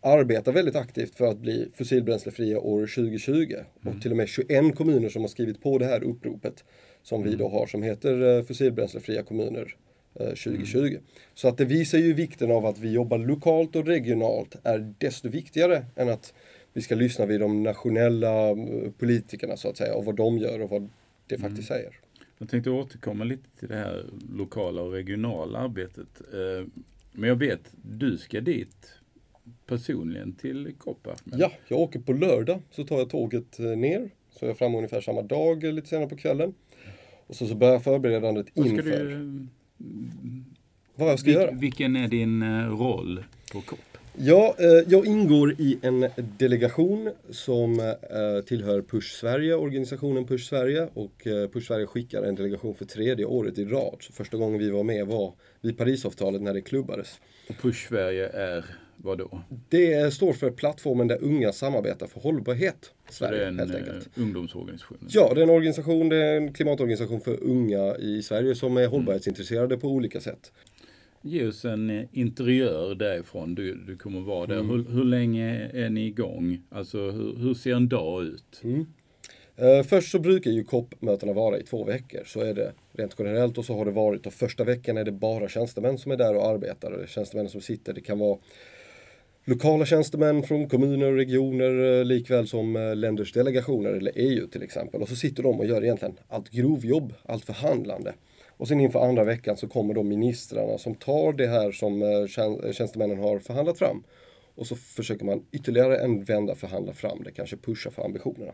arbetar 0.00 0.52
väldigt 0.52 0.76
aktivt 0.76 1.14
för 1.14 1.26
att 1.26 1.38
bli 1.38 1.68
fossilbränslefria 1.74 2.58
år 2.58 2.80
2020. 2.80 3.32
Mm. 3.32 3.96
Och 3.96 4.02
till 4.02 4.10
och 4.10 4.16
med 4.16 4.28
21 4.28 4.76
kommuner 4.76 5.08
som 5.08 5.22
har 5.22 5.28
skrivit 5.28 5.62
på 5.62 5.78
det 5.78 5.86
här 5.86 6.02
uppropet 6.02 6.64
som 7.02 7.22
vi 7.22 7.28
mm. 7.28 7.38
då 7.38 7.48
har 7.48 7.66
som 7.66 7.82
heter 7.82 8.36
eh, 8.36 8.42
fossilbränslefria 8.42 9.22
kommuner 9.22 9.76
2020. 10.18 10.78
Mm. 10.78 11.02
Så 11.34 11.48
att 11.48 11.58
det 11.58 11.64
visar 11.64 11.98
ju 11.98 12.12
vikten 12.12 12.50
av 12.50 12.66
att 12.66 12.78
vi 12.78 12.92
jobbar 12.92 13.18
lokalt 13.18 13.76
och 13.76 13.86
regionalt 13.86 14.56
är 14.62 14.94
desto 14.98 15.28
viktigare 15.28 15.84
än 15.96 16.08
att 16.08 16.34
vi 16.72 16.82
ska 16.82 16.94
lyssna 16.94 17.26
vid 17.26 17.40
de 17.40 17.62
nationella 17.62 18.50
eh, 18.50 18.56
politikerna 18.98 19.56
så 19.56 19.68
att 19.68 19.76
säga 19.76 19.94
och 19.94 20.04
vad 20.04 20.16
de 20.16 20.38
gör 20.38 20.60
och 20.60 20.70
vad 20.70 20.88
det 21.26 21.34
mm. 21.34 21.50
faktiskt 21.50 21.68
säger. 21.68 22.00
Jag 22.38 22.48
tänkte 22.48 22.70
återkomma 22.70 23.24
lite 23.24 23.48
till 23.58 23.68
det 23.68 23.76
här 23.76 24.04
lokala 24.32 24.82
och 24.82 24.92
regionala 24.92 25.58
arbetet. 25.58 26.20
Eh, 26.32 26.66
men 27.12 27.28
jag 27.28 27.36
vet, 27.36 27.60
du 27.82 28.18
ska 28.18 28.40
dit 28.40 28.94
personligen 29.66 30.32
till 30.32 30.74
Koppa? 30.78 31.16
Ja, 31.24 31.52
jag 31.68 31.80
åker 31.80 32.00
på 32.00 32.12
lördag 32.12 32.62
så 32.70 32.84
tar 32.84 32.98
jag 32.98 33.10
tåget 33.10 33.58
eh, 33.58 33.66
ner 33.66 34.10
Så 34.30 34.44
jag 34.44 34.50
är 34.50 34.54
framme 34.54 34.76
ungefär 34.76 35.00
samma 35.00 35.22
dag, 35.22 35.64
lite 35.64 35.88
senare 35.88 36.08
på 36.08 36.16
kvällen. 36.16 36.54
Och 37.26 37.36
så, 37.36 37.46
så 37.46 37.54
börjar 37.54 37.78
förberedandet 37.78 38.46
Vad 38.54 38.66
ska 38.66 38.76
inför. 38.76 39.04
du, 39.04 39.46
Vad 40.94 41.10
jag 41.10 41.18
ska 41.18 41.26
vil, 41.26 41.34
göra? 41.34 41.50
vilken 41.50 41.96
är 41.96 42.08
din 42.08 42.42
eh, 42.42 42.78
roll 42.78 43.24
på 43.52 43.60
COP? 43.60 43.78
Ja, 44.20 44.54
eh, 44.58 44.66
jag 44.88 45.06
ingår 45.06 45.52
i 45.52 45.78
en 45.82 46.06
delegation 46.38 47.10
som 47.30 47.80
eh, 47.80 48.44
tillhör 48.46 48.82
Push 48.82 49.12
Sverige, 49.20 49.54
organisationen 49.54 50.26
Push 50.26 50.48
Sverige. 50.48 50.88
Och 50.94 51.22
Push 51.52 51.66
Sverige 51.66 51.86
skickar 51.86 52.22
en 52.22 52.34
delegation 52.34 52.74
för 52.74 52.84
tredje 52.84 53.24
året 53.24 53.58
i 53.58 53.64
rad. 53.64 53.96
Så 54.00 54.12
första 54.12 54.36
gången 54.36 54.58
vi 54.58 54.70
var 54.70 54.82
med 54.82 55.06
var 55.06 55.34
vid 55.60 55.78
Parisavtalet 55.78 56.42
när 56.42 56.54
det 56.54 56.60
klubbades. 56.60 57.20
Och 57.48 57.56
Push 57.62 57.88
Sverige 57.88 58.28
är 58.28 58.64
vad 58.96 59.18
då? 59.18 59.42
Det 59.68 60.14
står 60.14 60.32
för 60.32 60.50
plattformen 60.50 61.08
där 61.08 61.22
unga 61.22 61.52
samarbetar 61.52 62.06
för 62.06 62.20
hållbarhet. 62.20 62.92
Så 63.10 63.24
det 63.24 63.28
är 63.28 63.32
Sverige, 63.32 63.48
en 63.48 63.58
helt 63.58 63.70
eh, 63.74 63.76
enkelt. 63.76 64.08
ungdomsorganisation? 64.18 64.98
Ja, 65.08 65.32
det 65.34 65.40
är 65.40 65.42
en 65.42 65.50
organisation, 65.50 66.08
det 66.08 66.16
är 66.16 66.36
en 66.36 66.52
klimatorganisation 66.52 67.20
för 67.20 67.42
unga 67.42 67.96
i 67.96 68.22
Sverige 68.22 68.54
som 68.54 68.76
är 68.76 68.86
hållbarhetsintresserade 68.86 69.76
på 69.76 69.88
olika 69.88 70.20
sätt. 70.20 70.52
Ge 71.22 71.46
oss 71.46 71.64
en 71.64 71.90
eh, 71.90 72.04
interiör 72.12 72.94
därifrån. 72.94 73.54
Du, 73.54 73.74
du 73.74 73.96
kommer 73.96 74.20
vara 74.20 74.46
där. 74.46 74.60
Mm. 74.60 74.70
Hur, 74.70 74.84
hur 74.94 75.04
länge 75.04 75.70
är 75.74 75.90
ni 75.90 76.06
igång? 76.06 76.62
Alltså 76.70 77.10
hur, 77.10 77.36
hur 77.36 77.54
ser 77.54 77.74
en 77.74 77.88
dag 77.88 78.24
ut? 78.24 78.62
Eh, 79.56 79.82
först 79.82 80.10
så 80.10 80.18
brukar 80.18 80.50
ju 80.50 80.64
COP-mötena 80.64 81.32
vara 81.32 81.58
i 81.58 81.62
två 81.62 81.84
veckor. 81.84 82.22
Så 82.26 82.40
är 82.40 82.54
det 82.54 82.72
rent 82.92 83.14
generellt 83.18 83.58
och 83.58 83.64
så 83.64 83.76
har 83.76 83.84
det 83.84 83.90
varit. 83.90 84.26
Och 84.26 84.32
första 84.32 84.64
veckan 84.64 84.96
är 84.96 85.04
det 85.04 85.12
bara 85.12 85.48
tjänstemän 85.48 85.98
som 85.98 86.12
är 86.12 86.16
där 86.16 86.36
och 86.36 86.46
arbetar. 86.46 86.90
Det 86.90 87.02
är 87.02 87.06
Tjänstemän 87.06 87.48
som 87.48 87.60
sitter. 87.60 87.92
Det 87.92 88.00
kan 88.00 88.18
vara 88.18 88.38
lokala 89.48 89.86
tjänstemän 89.86 90.42
från 90.42 90.68
kommuner 90.68 91.06
och 91.06 91.16
regioner 91.16 91.98
eh, 91.98 92.04
likväl 92.04 92.46
som 92.48 92.76
eh, 92.76 92.96
länders 92.96 93.32
delegationer 93.32 93.90
eller 93.90 94.12
EU 94.14 94.46
till 94.46 94.62
exempel. 94.62 95.02
Och 95.02 95.08
så 95.08 95.16
sitter 95.16 95.42
de 95.42 95.60
och 95.60 95.66
gör 95.66 95.84
egentligen 95.84 96.14
allt 96.28 96.50
grovjobb, 96.50 97.12
allt 97.26 97.44
förhandlande. 97.44 98.14
Och 98.48 98.68
sen 98.68 98.80
inför 98.80 99.00
andra 99.08 99.24
veckan 99.24 99.56
så 99.56 99.68
kommer 99.68 99.94
de 99.94 100.08
ministrarna 100.08 100.78
som 100.78 100.94
tar 100.94 101.32
det 101.32 101.46
här 101.46 101.72
som 101.72 102.02
eh, 102.02 102.08
tjän- 102.26 102.72
tjänstemännen 102.72 103.18
har 103.18 103.38
förhandlat 103.38 103.78
fram. 103.78 104.02
Och 104.54 104.66
så 104.66 104.76
försöker 104.76 105.24
man 105.24 105.42
ytterligare 105.52 105.96
en 105.98 106.24
vända 106.24 106.54
förhandla 106.54 106.92
fram 106.92 107.22
det, 107.24 107.30
kanske 107.30 107.56
pusha 107.56 107.90
för 107.90 108.04
ambitionerna. 108.04 108.52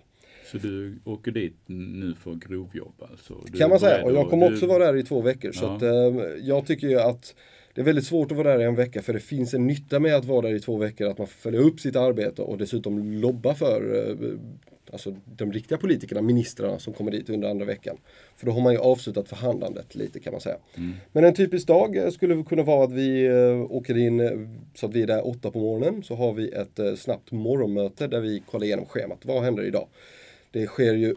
Så 0.53 0.59
du 0.59 0.99
åker 1.05 1.31
dit 1.31 1.57
nu 1.67 2.15
för 2.25 2.35
grovjobb 2.35 3.03
alltså? 3.11 3.35
Du 3.53 3.59
kan 3.59 3.71
man 3.71 3.81
säga. 3.81 4.05
Och 4.05 4.13
jag 4.13 4.19
att- 4.25 4.31
kommer 4.31 4.53
också 4.53 4.67
vara 4.67 4.85
där 4.85 4.97
i 4.97 5.03
två 5.03 5.21
veckor. 5.21 5.53
Så 5.53 5.65
Ja. 5.65 5.77
att, 5.77 5.83
eh, 5.83 6.23
jag 6.43 6.67
tycker 6.67 6.89
ju 6.89 7.01
att 7.01 7.35
det 7.75 7.81
är 7.81 7.85
väldigt 7.85 8.07
svårt 8.07 8.31
att 8.31 8.37
vara 8.37 8.53
där 8.53 8.61
i 8.61 8.65
en 8.65 8.75
vecka 8.75 9.03
för 9.03 9.13
det 9.13 9.21
finns 9.21 9.55
en 9.55 9.67
nytta 9.67 10.01
med 10.01 10.15
att 10.15 10.25
vara 10.25 10.49
där 10.49 10.55
i 10.55 10.61
två 10.61 10.77
veckor. 10.77 11.09
Att 11.09 11.19
man 11.19 11.27
får 11.27 11.41
följa 11.41 11.61
upp 11.61 11.81
sitt 11.81 11.97
arbete 11.97 12.43
och 12.43 12.59
dessutom 12.59 13.13
lobba 13.13 13.55
för 13.55 14.09
eh, 14.11 14.39
alltså, 14.93 15.17
de 15.37 15.53
riktiga 15.53 15.79
politikerna, 15.79 16.23
ministrarna 16.23 16.79
som 16.79 16.93
kommer 16.93 17.11
dit 17.11 17.31
under 17.31 17.51
andra 17.51 17.65
veckan. 17.65 17.97
För 18.37 18.47
då 18.47 18.53
har 18.53 18.61
man 18.61 18.73
ju 18.73 18.79
avslutat 18.79 19.29
förhandlandet 19.29 19.95
lite 19.95 20.21
kan 20.21 20.33
man 20.33 20.41
säga. 20.41 20.57
Mm. 20.77 20.93
Men 21.13 21.25
en 21.25 21.35
typisk 21.35 21.67
dag 21.67 21.97
eh, 21.97 22.11
skulle 22.11 22.43
kunna 22.43 22.63
vara 22.63 22.85
att 22.85 22.93
vi 22.93 23.27
eh, 23.27 23.73
åker 23.73 23.99
in 23.99 24.49
så 24.75 24.87
att 24.87 24.95
vi 24.95 25.03
är 25.03 25.07
där 25.07 25.27
åtta 25.27 25.51
på 25.51 25.59
morgonen. 25.59 26.03
Så 26.03 26.15
har 26.15 26.33
vi 26.33 26.49
ett 26.49 26.99
snabbt 26.99 27.33
morgonmöte 27.33 28.07
där 28.07 28.21
vi 28.21 28.43
kollar 28.51 28.65
igenom 28.67 28.87
schemat. 28.87 29.19
Vad 29.25 29.43
händer 29.43 29.63
idag? 29.63 29.89
Det 30.51 30.67
sker 30.67 30.95
ju 30.95 31.15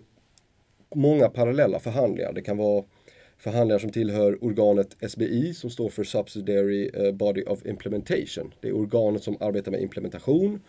många 0.96 1.30
parallella 1.30 1.80
förhandlingar. 1.80 2.34
Det 2.34 2.42
kan 2.42 2.58
vara 2.58 2.84
förhandlingar 3.38 3.80
som 3.80 3.92
tillhör 3.92 4.44
organet 4.44 4.96
SBI 5.10 5.54
som 5.54 5.70
står 5.70 5.90
för 5.90 6.04
Subsidiary 6.04 6.90
eh, 6.94 7.12
Body 7.12 7.44
of 7.44 7.66
Implementation. 7.66 8.54
Det 8.62 8.68
är 8.68 8.76
organet 8.76 9.24
som 9.24 9.38
arbetar 9.40 9.72
med 9.72 9.82
implementation. 9.82 10.60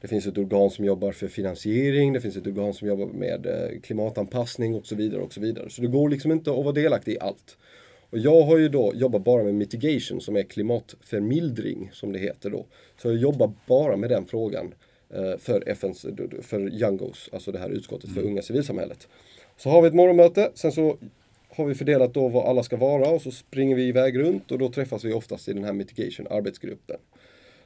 Det 0.00 0.08
finns 0.08 0.26
ett 0.26 0.38
organ 0.38 0.70
som 0.70 0.84
jobbar 0.84 1.12
för 1.12 1.28
finansiering, 1.28 2.12
det 2.12 2.20
finns 2.20 2.36
ett 2.36 2.46
organ 2.46 2.74
som 2.74 2.88
jobbar 2.88 3.06
med 3.06 3.46
eh, 3.46 3.80
klimatanpassning 3.80 4.74
och 4.74 4.86
så 4.86 4.94
vidare 4.94 5.22
och 5.22 5.32
så 5.32 5.40
vidare. 5.40 5.70
Så 5.70 5.82
det 5.82 5.88
går 5.88 6.08
liksom 6.08 6.32
inte 6.32 6.50
att 6.50 6.64
vara 6.64 6.72
delaktig 6.72 7.12
i 7.12 7.18
allt. 7.20 7.56
Och 8.10 8.18
jag 8.18 8.42
har 8.42 8.58
ju 8.58 8.68
då 8.68 8.92
jobbat 8.94 9.24
bara 9.24 9.42
med 9.42 9.54
mitigation 9.54 10.20
som 10.20 10.36
är 10.36 10.42
klimatförmildring 10.42 11.90
som 11.92 12.12
det 12.12 12.18
heter 12.18 12.50
då. 12.50 12.66
Så 13.02 13.08
jag 13.08 13.16
jobbar 13.16 13.52
bara 13.66 13.96
med 13.96 14.10
den 14.10 14.26
frågan 14.26 14.74
eh, 15.10 15.38
för 15.38 15.68
FNs, 15.68 16.06
för 16.42 16.74
Youngos, 16.82 17.30
alltså 17.32 17.52
det 17.52 17.58
här 17.58 17.70
utskottet 17.70 18.14
för 18.14 18.22
unga 18.22 18.42
civilsamhället. 18.42 19.08
Så 19.56 19.70
har 19.70 19.82
vi 19.82 19.88
ett 19.88 19.94
morgonmöte, 19.94 20.50
sen 20.54 20.72
så 20.72 20.96
har 21.56 21.64
vi 21.64 21.74
fördelat 21.74 22.14
då 22.14 22.28
vad 22.28 22.46
alla 22.46 22.62
ska 22.62 22.76
vara 22.76 23.10
och 23.10 23.22
så 23.22 23.30
springer 23.30 23.76
vi 23.76 23.88
iväg 23.88 24.18
runt 24.18 24.52
och 24.52 24.58
då 24.58 24.68
träffas 24.68 25.04
vi 25.04 25.12
oftast 25.12 25.48
i 25.48 25.52
den 25.52 25.64
här 25.64 25.72
mitigation 25.72 26.26
arbetsgruppen. 26.30 26.96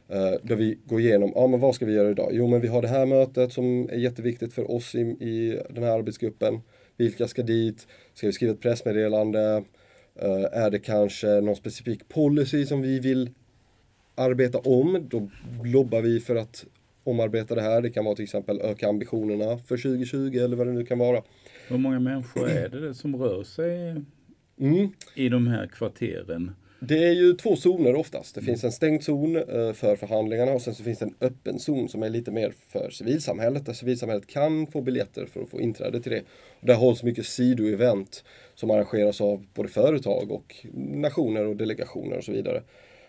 Eh, 0.09 0.35
där 0.43 0.57
vi 0.57 0.79
går 0.85 1.01
igenom, 1.01 1.33
ja 1.35 1.47
men 1.47 1.61
vad 1.61 1.75
ska 1.75 1.87
vi 1.87 1.93
göra 1.93 2.11
idag? 2.11 2.31
Jo 2.33 2.47
men 2.47 2.61
vi 2.61 2.69
har 2.69 2.83
det 2.83 2.89
här 2.89 3.07
mötet 3.07 3.53
som 3.53 3.89
är 3.91 3.97
jätteviktigt 3.97 4.53
för 4.53 4.71
oss 4.71 4.95
i, 4.95 5.01
i 5.01 5.61
den 5.71 5.83
här 5.83 5.91
arbetsgruppen. 5.91 6.61
Vilka 6.97 7.29
ska 7.29 7.43
dit? 7.43 7.87
Ska 8.15 8.27
vi 8.27 8.33
skriva 8.33 8.53
ett 8.53 8.61
pressmeddelande? 8.61 9.65
Uh, 10.23 10.47
är 10.53 10.71
det 10.71 10.79
kanske 10.79 11.27
någon 11.27 11.57
specifik 11.57 12.09
policy 12.09 12.67
som 12.67 12.83
vi 12.83 12.99
vill 12.99 13.31
arbeta 14.15 14.59
om? 14.59 15.07
Då 15.11 15.31
lobbar 15.65 16.01
vi 16.01 16.21
för 16.21 16.37
att 16.37 16.65
omarbeta 17.05 17.55
det 17.55 17.63
här. 17.63 17.83
Det 17.83 17.91
kan 17.91 18.05
vara 18.05 18.15
till 18.15 18.25
exempel 18.25 18.61
öka 18.61 18.89
ambitionerna 18.89 19.59
för 19.59 19.77
2020 19.77 20.39
eller 20.45 20.57
vad 20.57 20.67
det 20.67 20.73
nu 20.73 20.85
kan 20.87 20.99
vara. 20.99 21.23
Hur 21.69 21.79
många 21.79 22.01
människor 22.01 22.49
är 22.49 22.69
det 22.69 22.95
som 22.95 23.17
rör 23.17 23.45
sig 23.45 23.97
Mm. 24.61 24.89
i 25.15 25.29
de 25.29 25.47
här 25.47 25.67
kvarteren? 25.67 26.51
Det 26.83 27.05
är 27.09 27.13
ju 27.13 27.33
två 27.33 27.57
zoner 27.57 27.95
oftast. 27.95 28.35
Det 28.35 28.41
finns 28.43 28.65
en 28.65 28.73
stängd 28.73 29.03
zon 29.03 29.37
eh, 29.37 29.73
för 29.73 29.97
förhandlingarna 29.97 30.53
och 30.53 30.63
sen 30.63 30.75
så 30.75 30.83
finns 30.83 30.99
det 30.99 31.05
en 31.05 31.15
öppen 31.21 31.59
zon 31.59 31.89
som 31.89 32.03
är 32.03 32.09
lite 32.11 32.31
mer 32.31 32.53
för 32.69 32.91
civilsamhället. 32.91 33.67
Där 33.67 33.73
civilsamhället 33.73 34.27
kan 34.27 34.67
få 34.67 34.81
biljetter 34.83 35.27
för 35.27 35.41
att 35.43 35.49
få 35.49 35.61
inträde 35.61 36.01
till 36.01 36.13
det. 36.13 36.23
Där 36.61 36.75
hålls 36.75 37.03
mycket 37.03 37.27
sidoevent 37.27 38.25
som 38.55 38.71
arrangeras 38.71 39.21
av 39.21 39.47
både 39.55 39.69
företag 39.69 40.31
och 40.33 40.67
nationer 40.75 41.47
och 41.47 41.57
delegationer 41.57 42.17
och 42.17 42.25
så 42.25 42.33
vidare. 42.33 42.63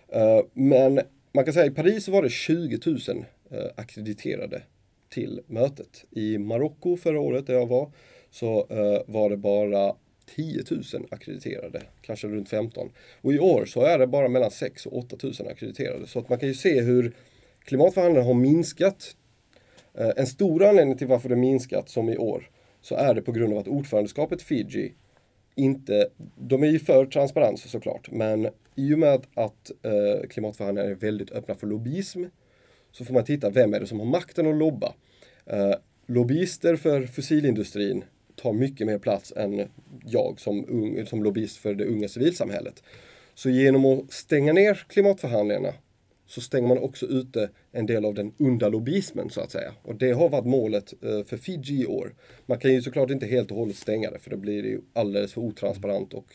Eh, 0.09 0.39
Men 0.53 0.99
man 1.33 1.45
kan 1.45 1.53
säga 1.53 1.65
i 1.65 1.71
Paris 1.71 2.07
var 2.07 2.21
det 2.23 2.29
20 2.29 2.79
000 2.85 2.97
eh, 3.07 3.15
Eh, 3.51 3.67
akkrediterade 3.75 4.61
till 5.09 5.41
mötet. 5.47 6.05
I 6.11 6.37
Marocko 6.37 6.97
förra 6.97 7.19
året 7.19 7.47
där 7.47 7.53
jag 7.53 7.67
var 7.67 7.91
så 8.29 8.67
eh, 8.69 9.01
var 9.07 9.29
det 9.29 9.37
bara 9.37 9.95
10 10.35 10.63
000 10.71 10.83
akkrediterade, 11.11 11.81
kanske 12.01 12.27
runt 12.27 12.49
15. 12.49 12.91
Och 13.21 13.33
i 13.33 13.39
år 13.39 13.65
så 13.65 13.81
är 13.81 13.99
det 13.99 14.07
bara 14.07 14.27
mellan 14.29 14.51
6 14.51 14.85
och 14.85 14.97
8 14.97 15.17
000 15.23 15.33
akkrediterade. 15.51 16.07
Så 16.07 16.19
att 16.19 16.29
man 16.29 16.39
kan 16.39 16.47
ju 16.47 16.55
se 16.55 16.81
hur 16.81 17.15
klimatförhandlingarna 17.63 18.27
har 18.27 18.33
minskat. 18.33 19.15
Eh, 19.93 20.11
En 20.15 20.27
stor 20.27 20.63
anledning 20.63 20.97
till 20.97 21.07
varför 21.07 21.29
det 21.29 21.35
minskat 21.35 21.89
som 21.89 22.09
i 22.09 22.17
år 22.17 22.49
så 22.81 22.95
är 22.95 23.13
det 23.13 23.21
på 23.21 23.31
grund 23.31 23.53
av 23.53 23.59
att 23.59 23.67
ordförandeskapet 23.67 24.41
Fiji 24.41 24.93
inte, 25.55 26.07
de 26.37 26.63
är 26.63 26.67
ju 26.67 26.79
för 26.79 27.05
transparens 27.05 27.71
såklart, 27.71 28.11
men 28.11 28.49
i 28.75 28.93
och 28.93 28.99
med 28.99 29.13
att, 29.13 29.27
att 29.33 29.71
eh, 29.85 30.27
klimatförhandlingarna 30.29 30.91
är 30.91 30.95
väldigt 30.95 31.31
öppna 31.31 31.55
för 31.55 31.67
lobbyism 31.67 32.23
så 32.91 33.05
får 33.05 33.13
man 33.13 33.23
titta 33.23 33.49
vem 33.49 33.73
är 33.73 33.79
det 33.79 33.87
som 33.87 33.99
har 33.99 34.07
makten 34.07 34.47
att 34.47 34.55
lobba. 34.55 34.93
Eh, 35.45 35.73
lobbyister 36.05 36.75
för 36.75 37.05
fossilindustrin 37.05 38.03
tar 38.35 38.53
mycket 38.53 38.87
mer 38.87 38.97
plats 38.97 39.33
än 39.35 39.69
jag 40.05 40.39
som, 40.39 40.65
ung, 40.69 41.05
som 41.05 41.23
lobbyist 41.23 41.57
för 41.57 41.73
det 41.73 41.85
unga 41.85 42.07
civilsamhället. 42.07 42.83
Så 43.33 43.49
genom 43.49 43.85
att 43.85 44.11
stänga 44.13 44.53
ner 44.53 44.83
klimatförhandlingarna 44.87 45.73
så 46.31 46.41
stänger 46.41 46.67
man 46.67 46.77
också 46.77 47.05
ute 47.05 47.49
en 47.71 47.85
del 47.85 48.05
av 48.05 48.13
den 48.13 48.33
onda 48.37 48.69
lobbyismen 48.69 49.29
så 49.29 49.41
att 49.41 49.51
säga. 49.51 49.73
Och 49.81 49.95
det 49.95 50.11
har 50.11 50.29
varit 50.29 50.45
målet 50.45 50.93
eh, 51.03 51.23
för 51.23 51.37
Fiji 51.37 51.81
i 51.81 51.85
år. 51.85 52.13
Man 52.45 52.59
kan 52.59 52.73
ju 52.73 52.81
såklart 52.81 53.09
inte 53.09 53.25
helt 53.25 53.51
och 53.51 53.57
hållet 53.57 53.75
stänga 53.75 54.11
det 54.11 54.19
för 54.19 54.29
det 54.29 54.37
blir 54.37 54.63
ju 54.63 54.81
alldeles 54.93 55.33
för 55.33 55.41
otransparent 55.41 56.13
och 56.13 56.33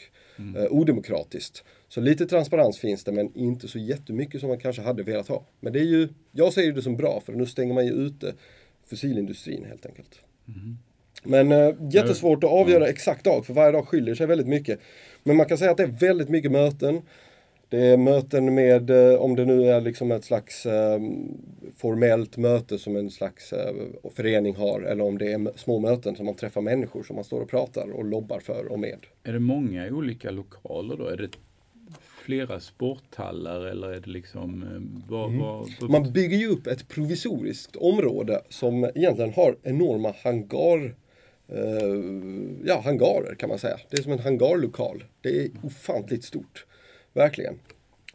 eh, 0.57 0.67
odemokratiskt. 0.71 1.65
Så 1.89 2.01
lite 2.01 2.27
transparens 2.27 2.79
finns 2.79 3.05
det 3.05 3.13
men 3.13 3.37
inte 3.37 3.69
så 3.69 3.79
jättemycket 3.79 4.41
som 4.41 4.49
man 4.49 4.59
kanske 4.59 4.83
hade 4.83 5.03
velat 5.03 5.29
ha. 5.29 5.47
Men 5.61 5.73
det 5.73 5.79
är 5.79 5.85
ju, 5.85 6.09
jag 6.33 6.53
ser 6.53 6.73
det 6.73 6.83
som 6.83 6.97
bra 6.97 7.23
för 7.27 7.33
nu 7.33 7.47
stänger 7.47 7.75
man 7.75 7.87
ju 7.87 7.93
ute 7.93 8.35
fossilindustrin 8.87 9.65
helt 9.65 9.87
enkelt. 9.87 10.21
Men 11.23 11.53
eh, 11.53 11.75
jättesvårt 11.91 12.45
att 12.45 12.51
avgöra 12.51 12.89
exakt 12.89 13.25
dag 13.25 13.47
för 13.47 13.55
varje 13.55 13.73
dag 13.73 13.89
skiljer 13.89 14.15
sig 14.15 14.27
väldigt 14.27 14.49
mycket. 14.49 14.81
Men 15.23 15.37
man 15.37 15.47
kan 15.47 15.59
säga 15.59 15.71
att 15.71 15.77
det 15.77 15.83
är 15.83 16.01
väldigt 16.01 16.29
mycket 16.29 16.53
möten. 16.53 17.03
Det 17.69 17.81
är 17.81 17.97
möten 17.97 18.55
med, 18.55 18.91
eh, 18.91 19.21
om 19.21 19.37
det 19.37 19.45
nu 19.45 19.65
är 19.69 19.81
liksom 19.81 20.13
ett 20.13 20.25
slags 20.25 20.67
eh, 20.67 21.01
formellt 21.77 22.37
möte 22.37 22.79
som 22.79 22.97
en 22.97 23.11
slags 23.11 23.53
eh, 23.53 23.75
förening 24.15 24.57
har 24.57 24.81
eller 24.81 25.05
om 25.05 25.19
det 25.19 25.33
är 25.33 25.59
små 25.59 25.79
möten 25.79 26.17
som 26.17 26.27
man 26.27 26.35
träffar 26.35 26.61
människor 26.61 27.03
som 27.03 27.17
man 27.17 27.25
står 27.25 27.41
och 27.41 27.49
pratar 27.51 27.91
och 27.91 28.05
lobbar 28.05 28.41
för 28.41 28.67
och 28.73 28.79
med. 28.81 28.99
Är 29.23 29.33
det 29.33 29.39
många 29.39 29.87
olika 29.87 30.31
lokaler 30.31 30.97
då? 30.97 31.07
Är 31.07 31.17
det 31.17 31.29
flera 32.25 32.61
sporthallar 32.61 33.61
eller 33.61 33.89
är 33.89 34.01
det 34.01 34.11
liksom... 34.11 34.63
eh, 34.63 35.11
Vad, 35.11 35.33
vad, 35.33 35.69
vad, 35.81 35.91
Man 35.91 36.13
bygger 36.13 36.37
ju 36.37 36.49
upp 36.49 36.67
ett 36.67 36.89
provisoriskt 36.89 37.77
område 37.77 38.43
som 38.49 38.85
egentligen 38.95 39.33
har 39.33 39.57
enorma 39.63 40.15
hangar 40.23 40.95
ja, 42.65 42.81
hangarer 42.85 43.35
kan 43.35 43.49
man 43.49 43.59
säga. 43.59 43.77
Det 43.91 43.99
är 43.99 44.03
som 44.03 44.13
en 44.13 44.19
hangarlokal. 44.19 45.05
Det 45.21 45.41
är 45.41 45.51
ofantligt 45.63 46.25
stort. 46.25 46.67
Verkligen. 47.17 47.59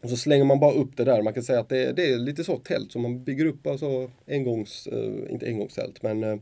Och 0.02 0.10
så 0.10 0.16
slänger 0.16 0.44
man 0.44 0.60
bara 0.60 0.72
upp 0.74 0.96
det 0.96 1.04
där. 1.04 1.22
Man 1.22 1.34
kan 1.34 1.42
säga 1.42 1.60
att 1.60 1.68
det, 1.68 1.84
är- 1.84 1.92
det 1.92 2.06
är 2.12 2.18
lite 2.18 2.44
så 2.44 2.56
tält 2.58 2.92
som 2.92 3.02
man 3.02 3.24
bygger 3.24 3.44
upp, 3.46 3.66
alltså 3.66 4.10
engångs, 4.28 4.86
eh, 4.86 5.32
inte 5.32 5.46
engångstält, 5.46 6.02
men 6.02 6.24
eh, 6.24 6.36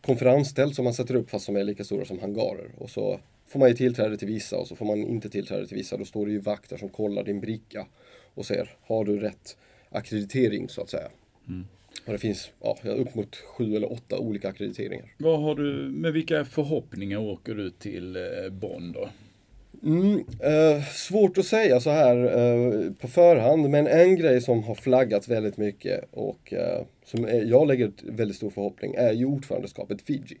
konferenstält 0.00 0.74
som 0.74 0.84
man 0.84 0.94
sätter 0.94 1.14
upp 1.14 1.30
fast 1.30 1.44
som 1.44 1.56
är 1.56 1.64
lika 1.64 1.84
stora 1.84 2.04
som 2.04 2.18
hangarer. 2.18 2.70
Och 2.78 2.90
så 2.90 3.20
får 3.46 3.58
man 3.60 3.68
ju 3.68 3.74
tillträde 3.74 4.16
till 4.16 4.28
vissa 4.28 4.58
och 4.58 4.66
så 4.66 4.76
får 4.76 4.86
man 4.86 4.98
inte 4.98 5.28
tillträde 5.30 5.66
till 5.66 5.76
vissa. 5.76 5.96
Då 5.96 6.04
står 6.04 6.26
det 6.26 6.32
ju 6.32 6.38
vakter 6.38 6.76
som 6.76 6.88
kollar 6.88 7.24
din 7.24 7.40
bricka 7.40 7.86
och 8.34 8.46
ser, 8.46 8.70
har 8.82 9.04
du 9.04 9.18
rätt 9.20 9.56
akkreditering 9.90 10.68
så 10.68 10.80
att 10.82 10.90
säga. 10.90 11.08
Mm. 11.48 11.66
Och 12.06 12.12
det 12.12 12.18
finns 12.18 12.50
ja, 12.62 12.76
upp 12.84 13.14
mot 13.14 13.36
sju 13.36 13.76
eller 13.76 13.92
åtta 13.92 14.18
olika 14.18 14.48
akkrediteringar. 14.48 15.14
Vad 15.18 15.40
har 15.42 15.54
du, 15.54 15.72
med 15.88 16.12
vilka 16.12 16.44
förhoppningar 16.44 17.18
åker 17.18 17.54
du 17.54 17.70
till 17.70 18.16
eh, 18.16 18.22
Bonn 18.52 18.92
då? 18.92 19.08
Mm, 19.82 20.24
eh, 20.40 20.84
svårt 20.84 21.38
att 21.38 21.46
säga 21.46 21.80
så 21.80 21.90
här 21.90 22.16
eh, 22.16 22.92
på 22.92 23.08
förhand, 23.08 23.70
men 23.70 23.86
en 23.86 24.16
grej 24.16 24.40
som 24.40 24.62
har 24.62 24.74
flaggat 24.74 25.28
väldigt 25.28 25.56
mycket 25.56 26.04
och 26.10 26.52
eh, 26.52 26.82
som 27.04 27.24
är, 27.24 27.44
jag 27.44 27.66
lägger 27.66 27.92
väldigt 28.02 28.36
stor 28.36 28.50
förhoppning 28.50 28.94
är 28.94 29.12
ju 29.12 29.24
ordförandeskapet 29.24 30.02
Fiji. 30.02 30.38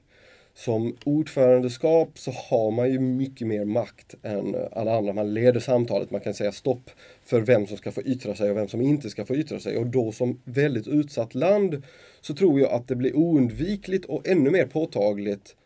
Som 0.54 0.96
ordförandeskap 1.04 2.18
så 2.18 2.30
har 2.30 2.70
man 2.70 2.90
ju 2.90 2.98
mycket 2.98 3.46
mer 3.46 3.64
makt 3.64 4.14
än 4.22 4.56
alla 4.72 4.96
andra. 4.96 5.12
Man 5.12 5.34
leder 5.34 5.60
samtalet, 5.60 6.10
man 6.10 6.20
kan 6.20 6.34
säga 6.34 6.52
stopp 6.52 6.90
för 7.24 7.40
vem 7.40 7.66
som 7.66 7.76
ska 7.76 7.92
få 7.92 8.02
yttra 8.02 8.34
sig 8.34 8.50
och 8.50 8.56
vem 8.56 8.68
som 8.68 8.80
inte 8.80 9.10
ska 9.10 9.24
få 9.24 9.36
yttra 9.36 9.60
sig. 9.60 9.76
Och 9.76 9.86
då 9.86 10.12
som 10.12 10.40
väldigt 10.44 10.86
utsatt 10.86 11.34
land 11.34 11.82
så 12.20 12.34
tror 12.34 12.60
jag 12.60 12.70
att 12.70 12.88
det 12.88 12.96
blir 12.96 13.16
oundvikligt 13.16 14.04
och 14.04 14.28
ännu 14.28 14.50
mer 14.50 14.66
påtagligt 14.66 15.56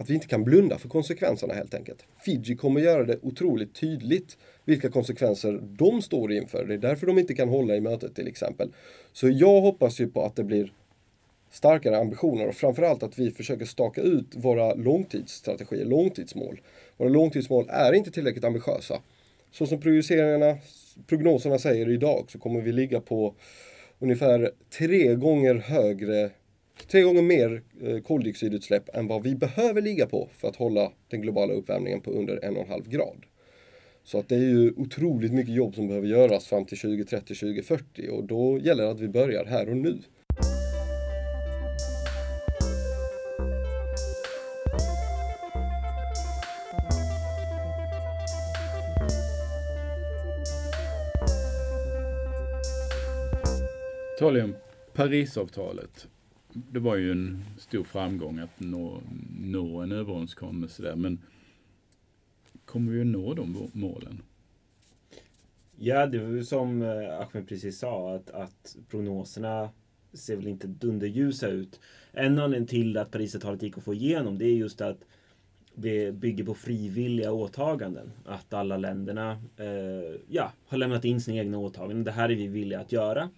att 0.00 0.10
vi 0.10 0.14
inte 0.14 0.26
kan 0.26 0.44
blunda 0.44 0.78
för 0.78 0.88
konsekvenserna 0.88 1.54
helt 1.54 1.74
enkelt. 1.74 2.04
Fiji 2.24 2.56
kommer 2.56 2.80
göra 2.80 3.04
det 3.04 3.18
otroligt 3.22 3.74
tydligt 3.74 4.38
vilka 4.64 4.90
konsekvenser 4.90 5.60
de 5.62 6.02
står 6.02 6.32
inför. 6.32 6.64
Det 6.64 6.74
är 6.74 6.78
därför 6.78 7.06
de 7.06 7.18
inte 7.18 7.34
kan 7.34 7.48
hålla 7.48 7.76
i 7.76 7.80
mötet 7.80 8.14
till 8.14 8.28
exempel. 8.28 8.72
Så 9.12 9.28
jag 9.28 9.60
hoppas 9.60 10.00
ju 10.00 10.08
på 10.08 10.24
att 10.24 10.36
det 10.36 10.44
blir 10.44 10.72
starkare 11.50 11.98
ambitioner 11.98 12.48
och 12.48 12.54
framförallt 12.54 13.02
att 13.02 13.18
vi 13.18 13.30
försöker 13.30 13.64
staka 13.64 14.00
ut 14.00 14.26
våra 14.36 14.74
långtidsstrategier, 14.74 15.84
långtidsmål. 15.84 16.60
Våra 16.96 17.08
långtidsmål 17.08 17.66
är 17.68 17.92
inte 17.92 18.10
tillräckligt 18.10 18.44
ambitiösa. 18.44 19.00
Så 19.50 19.66
som 19.66 19.80
prognoserna 21.06 21.58
säger 21.58 21.88
idag 21.88 22.24
så 22.28 22.38
kommer 22.38 22.60
vi 22.60 22.72
ligga 22.72 23.00
på 23.00 23.34
ungefär 23.98 24.50
tre 24.78 25.14
gånger 25.14 25.54
högre 25.54 26.30
tre 26.86 27.02
gånger 27.02 27.22
mer 27.22 27.62
eh, 27.82 28.00
koldioxidutsläpp 28.00 28.96
än 28.96 29.06
vad 29.06 29.22
vi 29.22 29.34
behöver 29.34 29.82
ligga 29.82 30.06
på 30.06 30.28
för 30.36 30.48
att 30.48 30.56
hålla 30.56 30.92
den 31.08 31.20
globala 31.20 31.52
uppvärmningen 31.52 32.00
på 32.00 32.10
under 32.10 32.44
en 32.44 32.56
och 32.56 32.62
en 32.62 32.70
halv 32.70 32.88
grad. 32.88 33.24
Så 34.04 34.18
att 34.18 34.28
det 34.28 34.34
är 34.34 34.38
ju 34.38 34.72
otroligt 34.76 35.32
mycket 35.32 35.54
jobb 35.54 35.74
som 35.74 35.88
behöver 35.88 36.08
göras 36.08 36.46
fram 36.46 36.64
till 36.64 36.78
2030, 36.78 37.34
2040 37.34 38.10
och 38.10 38.24
då 38.24 38.58
gäller 38.58 38.84
det 38.84 38.90
att 38.90 39.00
vi 39.00 39.08
börjar 39.08 39.44
här 39.44 39.68
och 39.68 39.76
nu. 39.76 39.98
Tal 54.18 54.54
Parisavtalet 54.92 56.08
det 56.52 56.78
var 56.78 56.96
ju 56.96 57.12
en 57.12 57.44
stor 57.58 57.84
framgång 57.84 58.38
att 58.38 58.60
nå, 58.60 59.02
nå 59.40 59.80
en 59.80 59.92
överenskommelse 59.92 60.82
där. 60.82 60.96
Men 60.96 61.18
kommer 62.64 62.92
vi 62.92 63.00
att 63.00 63.06
nå 63.06 63.34
de 63.34 63.70
målen? 63.72 64.22
Ja, 65.76 66.06
det 66.06 66.18
var 66.18 66.28
ju 66.28 66.44
som 66.44 66.82
eh, 66.82 67.20
Ahmed 67.20 67.48
precis 67.48 67.78
sa 67.78 68.14
att, 68.14 68.30
att 68.30 68.76
prognoserna 68.88 69.70
ser 70.12 70.36
väl 70.36 70.46
inte 70.46 70.66
dunderljusa 70.66 71.48
ut. 71.48 71.80
En 72.12 72.38
anledning 72.38 72.68
till 72.68 72.96
att 72.96 73.10
Parisavtalet 73.10 73.62
gick 73.62 73.78
att 73.78 73.84
få 73.84 73.94
igenom 73.94 74.38
det 74.38 74.44
är 74.44 74.54
just 74.54 74.80
att 74.80 74.98
det 75.74 76.12
bygger 76.14 76.44
på 76.44 76.54
frivilliga 76.54 77.32
åtaganden. 77.32 78.12
Att 78.24 78.54
alla 78.54 78.76
länderna 78.76 79.42
eh, 79.56 80.20
ja, 80.28 80.52
har 80.66 80.78
lämnat 80.78 81.04
in 81.04 81.20
sina 81.20 81.38
egna 81.38 81.58
åtaganden. 81.58 82.04
Det 82.04 82.12
här 82.12 82.28
är 82.28 82.34
vi 82.34 82.46
villiga 82.46 82.80
att 82.80 82.92
göra. 82.92 83.30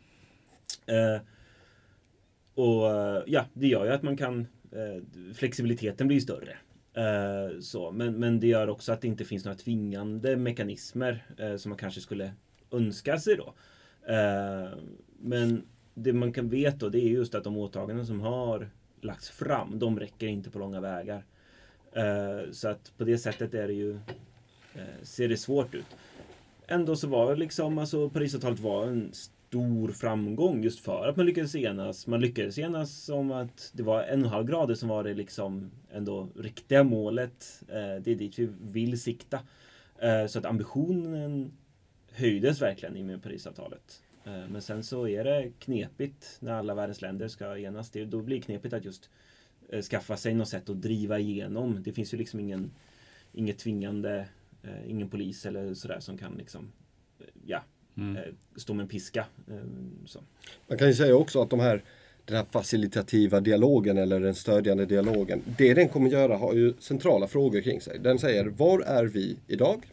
Eh, 0.87 1.23
och 2.55 2.91
eh, 2.91 3.23
ja, 3.27 3.45
det 3.53 3.67
gör 3.67 3.85
ju 3.85 3.91
att 3.91 4.03
man 4.03 4.17
kan 4.17 4.47
eh, 4.73 5.33
Flexibiliteten 5.35 6.09
blir 6.09 6.21
större. 6.21 6.57
Eh, 6.95 7.61
så, 7.61 7.91
men, 7.91 8.15
men 8.15 8.41
det 8.41 8.47
gör 8.47 8.69
också 8.69 8.93
att 8.93 9.01
det 9.01 9.09
inte 9.09 9.25
finns 9.25 9.45
några 9.45 9.59
tvingande 9.59 10.37
mekanismer 10.37 11.25
som 11.59 11.69
man 11.71 11.79
kanske 11.79 12.01
skulle 12.01 12.33
önska 12.71 13.19
sig 13.19 13.37
då. 13.37 13.55
men 15.19 15.63
det 15.95 16.13
man 16.13 16.33
kan 16.33 16.49
veta 16.49 16.77
då, 16.77 16.89
det 16.89 16.99
är 16.99 17.09
just 17.09 17.35
att 17.35 17.45
de 17.45 17.57
åtaganden 17.57 18.07
som 18.07 18.21
har 18.21 18.71
lagts 19.01 19.31
fram, 19.31 19.79
de 19.79 20.01
räcker 20.01 20.27
inte 20.27 20.51
på 20.51 20.59
långa 20.59 20.81
vägar. 20.81 21.25
så 22.53 22.69
att 22.69 22.93
på 22.99 23.05
det 23.05 23.19
sättet 23.19 23.55
är 23.55 23.67
det 23.67 23.75
ju, 23.75 23.99
ser 25.03 25.29
det 25.29 25.37
svårt 25.37 25.75
ut. 25.75 25.87
Ändå 26.67 26.97
så 26.97 27.09
var 27.09 27.31
det 27.31 27.37
liksom, 27.37 27.79
alltså 27.79 28.11
Parisavtalet 28.11 28.61
var 28.61 28.87
en 28.87 29.13
stor 29.53 29.89
framgång 29.89 30.63
just 30.63 30.81
för 30.81 31.09
att 31.09 31.17
man 31.17 31.27
lyckades 31.27 31.55
enas. 31.55 32.07
Man 32.07 32.21
lyckades 32.21 32.59
enas 32.59 33.09
om 33.09 33.33
att 33.33 33.71
det 33.75 33.83
var 33.83 34.03
en 34.03 34.21
och 34.21 34.27
en 34.27 34.33
halv 34.33 34.47
grader 34.47 34.75
som 34.75 34.89
var 34.89 35.05
det 35.05 35.15
liksom 35.15 35.71
ändå 35.91 36.29
riktiga 36.37 36.85
målet. 36.85 37.63
Eh, 37.69 38.03
det 38.03 38.11
är 38.11 38.17
dit 38.17 38.39
vi 38.39 38.49
vill 38.61 39.01
sikta. 39.01 39.41
Eh, 39.99 40.27
så 40.27 40.39
att 40.39 40.45
ambitionen 40.45 41.53
höjdes 42.13 42.63
verkligen 42.63 42.97
i 42.97 43.03
och 43.03 43.07
med 43.07 43.23
Parisavtalet. 43.23 44.03
Eh, 44.25 44.49
men 44.49 44.63
sen 44.63 44.85
så 44.85 45.09
är 45.09 45.25
det 45.25 45.53
knepigt 45.59 46.37
när 46.41 46.53
alla 46.53 46.75
världens 46.75 47.03
länder 47.03 47.29
ska 47.29 47.59
enas. 47.59 47.91
Det, 47.91 48.05
då 48.05 48.23
blir 48.23 48.37
det 48.37 48.43
knepigt 48.43 48.75
att 48.75 48.85
just 48.85 49.11
eh, 49.69 49.83
skaffa 49.83 50.17
sig 50.17 50.35
något 50.35 50.49
sätt 50.49 50.71
att 50.71 50.83
driva 50.83 51.19
igenom. 51.19 51.83
Det 51.83 51.93
finns 51.93 52.15
ju 52.15 52.19
liksom 52.19 52.41
ingen, 52.41 52.71
inget 53.33 53.59
tvingande, 53.59 54.29
eh, 54.63 54.91
ingen 54.91 55.09
polis 55.09 55.47
eller 55.47 55.75
sådär 55.75 56.01
som 56.01 56.19
kan 56.19 56.35
liksom, 56.35 56.73
eh, 57.19 57.27
ja, 57.47 57.63
mm. 57.97 58.17
Eh, 58.17 58.23
stå 58.57 58.75
med 58.75 58.83
en 58.83 58.89
piska. 58.89 59.27
Eh, 59.49 59.55
så. 60.07 60.21
Man 60.69 60.79
kan 60.79 60.89
ju 60.89 60.95
säga 60.95 61.17
också 61.17 61.43
att 61.43 61.51
de 61.51 61.61
här 61.61 61.83
den 62.25 62.37
här 62.37 62.47
facilitativa 62.51 63.41
dialogen 63.41 63.99
eller 63.99 64.21
den 64.21 64.35
stödjande 64.35 64.87
dialogen. 64.87 65.43
Det 65.59 65.75
den 65.75 65.89
kommer 65.89 66.11
göra 66.11 66.37
har 66.37 66.55
ju 66.55 66.75
centrala 66.79 67.27
frågor 67.27 67.61
kring 67.61 67.81
sig. 67.81 67.99
Den 67.99 68.19
säger 68.19 68.45
var 68.45 68.81
är 68.81 69.05
vi 69.05 69.37
idag? 69.47 69.87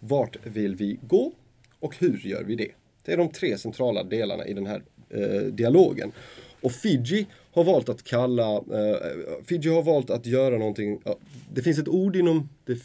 Vart 0.00 0.46
vill 0.46 0.76
vi 0.76 0.98
gå? 1.02 1.32
Och 1.80 1.96
hur 1.98 2.18
gör 2.18 2.44
vi 2.44 2.54
det? 2.54 2.70
Det 3.04 3.12
är 3.12 3.16
de 3.16 3.28
tre 3.28 3.58
centrala 3.58 4.04
delarna 4.04 4.46
i 4.46 4.54
den 4.54 4.66
här 4.66 4.82
eh, 5.08 5.42
dialogen. 5.42 6.12
Och 6.60 6.72
Fiji 6.72 7.26
har 7.52 7.64
valt 7.64 7.88
att 7.88 8.02
kalla, 8.02 8.56
eh, 8.56 8.96
Fiji 9.44 9.68
har 9.68 9.82
valt 9.82 10.10
att 10.10 10.26
göra 10.26 10.58
någonting, 10.58 11.00
ja, 11.04 11.18
det 11.52 11.62
finns 11.62 11.78
ett 11.78 11.88
ord 11.88 12.16
inom, 12.16 12.48
det, 12.64 12.78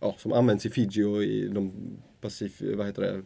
ja, 0.00 0.14
som 0.18 0.32
används 0.32 0.66
i 0.66 0.70
Fiji 0.70 1.04
och 1.04 1.24
i 1.24 1.48
de 1.48 1.72
Pacif, 2.20 2.62
vad 2.76 2.86
heter 2.86 3.02
det, 3.02 3.22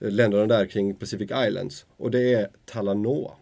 Eh, 0.00 0.10
länderna 0.10 0.46
där 0.46 0.66
kring 0.66 0.94
Pacific 0.94 1.30
Islands 1.48 1.86
och 1.96 2.10
det 2.10 2.32
är 2.32 2.48
Talanoa. 2.64 3.32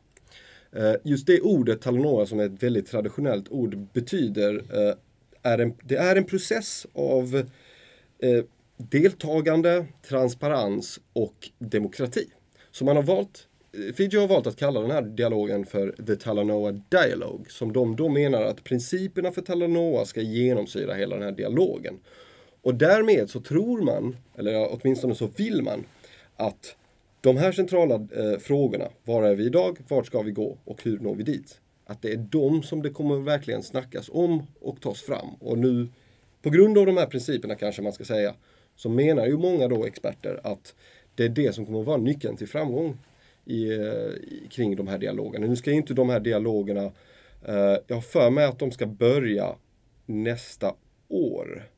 Eh, 0.72 0.94
just 1.02 1.26
det 1.26 1.40
ordet 1.40 1.80
Talanoa 1.80 2.26
som 2.26 2.40
är 2.40 2.46
ett 2.46 2.62
väldigt 2.62 2.86
traditionellt 2.86 3.48
ord 3.48 3.78
betyder 3.92 4.54
eh, 4.54 4.94
är 5.42 5.58
en, 5.58 5.74
det 5.82 5.96
är 5.96 6.16
en 6.16 6.24
process 6.24 6.86
av 6.92 7.36
eh, 8.18 8.44
deltagande, 8.76 9.86
transparens 10.08 11.00
och 11.12 11.50
demokrati. 11.58 12.26
Så 12.70 12.84
man 12.84 12.96
har 12.96 13.02
valt 13.02 13.46
Fiji 13.94 14.16
har 14.18 14.28
valt 14.28 14.46
att 14.46 14.56
kalla 14.56 14.80
den 14.80 14.90
här 14.90 15.02
dialogen 15.02 15.66
för 15.66 15.94
The 16.06 16.16
Talanoa 16.16 16.72
Dialogue 16.72 17.44
som 17.48 17.72
de 17.72 17.96
då 17.96 18.08
menar 18.08 18.42
att 18.42 18.64
principerna 18.64 19.32
för 19.32 19.42
Talanoa 19.42 20.04
ska 20.04 20.20
genomsyra 20.20 20.94
hela 20.94 21.14
den 21.16 21.24
här 21.24 21.32
dialogen. 21.32 21.98
Och 22.62 22.74
därmed 22.74 23.30
så 23.30 23.40
tror 23.40 23.82
man, 23.82 24.16
eller 24.38 24.68
åtminstone 24.72 25.14
så 25.14 25.26
vill 25.26 25.62
man, 25.62 25.84
att 26.36 26.76
de 27.20 27.36
här 27.36 27.52
centrala 27.52 27.94
eh, 27.94 28.38
frågorna, 28.38 28.88
var 29.04 29.22
är 29.22 29.34
vi 29.34 29.44
idag, 29.44 29.78
vart 29.88 30.06
ska 30.06 30.22
vi 30.22 30.30
gå 30.30 30.58
och 30.64 30.82
hur 30.82 30.98
når 30.98 31.14
vi 31.14 31.22
dit? 31.22 31.60
Att 31.84 32.02
det 32.02 32.12
är 32.12 32.16
de 32.16 32.62
som 32.62 32.82
det 32.82 32.90
kommer 32.90 33.16
verkligen 33.16 33.62
snackas 33.62 34.10
om 34.12 34.46
och 34.60 34.80
tas 34.80 35.02
fram. 35.02 35.28
Och 35.40 35.58
nu, 35.58 35.88
på 36.42 36.50
grund 36.50 36.78
av 36.78 36.86
de 36.86 36.96
här 36.96 37.06
principerna 37.06 37.54
kanske 37.54 37.82
man 37.82 37.92
ska 37.92 38.04
säga, 38.04 38.34
så 38.76 38.88
menar 38.88 39.26
ju 39.26 39.36
många 39.36 39.68
då 39.68 39.84
experter 39.84 40.40
att 40.44 40.74
det 41.14 41.24
är 41.24 41.28
det 41.28 41.54
som 41.54 41.66
kommer 41.66 41.80
att 41.80 41.86
vara 41.86 41.96
nyckeln 41.96 42.36
till 42.36 42.48
framgång 42.48 42.98
i, 43.44 43.72
i, 43.72 44.48
kring 44.50 44.76
de 44.76 44.88
här 44.88 44.98
dialogerna. 44.98 45.46
Nu 45.46 45.56
ska 45.56 45.70
inte 45.70 45.94
de 45.94 46.08
här 46.08 46.20
dialogerna, 46.20 46.84
eh, 47.44 47.76
jag 47.86 47.96
har 47.96 48.00
för 48.00 48.30
mig 48.30 48.44
att 48.44 48.58
de 48.58 48.70
ska 48.72 48.86
börja 48.86 49.56
nästa 50.06 50.74
år. 51.08 51.68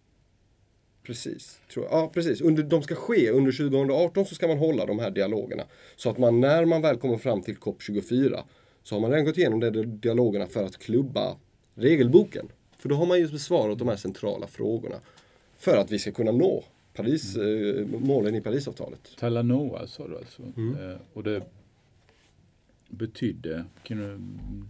Precis. 1.09 1.59
Tror 1.73 1.85
jag. 1.85 1.94
Ja, 1.94 2.11
precis. 2.14 2.40
Under, 2.40 2.62
de 2.62 2.83
ska 2.83 2.94
ske 2.94 3.31
under 3.31 3.53
2018 3.53 4.27
så 4.27 4.35
ska 4.35 4.49
man 4.49 4.59
hålla 4.59 4.87
de 4.87 4.99
här 4.99 5.11
dialogerna. 5.11 5.64
Så 5.97 6.11
att 6.11 6.18
man 6.18 6.40
när 6.40 6.64
man 6.64 6.83
väl 6.83 6.97
kommer 6.97 7.16
fram 7.16 7.42
till 7.42 7.57
COP24 7.57 8.42
så 8.83 8.94
har 8.94 9.01
man 9.01 9.11
redan 9.11 9.25
gått 9.25 9.38
igenom 9.38 9.61
de 9.61 9.71
dialogerna 10.01 10.47
för 10.47 10.64
att 10.64 10.79
klubba 10.79 11.37
regelboken. 11.75 12.49
För 12.79 12.88
då 12.88 12.94
har 12.94 13.07
man 13.07 13.21
just 13.21 13.33
besvarat 13.33 13.79
de 13.79 13.88
här 13.88 13.97
centrala 13.97 14.47
frågorna. 14.47 14.97
För 15.59 15.77
att 15.77 15.90
vi 15.90 15.99
ska 15.99 16.12
kunna 16.12 16.33
nå 16.33 16.64
Paris, 16.94 17.37
mm. 17.37 17.79
eh, 17.79 18.01
målen 18.01 18.35
i 18.35 18.40
Parisavtalet. 18.40 19.16
Talanoa 19.18 19.87
sa 19.87 20.09
du 20.09 20.16
alltså. 20.16 20.42
Mm. 20.57 20.90
Eh, 20.90 20.97
och 21.12 21.23
det, 21.23 21.42
betydde. 22.88 23.64
Kan 23.83 23.98
du 23.98 24.18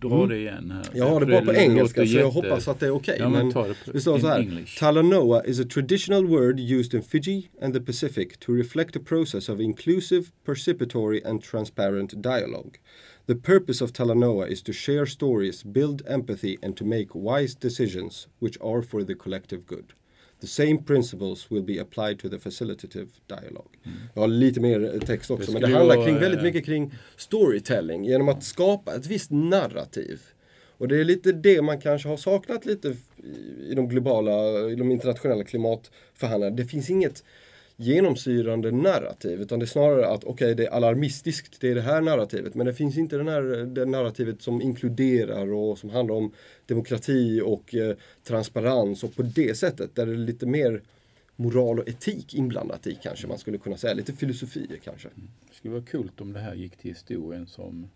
dra 0.08 0.16
mm. 0.16 0.28
det 0.28 0.36
igen 0.36 0.70
här? 0.70 0.86
Jag 0.94 1.08
har 1.08 1.20
det 1.20 1.26
bara 1.26 1.44
på 1.44 1.54
engelska 1.54 2.06
så 2.06 2.16
jag 2.16 2.30
hoppas 2.30 2.68
att 2.68 2.80
det 2.80 2.86
är 2.86 2.90
okej. 2.90 3.14
Okay. 3.14 3.24
Ja, 3.24 3.30
men, 3.30 3.48
men 3.48 3.74
det, 3.92 4.00
står 4.00 4.18
så 4.18 4.26
här. 4.26 4.40
English. 4.40 4.78
Talanoa 4.78 5.44
is 5.44 5.60
a 5.60 5.64
traditional 5.74 6.26
word 6.26 6.60
used 6.60 6.94
in 6.94 7.02
Fiji 7.02 7.50
and 7.62 7.74
the 7.74 7.80
Pacific 7.80 8.38
to 8.40 8.52
reflect 8.52 8.96
a 8.96 9.00
process 9.04 9.48
of 9.48 9.60
inclusive, 9.60 10.26
participatory 10.44 11.26
and 11.26 11.42
transparent 11.42 12.22
dialogue. 12.22 12.78
The 13.26 13.34
purpose 13.34 13.84
of 13.84 13.92
Talanoa 13.92 14.48
is 14.48 14.62
to 14.62 14.72
share 14.72 15.06
stories, 15.06 15.62
build 15.62 16.02
empathy 16.06 16.58
and 16.62 16.76
to 16.76 16.84
make 16.84 17.14
wise 17.14 17.54
decisions 17.54 18.26
which 18.38 18.56
are 18.60 18.82
for 18.82 19.04
the 19.04 19.14
collective 19.14 19.66
good. 19.66 19.92
The 20.40 20.46
same 20.46 20.78
principles 20.86 21.50
will 21.50 21.62
be 21.62 21.80
applied 21.80 22.18
to 22.18 22.28
the 22.28 22.38
facilitative 22.38 23.08
dialogue. 23.26 23.70
Mm. 23.84 23.98
Jag 24.14 24.22
har 24.22 24.28
lite 24.28 24.60
mer 24.60 25.00
text 25.06 25.30
också, 25.30 25.46
det 25.46 25.52
men 25.52 25.70
det 25.70 25.76
handlar 25.76 26.04
kring, 26.04 26.18
väldigt 26.18 26.42
mycket 26.42 26.64
kring 26.64 26.94
storytelling 27.16 28.04
genom 28.04 28.28
att 28.28 28.44
skapa 28.44 28.94
ett 28.94 29.06
visst 29.06 29.30
narrativ. 29.30 30.20
Och 30.78 30.88
det 30.88 31.00
är 31.00 31.04
lite 31.04 31.32
det 31.32 31.62
man 31.62 31.80
kanske 31.80 32.08
har 32.08 32.16
saknat 32.16 32.66
lite 32.66 32.96
i 33.68 33.74
de 33.74 33.88
globala, 33.88 34.60
i 34.70 34.74
de 34.74 34.90
internationella 34.92 35.44
klimatförhandlingarna. 35.44 36.56
Det 36.56 36.64
finns 36.64 36.90
inget 36.90 37.24
genomsyrande 37.80 38.70
narrativ 38.70 39.40
utan 39.40 39.58
det 39.58 39.64
är 39.64 39.66
snarare 39.66 40.06
att 40.08 40.24
okej 40.24 40.32
okay, 40.32 40.54
det 40.54 40.66
är 40.66 40.70
alarmistiskt, 40.70 41.60
det 41.60 41.70
är 41.70 41.74
det 41.74 41.80
här 41.80 42.00
narrativet 42.00 42.54
men 42.54 42.66
det 42.66 42.74
finns 42.74 42.98
inte 42.98 43.16
den 43.16 43.28
här, 43.28 43.42
det 43.66 43.84
narrativet 43.84 44.42
som 44.42 44.62
inkluderar 44.62 45.52
och 45.52 45.78
som 45.78 45.90
handlar 45.90 46.14
om 46.14 46.32
demokrati 46.66 47.40
och 47.44 47.74
eh, 47.74 47.96
transparens 48.24 49.04
och 49.04 49.16
på 49.16 49.22
det 49.22 49.58
sättet 49.58 49.94
där 49.94 50.06
det 50.06 50.12
är 50.12 50.16
lite 50.16 50.46
mer 50.46 50.82
moral 51.36 51.78
och 51.78 51.88
etik 51.88 52.34
inblandat 52.34 52.86
i 52.86 52.98
kanske 53.02 53.26
man 53.26 53.38
skulle 53.38 53.58
kunna 53.58 53.76
säga, 53.76 53.94
lite 53.94 54.12
filosofier 54.12 54.78
kanske. 54.84 55.08
Mm. 55.08 55.28
Det 55.48 55.54
skulle 55.54 55.74
vara 55.74 55.84
kul 55.84 56.10
om 56.18 56.32
det 56.32 56.40
här 56.40 56.54
gick 56.54 56.76
till 56.76 56.90
historien 56.90 57.46
som 57.46 57.90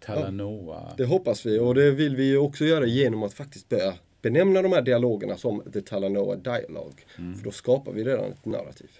Talanoa. 0.00 0.86
Ja, 0.88 0.94
det 0.96 1.04
hoppas 1.04 1.46
vi 1.46 1.58
och 1.58 1.74
det 1.74 1.90
vill 1.90 2.16
vi 2.16 2.36
också 2.36 2.64
göra 2.64 2.86
genom 2.86 3.22
att 3.22 3.34
faktiskt 3.34 3.68
börja 3.68 3.94
benämna 4.22 4.62
de 4.62 4.72
här 4.72 4.82
dialogerna 4.82 5.36
som 5.36 5.62
The 5.72 5.80
Talanoa 5.80 6.36
Dialogue. 6.36 7.02
Mm. 7.18 7.34
För 7.34 7.44
då 7.44 7.50
skapar 7.50 7.92
vi 7.92 8.04
redan 8.04 8.32
ett 8.32 8.44
narrativ 8.44 8.90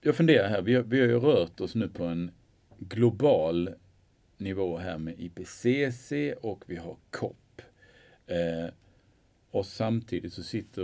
jag 0.00 0.16
funderar 0.16 0.48
här, 0.48 0.62
vi 0.62 0.74
har, 0.74 0.82
vi 0.82 1.00
har 1.00 1.06
ju 1.06 1.18
rört 1.18 1.60
oss 1.60 1.74
nu 1.74 1.88
på 1.88 2.04
en 2.04 2.30
global 2.78 3.70
nivå 4.36 4.78
här 4.78 4.98
med 4.98 5.14
IPCC 5.20 6.12
och 6.42 6.64
vi 6.66 6.76
har 6.76 6.96
COP. 7.10 7.62
Eh, 8.26 8.74
och 9.50 9.66
samtidigt 9.66 10.32
så 10.32 10.42
sitter 10.42 10.82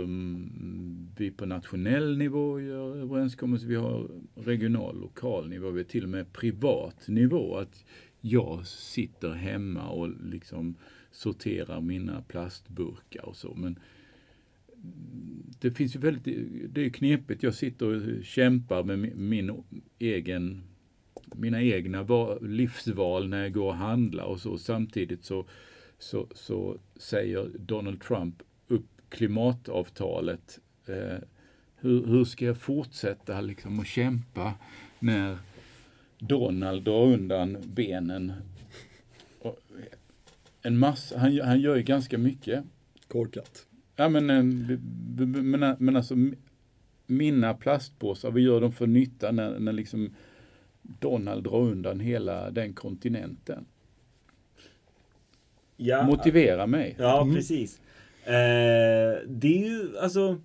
vi 1.17 1.31
på 1.31 1.45
nationell 1.45 2.17
nivå 2.17 2.51
och 2.51 2.61
gör 2.61 2.97
överenskommelser. 2.97 3.67
Vi 3.67 3.75
har 3.75 4.09
regional, 4.35 4.99
lokal 4.99 5.49
nivå. 5.49 5.71
Vi 5.71 5.79
har 5.79 5.89
till 5.89 6.03
och 6.03 6.09
med 6.09 6.33
privat 6.33 7.07
nivå. 7.07 7.55
Att 7.55 7.85
jag 8.21 8.67
sitter 8.67 9.29
hemma 9.29 9.89
och 9.89 10.09
liksom 10.09 10.75
sorterar 11.11 11.81
mina 11.81 12.21
plastburkar 12.21 13.25
och 13.25 13.35
så. 13.35 13.53
Men 13.55 13.79
det 15.59 15.71
finns 15.71 15.95
ju 15.95 15.99
väldigt, 15.99 16.23
det 16.73 16.85
är 16.85 16.89
knepigt. 16.89 17.43
Jag 17.43 17.53
sitter 17.53 17.85
och 17.85 18.23
kämpar 18.23 18.83
med 18.83 18.99
min 19.17 19.63
egen, 19.99 20.63
mina 21.35 21.63
egna 21.63 22.05
livsval 22.41 23.29
när 23.29 23.41
jag 23.41 23.53
går 23.53 23.67
och 23.67 23.75
handlar 23.75 24.23
och 24.23 24.39
så. 24.39 24.57
Samtidigt 24.57 25.25
så, 25.25 25.45
så, 25.99 26.27
så 26.31 26.77
säger 26.95 27.49
Donald 27.59 28.01
Trump 28.01 28.43
upp 28.67 28.87
klimatavtalet. 29.09 30.59
Eh, 30.85 31.17
hur, 31.75 32.05
hur 32.05 32.25
ska 32.25 32.45
jag 32.45 32.57
fortsätta 32.57 33.41
liksom 33.41 33.79
att 33.79 33.87
kämpa 33.87 34.53
när 34.99 35.37
Donald 36.19 36.83
drar 36.83 37.05
undan 37.05 37.57
benen? 37.65 38.33
En 40.61 40.77
massa, 40.77 41.17
han, 41.17 41.41
han 41.41 41.61
gör 41.61 41.75
ju 41.75 41.83
ganska 41.83 42.17
mycket. 42.17 42.63
Korkat. 43.07 43.66
Ja 43.99 44.09
men, 44.09 44.29
eh, 44.29 44.43
men, 45.43 45.75
men 45.79 45.95
alltså 45.95 46.15
mina 47.05 47.53
plastpåsar, 47.53 48.31
vad 48.31 48.41
gör 48.41 48.61
de 48.61 48.71
för 48.71 48.87
nytta 48.87 49.31
när, 49.31 49.59
när 49.59 49.73
liksom 49.73 50.15
Donald 50.81 51.43
drar 51.43 51.59
undan 51.59 51.99
hela 51.99 52.51
den 52.51 52.73
kontinenten? 52.73 53.65
Ja, 55.77 56.05
Motivera 56.05 56.67
mig. 56.67 56.95
Ja, 56.99 57.21
mm. 57.21 57.35
precis. 57.35 57.81
Eh, 58.23 59.19
det 59.27 59.47
är 59.47 59.67
ju 59.67 59.97
alltså 59.97 60.37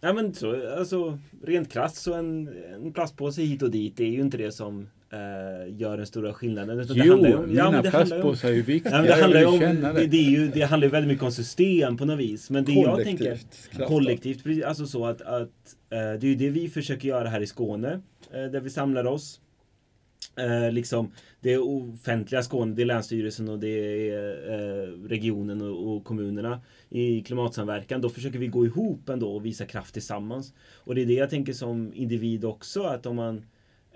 Ja 0.00 0.12
men 0.12 0.34
så, 0.34 0.78
alltså 0.78 1.18
rent 1.42 1.72
krasst 1.72 1.96
så 1.96 2.14
en, 2.14 2.48
en 2.74 2.92
plastpåse 2.92 3.42
hit 3.42 3.62
och 3.62 3.70
dit 3.70 3.96
det 3.96 4.04
är 4.04 4.10
ju 4.10 4.20
inte 4.20 4.36
det 4.36 4.52
som 4.52 4.80
eh, 4.80 4.86
gör 5.68 5.96
den 5.96 6.06
stora 6.06 6.34
skillnaden. 6.34 6.80
Utan 6.80 6.96
jo, 6.96 7.16
det 7.16 7.36
om, 7.36 7.46
mina 7.46 7.82
ja, 7.84 7.90
plastpåsar 7.90 8.48
är 8.48 8.52
ju 8.52 8.62
viktiga. 8.62 8.96
Ja, 8.96 9.02
det, 9.02 9.22
handlar 9.22 9.46
om, 9.46 9.58
det, 9.94 10.06
det, 10.06 10.16
är 10.16 10.30
ju, 10.30 10.48
det 10.48 10.62
handlar 10.62 10.86
ju 10.86 10.92
väldigt 10.92 11.08
mycket 11.08 11.24
om 11.24 11.32
system 11.32 11.96
på 11.96 12.04
något 12.04 12.18
vis. 12.18 12.50
Men 12.50 12.64
det 12.64 12.72
jag 12.72 13.04
tänker 13.04 13.38
kollektivt, 13.88 14.64
alltså 14.64 14.86
så 14.86 15.06
att, 15.06 15.22
att 15.22 15.76
eh, 15.90 15.98
det 15.98 16.22
är 16.22 16.24
ju 16.24 16.34
det 16.34 16.50
vi 16.50 16.68
försöker 16.68 17.08
göra 17.08 17.28
här 17.28 17.40
i 17.40 17.46
Skåne. 17.46 18.00
Eh, 18.32 18.44
där 18.44 18.60
vi 18.60 18.70
samlar 18.70 19.06
oss. 19.06 19.40
Eh, 20.36 20.72
liksom, 20.72 21.12
det 21.40 21.52
är 21.52 21.62
offentliga 21.62 22.42
Skåne, 22.42 22.74
det 22.74 22.82
är 22.82 22.86
Länsstyrelsen 22.86 23.48
och 23.48 23.58
det 23.58 23.68
är 24.10 24.50
eh, 24.50 25.08
regionen 25.08 25.62
och, 25.62 26.04
kommunerna 26.04 26.60
i 26.88 27.22
klimatsamverkan. 27.22 28.00
Då 28.00 28.08
försöker 28.08 28.38
vi 28.38 28.46
gå 28.46 28.66
ihop 28.66 29.08
ändå 29.08 29.32
och 29.32 29.46
visa 29.46 29.66
kraft 29.66 29.92
tillsammans. 29.92 30.54
Och 30.76 30.94
det 30.94 31.02
är 31.02 31.06
det 31.06 31.14
jag 31.14 31.30
tänker 31.30 31.52
som 31.52 31.92
individ 31.94 32.44
också, 32.44 32.82
att 32.82 33.06
om 33.06 33.16
man 33.16 33.36
Eh, 33.36 33.44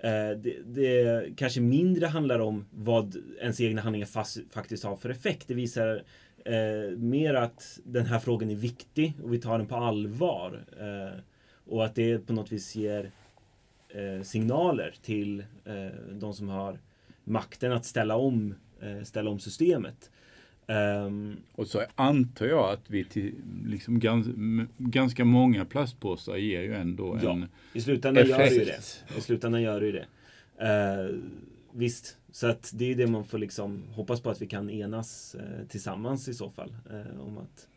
Eh, 0.05 0.37
det, 0.37 0.57
det, 0.65 1.25
kanske 1.37 1.61
mindre 1.61 2.05
handlar 2.05 2.39
om 2.39 2.65
vad 2.71 3.15
ens 3.41 3.61
egna 3.61 3.81
handlingar 3.81 4.05
fast, 4.05 4.37
faktiskt 4.51 4.83
har 4.83 4.95
för 4.95 5.09
effekt. 5.09 5.47
Det 5.47 5.53
visar 5.53 6.03
eh, 6.45 6.97
mer 6.97 7.33
att 7.33 7.79
den 7.83 8.05
här 8.05 8.19
frågan 8.19 8.49
är 8.49 8.55
viktig 8.55 9.13
och 9.23 9.33
vi 9.33 9.41
tar 9.41 9.57
den 9.57 9.67
på 9.67 9.75
allvar. 9.75 10.65
Eh, 10.79 11.19
och 11.65 11.85
att 11.85 11.95
det 11.95 12.17
på 12.17 12.33
något 12.33 12.51
vis 12.51 12.75
ger 12.75 13.11
eh, 13.89 14.21
signaler 14.23 14.95
till 15.01 15.39
eh, 15.65 15.99
de 16.11 16.33
som 16.33 16.49
har 16.49 16.79
makten 17.23 17.71
att 17.71 17.85
ställa 17.85 18.15
om, 18.15 18.55
eh, 18.81 19.03
ställa 19.03 19.29
om 19.29 19.39
systemet. 19.39 20.11
Um, 20.67 21.37
och 21.51 21.67
så 21.67 21.83
antar 21.95 22.45
jag 22.45 22.69
att 22.69 22.89
vi 22.89 23.03
till 23.03 23.35
liksom 23.65 23.99
gans, 23.99 24.27
ganska 24.77 25.25
många 25.25 25.65
plastpåsar 25.65 26.35
ger 26.35 26.61
ju 26.61 26.73
ändå 26.73 27.19
ja, 27.23 27.31
en 27.31 27.47
i 27.73 27.81
slutändan 27.81 28.23
effekt. 28.23 28.39
Gör 28.39 28.49
det 28.49 28.55
ju 28.55 28.65
det. 28.65 29.17
I 29.17 29.21
slutändan 29.21 29.61
gör 29.61 29.79
det 29.79 29.85
ju 29.85 29.91
det. 29.91 30.05
Uh, 30.61 31.19
visst, 31.71 32.17
så 32.31 32.47
att 32.47 32.71
det 32.73 32.91
är 32.91 32.95
det 32.95 33.07
man 33.07 33.25
får 33.25 33.37
liksom 33.37 33.83
hoppas 33.91 34.21
på 34.21 34.29
att 34.29 34.41
vi 34.41 34.47
kan 34.47 34.69
enas 34.69 35.35
uh, 35.39 35.67
tillsammans 35.67 36.27
i 36.27 36.33
så 36.33 36.49
fall. 36.49 36.75
Uh, 36.91 37.21
om 37.21 37.37
att, 37.37 37.67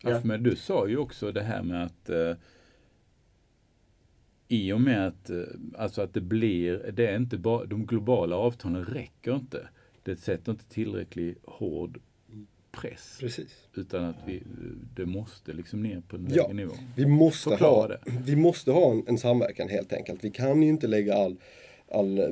ja. 0.00 0.10
ja. 0.10 0.20
men 0.24 0.42
du 0.42 0.56
sa 0.56 0.88
ju 0.88 0.96
också 0.96 1.32
det 1.32 1.42
här 1.42 1.62
med 1.62 1.84
att 1.84 2.10
i 4.48 4.72
och 4.72 4.80
med 4.80 5.06
att, 5.06 5.30
alltså 5.78 6.02
att 6.02 6.14
det 6.14 6.20
blir, 6.20 6.92
det 6.92 7.06
är 7.06 7.16
inte 7.16 7.38
bara, 7.38 7.64
de 7.64 7.86
globala 7.86 8.36
avtalen 8.36 8.84
räcker 8.84 9.34
inte. 9.34 9.68
Det 10.02 10.16
sätter 10.16 10.52
inte 10.52 10.64
tillräckligt 10.64 11.38
hård 11.44 12.00
press. 12.80 13.16
Precis. 13.20 13.48
Utan 13.74 14.04
att 14.04 14.16
vi, 14.26 14.42
det 14.96 15.06
måste 15.06 15.52
liksom 15.52 15.82
ner 15.82 16.02
på 16.08 16.16
en 16.16 16.28
ja, 16.30 16.42
lägre 16.42 16.54
nivå. 16.54 16.72
Vi 16.96 17.06
måste, 17.06 17.54
ha, 17.54 17.88
det. 17.88 17.98
vi 18.24 18.36
måste 18.36 18.70
ha 18.70 18.90
en, 18.90 19.04
en, 19.06 19.18
samverkan 19.18 19.68
helt 19.68 19.92
enkelt. 19.92 20.24
Vi 20.24 20.30
kan 20.30 20.62
ju 20.62 20.68
inte 20.68 20.86
lägga 20.86 21.14
all, 21.14 21.36
all 21.88 22.18
eh, 22.18 22.26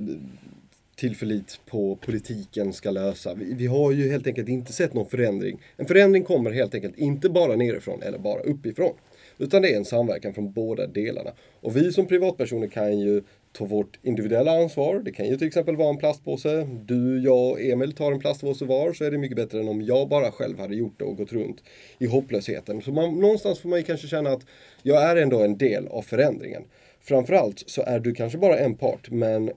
tillförlit 0.96 1.60
på 1.66 1.96
politiken 1.96 2.72
ska 2.72 2.90
lösa. 2.90 3.34
Vi, 3.34 3.54
vi, 3.54 3.66
har 3.66 3.92
ju 3.92 4.10
helt 4.10 4.26
enkelt 4.26 4.48
inte 4.48 4.72
sett 4.72 4.94
någon 4.94 5.10
förändring. 5.10 5.60
En 5.76 5.86
förändring 5.86 6.24
kommer 6.24 6.50
helt 6.50 6.74
enkelt 6.74 6.98
inte 6.98 7.28
bara 7.28 7.56
nerifrån 7.56 8.02
eller 8.02 8.18
bara 8.18 8.40
uppifrån. 8.40 8.94
Utan 9.38 9.62
det 9.62 9.72
är 9.72 9.76
en 9.76 9.84
samverkan 9.84 10.34
från 10.34 10.52
båda 10.52 10.86
delarna. 10.86 11.30
Och 11.60 11.76
vi 11.76 11.92
som 11.92 12.06
privatpersoner 12.06 12.66
kan 12.66 12.98
ju 12.98 13.22
ta 13.58 13.64
vårt 13.64 13.98
individuella 14.02 14.62
ansvar. 14.62 15.00
Det 15.04 15.12
kan 15.12 15.26
ju 15.26 15.36
till 15.36 15.46
exempel 15.46 15.76
vara 15.76 15.88
en 15.88 15.98
plastpåse. 15.98 16.68
Du, 16.84 17.22
jag 17.22 17.50
och 17.50 17.60
Emil 17.60 17.92
tar 17.92 18.12
en 18.12 18.18
plastpåse 18.18 18.64
var 18.64 18.92
så 18.92 19.04
är 19.04 19.10
det 19.10 19.18
mycket 19.18 19.36
bättre 19.36 19.60
än 19.60 19.68
om 19.68 19.82
jag 19.82 20.08
bara 20.08 20.32
själv 20.32 20.58
hade 20.58 20.76
gjort 20.76 20.98
det 20.98 21.04
och 21.04 21.16
gått 21.16 21.32
runt 21.32 21.62
i 21.98 22.06
hopplösheten. 22.06 22.82
Så 22.82 22.92
man, 22.92 23.20
någonstans 23.20 23.58
får 23.58 23.68
man 23.68 23.78
ju 23.78 23.84
kanske 23.84 24.08
känna 24.08 24.30
att 24.30 24.46
jag 24.82 25.02
är 25.02 25.16
ändå 25.16 25.42
en 25.42 25.58
del 25.58 25.88
av 25.88 26.02
förändringen. 26.02 26.64
Framförallt 27.00 27.64
så 27.66 27.82
är 27.82 28.00
du 28.00 28.14
kanske 28.14 28.38
bara 28.38 28.58
en 28.58 28.74
part 28.74 29.10
men 29.10 29.50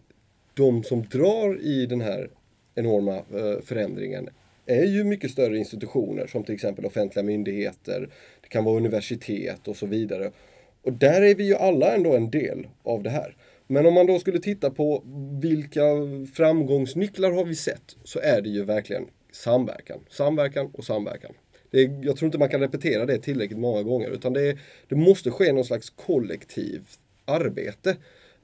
de 0.54 0.84
som 0.84 1.02
drar 1.02 1.62
i 1.62 1.86
den 1.86 2.02
här 2.02 2.30
enorma 2.76 3.16
eh, 3.16 3.62
förändringen 3.64 4.30
är 4.66 4.86
ju 4.86 5.04
mycket 5.04 5.32
större 5.32 5.58
institutioner 5.58 6.28
som 6.28 6.43
till 6.43 6.56
exempel 6.56 6.86
offentliga 6.86 7.24
myndigheter, 7.24 8.10
det 8.41 8.49
kan 8.49 8.64
vara 8.64 8.78
universitet 8.78 9.68
och 9.68 9.76
så 9.76 9.86
vidare. 9.86 10.32
Och 10.84 10.93
där 10.93 11.22
är 11.22 11.36
vi 11.36 11.43
ju 11.43 11.56
alla 11.56 11.95
ändå 11.95 12.16
en 12.16 12.30
del 12.30 12.68
av 12.84 13.04
det 13.04 13.10
här. 13.10 13.36
Men 13.72 13.86
om 13.86 13.93
man 13.93 14.07
då 14.07 14.19
skulle 14.19 14.39
titta 14.39 14.69
på 14.69 15.03
vilka 15.41 15.82
framgångsnycklar 16.34 17.32
har 17.32 17.45
vi 17.45 17.55
sett 17.55 17.95
så 18.03 18.19
är 18.19 18.41
det 18.41 18.49
ju 18.49 18.63
verkligen 18.63 19.07
samverkan, 19.32 19.99
samverkan 20.09 20.69
och 20.74 20.84
samverkan. 20.84 21.32
Det 21.69 21.82
är, 21.82 22.05
jag 22.05 22.17
tror 22.17 22.26
inte 22.26 22.38
man 22.38 22.49
kan 22.49 22.61
repetera 22.61 23.05
det 23.05 23.17
tillräckligt 23.17 23.59
många 23.59 23.84
gånger 23.84 24.09
utan 24.09 24.34
det, 24.34 24.57
det 24.88 24.95
måste 24.95 25.32
ske 25.32 25.53
någon 25.53 25.65
slags 25.65 25.89
kollektivt 25.89 26.99
arbete. 27.26 27.97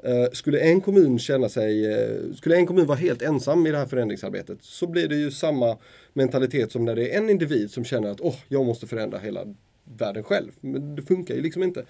Eh, 0.03 0.31
skulle 0.31 0.59
en 0.59 0.81
kommun 0.81 1.19
känna 1.19 1.49
sig, 1.49 1.93
eh, 1.93 2.33
skulle 2.35 2.55
en 2.55 2.65
kommun 2.65 2.85
vara 2.85 2.97
helt 2.97 3.21
ensam 3.21 3.67
i 3.67 3.71
det 3.71 3.77
här 3.77 3.85
förändringsarbetet 3.85 4.57
så 4.61 4.87
blir 4.87 5.07
det 5.07 5.15
ju 5.15 5.31
samma 5.31 5.77
mentalitet 6.13 6.71
som 6.71 6.85
när 6.85 6.95
det 6.95 7.13
är 7.13 7.17
en 7.17 7.29
individ 7.29 7.71
som 7.71 7.85
känner 7.85 8.09
att 8.09 8.21
åh, 8.21 8.31
oh, 8.31 8.39
jag 8.47 8.65
måste 8.65 8.87
förändra 8.87 9.19
hela 9.19 9.55
världen 9.97 10.23
själv. 10.23 10.51
Men 10.61 10.95
det 10.95 11.01
funkar 11.01 11.35
ju 11.35 11.41
liksom 11.41 11.63
inte. 11.63 11.85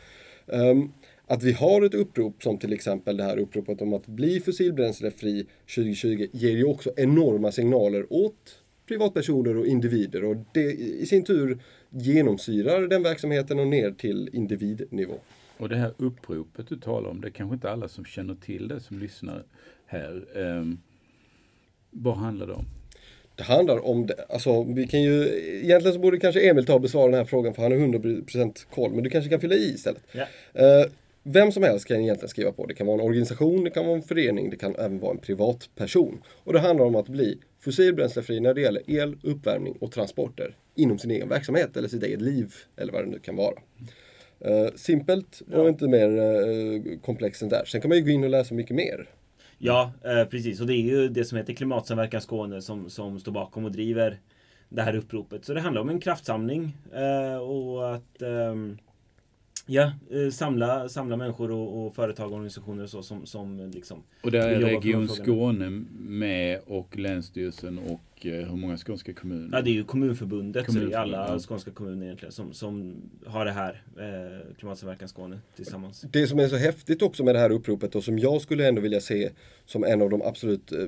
Um, 0.45 0.93
att 1.27 1.43
vi 1.43 1.51
har 1.51 1.81
ett 1.81 1.93
upprop 1.93 2.43
som 2.43 2.57
till 2.57 2.73
exempel 2.73 3.17
det 3.17 3.23
här 3.23 3.37
uppropet 3.37 3.81
om 3.81 3.93
att 3.93 4.07
bli 4.07 4.39
fossilbränslefri 4.39 5.47
2020 5.75 6.27
ger 6.31 6.51
ju 6.51 6.63
också 6.63 6.91
enorma 6.95 7.51
signaler 7.51 8.13
åt 8.13 8.61
privatpersoner 8.87 9.57
och 9.57 9.65
individer 9.65 10.23
och 10.23 10.35
det 10.53 10.71
i 10.73 11.05
sin 11.05 11.23
tur 11.23 11.59
genomsyrar 11.89 12.87
den 12.87 13.03
verksamheten 13.03 13.59
och 13.59 13.67
ner 13.67 13.91
till 13.91 14.29
individnivå. 14.33 15.19
Och 15.57 15.69
det 15.69 15.75
här 15.75 15.93
uppropet 15.97 16.67
du 16.67 16.79
talar 16.79 17.09
om, 17.09 17.21
det 17.21 17.27
är 17.27 17.31
kanske 17.31 17.53
inte 17.53 17.71
alla 17.71 17.87
som 17.87 18.05
känner 18.05 18.35
till 18.35 18.67
det 18.67 18.79
som 18.79 18.99
lyssnar 18.99 19.43
här. 19.85 20.25
Um, 20.35 20.81
vad 21.89 22.17
handlar 22.17 22.47
det 22.47 22.53
om? 22.53 22.65
Det 23.35 23.43
handlar 23.43 23.85
om, 23.85 24.07
det, 24.07 24.25
alltså 24.29 24.63
vi 24.63 24.87
kan 24.87 25.01
ju, 25.01 25.23
egentligen 25.63 25.93
så 25.93 25.99
borde 25.99 26.19
kanske 26.19 26.49
Emil 26.49 26.65
ta 26.65 26.73
och 26.73 26.81
besvara 26.81 27.05
den 27.05 27.17
här 27.17 27.25
frågan 27.25 27.53
för 27.53 27.61
han 27.61 27.71
har 27.71 27.79
100% 27.79 28.65
koll, 28.69 28.93
men 28.93 29.03
du 29.03 29.09
kanske 29.09 29.29
kan 29.29 29.39
fylla 29.39 29.55
i 29.55 29.73
istället. 29.73 30.03
Yeah. 30.15 30.81
Uh, 30.85 30.91
vem 31.27 31.51
som 31.51 31.63
helst 31.63 31.87
kan 31.87 32.01
egentligen 32.01 32.29
skriva 32.29 32.51
på. 32.51 32.65
Det 32.65 32.73
kan 32.73 32.87
vara 32.87 33.01
en 33.01 33.07
organisation, 33.07 33.63
det 33.63 33.69
kan 33.69 33.85
vara 33.85 33.95
en 33.95 34.03
förening, 34.03 34.49
det 34.49 34.57
kan 34.57 34.75
även 34.75 34.99
vara 34.99 35.11
en 35.11 35.17
privatperson. 35.17 36.21
Och 36.43 36.53
det 36.53 36.59
handlar 36.59 36.85
om 36.85 36.95
att 36.95 37.07
bli 37.07 37.39
fossilbränslefri 37.59 38.39
när 38.39 38.53
det 38.53 38.61
gäller 38.61 38.81
el, 38.87 39.17
uppvärmning 39.23 39.77
och 39.81 39.91
transporter 39.91 40.55
inom 40.75 40.97
sin 40.97 41.11
egen 41.11 41.29
verksamhet 41.29 41.77
eller 41.77 41.87
sitt 41.87 42.03
eget 42.03 42.21
liv 42.21 42.53
eller 42.77 42.93
vad 42.93 43.03
det 43.03 43.09
nu 43.09 43.19
kan 43.19 43.35
vara. 43.35 43.55
Uh, 44.45 44.75
simpelt 44.75 45.41
och 45.51 45.59
ja. 45.59 45.69
inte 45.69 45.87
mer 45.87 46.09
uh, 46.09 46.99
komplext 46.99 47.41
än 47.41 47.49
där. 47.49 47.65
Sen 47.65 47.81
kan 47.81 47.89
man 47.89 47.97
ju 47.97 48.03
gå 48.03 48.09
in 48.09 48.23
och 48.23 48.29
läsa 48.29 48.53
mycket 48.53 48.75
mer. 48.75 49.09
Ja, 49.57 49.91
uh, 50.05 50.29
precis. 50.29 50.61
Och 50.61 50.67
det 50.67 50.73
är 50.73 50.81
ju 50.81 51.09
det 51.09 51.25
som 51.25 51.37
heter 51.37 51.53
Klimatsamverkan 51.53 52.21
Skåne 52.21 52.61
som, 52.61 52.89
som 52.89 53.19
står 53.19 53.31
bakom 53.31 53.65
och 53.65 53.71
driver 53.71 54.19
det 54.69 54.81
här 54.81 54.95
uppropet. 54.95 55.45
Så 55.45 55.53
det 55.53 55.61
handlar 55.61 55.81
om 55.81 55.89
en 55.89 55.99
kraftsamling 55.99 56.77
och 57.41 57.95
att 57.95 58.21
um, 58.21 58.77
Ja, 59.69 59.91
eh, 60.11 60.31
samla, 60.31 60.89
samla 60.89 61.17
människor 61.17 61.51
och, 61.51 61.85
och 61.85 61.95
företag 61.95 62.27
och 62.27 62.33
organisationer 62.33 62.83
och 62.83 62.89
så 62.89 63.03
som, 63.03 63.25
som 63.25 63.71
liksom 63.73 64.03
Och 64.23 64.31
där 64.31 64.49
är 64.49 64.59
Region 64.59 65.07
Skåne 65.07 65.69
med 65.99 66.59
och 66.65 66.97
Länsstyrelsen 66.97 67.79
och 67.79 68.16
eh, 68.25 68.49
hur 68.49 68.57
många 68.57 68.77
skånska 68.77 69.13
kommuner? 69.13 69.57
Ja, 69.57 69.61
det 69.61 69.69
är 69.69 69.73
ju 69.73 69.83
Kommunförbundet, 69.83 70.65
Kommunförbundet 70.65 70.93
så 70.93 71.09
det 71.09 71.13
är 71.13 71.17
alla 71.17 71.33
ja. 71.33 71.39
skånska 71.39 71.71
kommuner 71.71 72.05
egentligen 72.05 72.31
som, 72.31 72.53
som 72.53 73.01
har 73.25 73.45
det 73.45 73.51
här 73.51 73.83
eh, 73.97 74.55
Klimatsamverkan 74.57 75.07
Skåne 75.07 75.39
tillsammans. 75.55 76.05
Det 76.11 76.27
som 76.27 76.39
är 76.39 76.47
så 76.47 76.55
häftigt 76.55 77.01
också 77.01 77.23
med 77.23 77.35
det 77.35 77.39
här 77.39 77.51
uppropet 77.51 77.95
och 77.95 78.03
som 78.03 78.19
jag 78.19 78.41
skulle 78.41 78.67
ändå 78.67 78.81
vilja 78.81 79.01
se 79.01 79.29
som 79.65 79.83
en 79.83 80.01
av 80.01 80.09
de 80.09 80.21
absolut 80.21 80.71
eh, 80.71 80.79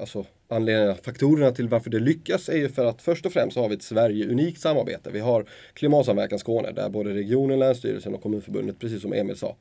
alltså, 0.00 0.24
anledningarna, 0.48 0.94
faktorerna 0.94 1.50
till 1.50 1.68
varför 1.68 1.90
det 1.90 2.00
lyckas 2.00 2.48
är 2.48 2.56
ju 2.56 2.68
för 2.68 2.84
att 2.84 3.02
först 3.02 3.26
och 3.26 3.32
främst 3.32 3.56
har 3.56 3.68
vi 3.68 3.74
ett 3.74 3.82
Sverige-unikt 3.82 4.60
samarbete. 4.60 5.10
Vi 5.10 5.20
har 5.20 5.46
Klimatsamverkan 5.74 6.38
Skåne 6.38 6.72
där 6.72 6.88
både 6.88 7.14
regionen, 7.14 7.58
Länsstyrelsen 7.58 8.14
och 8.14 8.22
Kommunförbundet, 8.22 8.78
precis 8.78 9.02
som 9.02 9.12
Emil 9.12 9.36
sa. 9.36 9.56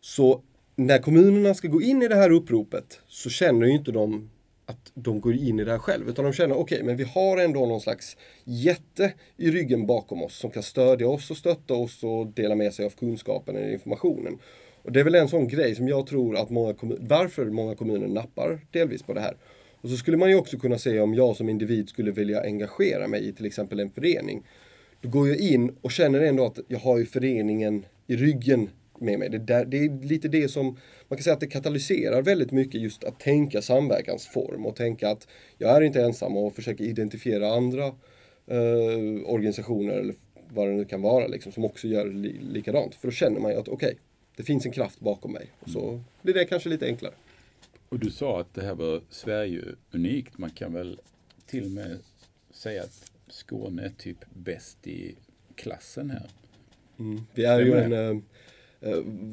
Så 0.00 0.42
när 0.76 0.98
kommunerna 0.98 1.54
ska 1.54 1.68
gå 1.68 1.82
in 1.82 2.02
i 2.02 2.08
det 2.08 2.14
här 2.14 2.30
uppropet 2.30 3.00
så 3.08 3.30
känner 3.30 3.66
ju 3.66 3.72
inte 3.72 3.92
de 3.92 4.30
att 4.72 4.92
de 4.94 5.20
går 5.20 5.34
in 5.34 5.60
i 5.60 5.64
det 5.64 5.70
här 5.70 5.78
själv. 5.78 6.08
Utan 6.08 6.24
de 6.24 6.32
känner, 6.32 6.54
okej, 6.54 6.76
okay, 6.76 6.86
men 6.86 6.96
vi 6.96 7.04
har 7.04 7.38
ändå 7.38 7.66
någon 7.66 7.80
slags 7.80 8.16
jätte 8.44 9.12
i 9.36 9.50
ryggen 9.50 9.86
bakom 9.86 10.22
oss 10.22 10.38
som 10.38 10.50
kan 10.50 10.62
stödja 10.62 11.08
oss 11.08 11.30
och 11.30 11.36
stötta 11.36 11.74
oss 11.74 12.04
och 12.04 12.26
dela 12.26 12.54
med 12.54 12.74
sig 12.74 12.86
av 12.86 12.90
kunskapen 12.90 13.56
eller 13.56 13.72
informationen. 13.72 14.38
Och 14.82 14.92
det 14.92 15.00
är 15.00 15.04
väl 15.04 15.14
en 15.14 15.28
sån 15.28 15.48
grej 15.48 15.74
som 15.74 15.88
jag 15.88 16.06
tror 16.06 16.36
att 16.36 16.50
många 16.50 16.74
kommuner, 16.74 17.02
varför 17.08 17.44
många 17.44 17.74
kommuner 17.74 18.08
nappar 18.08 18.60
delvis 18.70 19.02
på 19.02 19.14
det 19.14 19.20
här. 19.20 19.36
Och 19.80 19.88
så 19.88 19.96
skulle 19.96 20.16
man 20.16 20.30
ju 20.30 20.36
också 20.36 20.58
kunna 20.58 20.78
se 20.78 21.00
om 21.00 21.14
jag 21.14 21.36
som 21.36 21.48
individ 21.48 21.88
skulle 21.88 22.10
vilja 22.10 22.42
engagera 22.42 23.08
mig 23.08 23.28
i 23.28 23.32
till 23.32 23.46
exempel 23.46 23.80
en 23.80 23.90
förening. 23.90 24.46
Då 25.00 25.08
går 25.08 25.28
jag 25.28 25.38
in 25.38 25.76
och 25.80 25.90
känner 25.90 26.20
ändå 26.20 26.46
att 26.46 26.58
jag 26.68 26.78
har 26.78 26.98
ju 26.98 27.06
föreningen 27.06 27.84
i 28.06 28.16
ryggen 28.16 28.70
med 29.00 29.18
mig. 29.18 29.28
Det, 29.28 29.38
där, 29.38 29.64
det 29.64 29.76
är 29.76 30.06
lite 30.06 30.28
det 30.28 30.48
som, 30.48 30.66
man 31.08 31.16
kan 31.16 31.22
säga 31.22 31.34
att 31.34 31.40
det 31.40 31.46
katalyserar 31.46 32.22
väldigt 32.22 32.52
mycket 32.52 32.80
just 32.80 33.04
att 33.04 33.20
tänka 33.20 33.62
samverkansform 33.62 34.66
och 34.66 34.76
tänka 34.76 35.10
att 35.10 35.28
jag 35.58 35.76
är 35.76 35.80
inte 35.80 36.02
ensam 36.02 36.36
och 36.36 36.54
försöka 36.54 36.84
identifiera 36.84 37.54
andra 37.54 37.86
eh, 38.46 39.26
organisationer 39.26 39.94
eller 39.94 40.14
vad 40.48 40.68
det 40.68 40.74
nu 40.74 40.84
kan 40.84 41.02
vara 41.02 41.26
liksom, 41.26 41.52
som 41.52 41.64
också 41.64 41.88
gör 41.88 42.06
li 42.06 42.38
likadant. 42.52 42.94
För 42.94 43.08
då 43.08 43.12
känner 43.12 43.40
man 43.40 43.50
ju 43.50 43.58
att 43.58 43.68
okej, 43.68 43.86
okay, 43.86 43.98
det 44.36 44.42
finns 44.42 44.66
en 44.66 44.72
kraft 44.72 45.00
bakom 45.00 45.32
mig 45.32 45.46
och 45.60 45.70
så 45.70 46.00
blir 46.22 46.34
det 46.34 46.44
kanske 46.44 46.68
lite 46.68 46.86
enklare. 46.86 47.14
Och 47.88 47.98
du 47.98 48.10
sa 48.10 48.40
att 48.40 48.54
det 48.54 48.62
här 48.62 48.74
var 48.74 49.00
Sverige 49.10 49.62
unikt. 49.90 50.38
Man 50.38 50.50
kan 50.50 50.72
väl 50.72 51.00
till 51.46 51.64
och 51.64 51.70
med 51.70 51.98
säga 52.50 52.82
att 52.82 53.12
Skåne 53.28 53.82
är 53.82 53.92
typ 53.98 54.18
bäst 54.34 54.86
i 54.86 55.14
klassen 55.54 56.10
här. 56.10 56.30
Mm. 56.98 57.20
Vi 57.34 57.44
är 57.44 57.60
ju 57.60 57.72
en, 57.72 57.92
äh, 57.92 58.22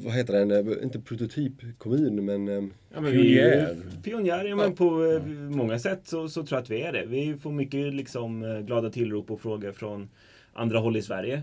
vad 0.04 0.14
heter 0.14 0.32
den, 0.32 0.50
eh, 0.50 0.82
inte 0.82 1.00
prototypkommun 1.00 2.24
men, 2.24 2.48
äh, 2.48 2.64
ja, 2.94 3.00
men 3.00 3.12
pionjär. 3.12 3.76
Pionjär, 4.02 4.44
ja, 4.44 4.56
men 4.56 4.74
på 4.74 5.04
äh, 5.04 5.22
många 5.56 5.78
sätt 5.78 6.00
så, 6.04 6.28
så 6.28 6.46
tror 6.46 6.56
jag 6.56 6.62
att 6.62 6.70
vi 6.70 6.82
är 6.82 6.92
det. 6.92 7.06
Vi 7.06 7.36
får 7.36 7.52
mycket 7.52 7.94
liksom, 7.94 8.62
glada 8.66 8.90
tillrop 8.90 9.30
och 9.30 9.40
frågor 9.40 9.72
från 9.72 10.08
andra 10.52 10.78
håll 10.78 10.96
i 10.96 11.02
Sverige. 11.02 11.42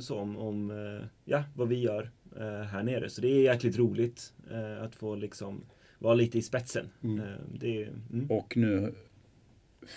så 0.00 0.18
om, 0.18 0.36
om 0.36 0.72
ja, 1.24 1.44
vad 1.56 1.68
vi 1.68 1.80
gör 1.80 2.10
här 2.70 2.82
nere. 2.82 3.10
Så 3.10 3.20
det 3.20 3.28
är 3.28 3.42
jäkligt 3.42 3.78
roligt 3.78 4.32
att 4.80 4.94
få 4.94 5.14
liksom 5.14 5.64
vara 6.02 6.14
lite 6.14 6.38
i 6.38 6.42
spetsen. 6.42 6.90
Mm. 7.02 7.18
Eh, 7.18 7.34
det, 7.54 7.88
mm. 8.12 8.26
Och 8.30 8.56
nu 8.56 8.92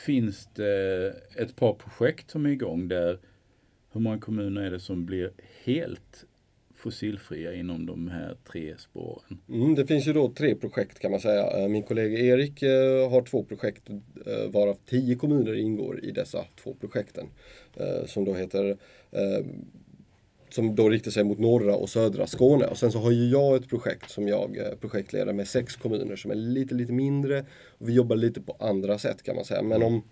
finns 0.05 0.49
det 0.53 1.13
ett 1.35 1.55
par 1.55 1.73
projekt 1.73 2.31
som 2.31 2.45
är 2.45 2.49
igång 2.49 2.87
där 2.87 3.19
hur 3.91 4.01
många 4.01 4.19
kommuner 4.19 4.61
är 4.61 4.71
det 4.71 4.79
som 4.79 5.05
blir 5.05 5.31
helt 5.63 6.25
fossilfria 6.75 7.53
inom 7.53 7.85
de 7.85 8.07
här 8.07 8.37
tre 8.51 8.75
spåren? 8.77 9.39
Mm, 9.49 9.75
det 9.75 9.87
finns 9.87 10.07
ju 10.07 10.13
då 10.13 10.29
tre 10.29 10.55
projekt 10.55 10.99
kan 10.99 11.11
man 11.11 11.19
säga. 11.19 11.57
Eh, 11.57 11.67
min 11.67 11.83
kollega 11.83 12.19
Erik 12.19 12.63
eh, 12.63 13.09
har 13.09 13.21
två 13.21 13.43
projekt 13.43 13.89
eh, 13.89 14.51
varav 14.51 14.77
tio 14.85 15.15
kommuner 15.15 15.53
ingår 15.53 16.05
i 16.05 16.11
dessa 16.11 16.45
två 16.63 16.73
projekten. 16.73 17.25
Som 18.05 18.25
då 18.25 18.33
heter 18.33 18.77
som 20.49 20.75
då 20.75 20.89
riktar 20.89 21.11
sig 21.11 21.23
mot 21.23 21.39
norra 21.39 21.75
och 21.75 21.89
södra 21.89 22.27
Skåne. 22.27 22.65
Och 22.65 22.77
sen 22.77 22.91
så 22.91 22.99
har 22.99 23.11
ju 23.11 23.29
jag 23.29 23.55
ett 23.55 23.69
projekt 23.69 24.09
som 24.09 24.27
jag 24.27 24.57
projektleder 24.81 25.33
med 25.33 25.47
sex 25.47 25.75
kommuner 25.75 26.15
som 26.15 26.31
är 26.31 26.35
lite, 26.35 26.75
lite 26.75 26.93
mindre. 26.93 27.45
Vi 27.77 27.93
jobbar 27.93 28.15
lite 28.15 28.41
på 28.41 28.55
andra 28.59 28.97
sätt 28.97 29.23
kan 29.23 29.35
man 29.35 29.45
säga. 29.45 29.61
Men 29.61 29.83
om 29.83 30.03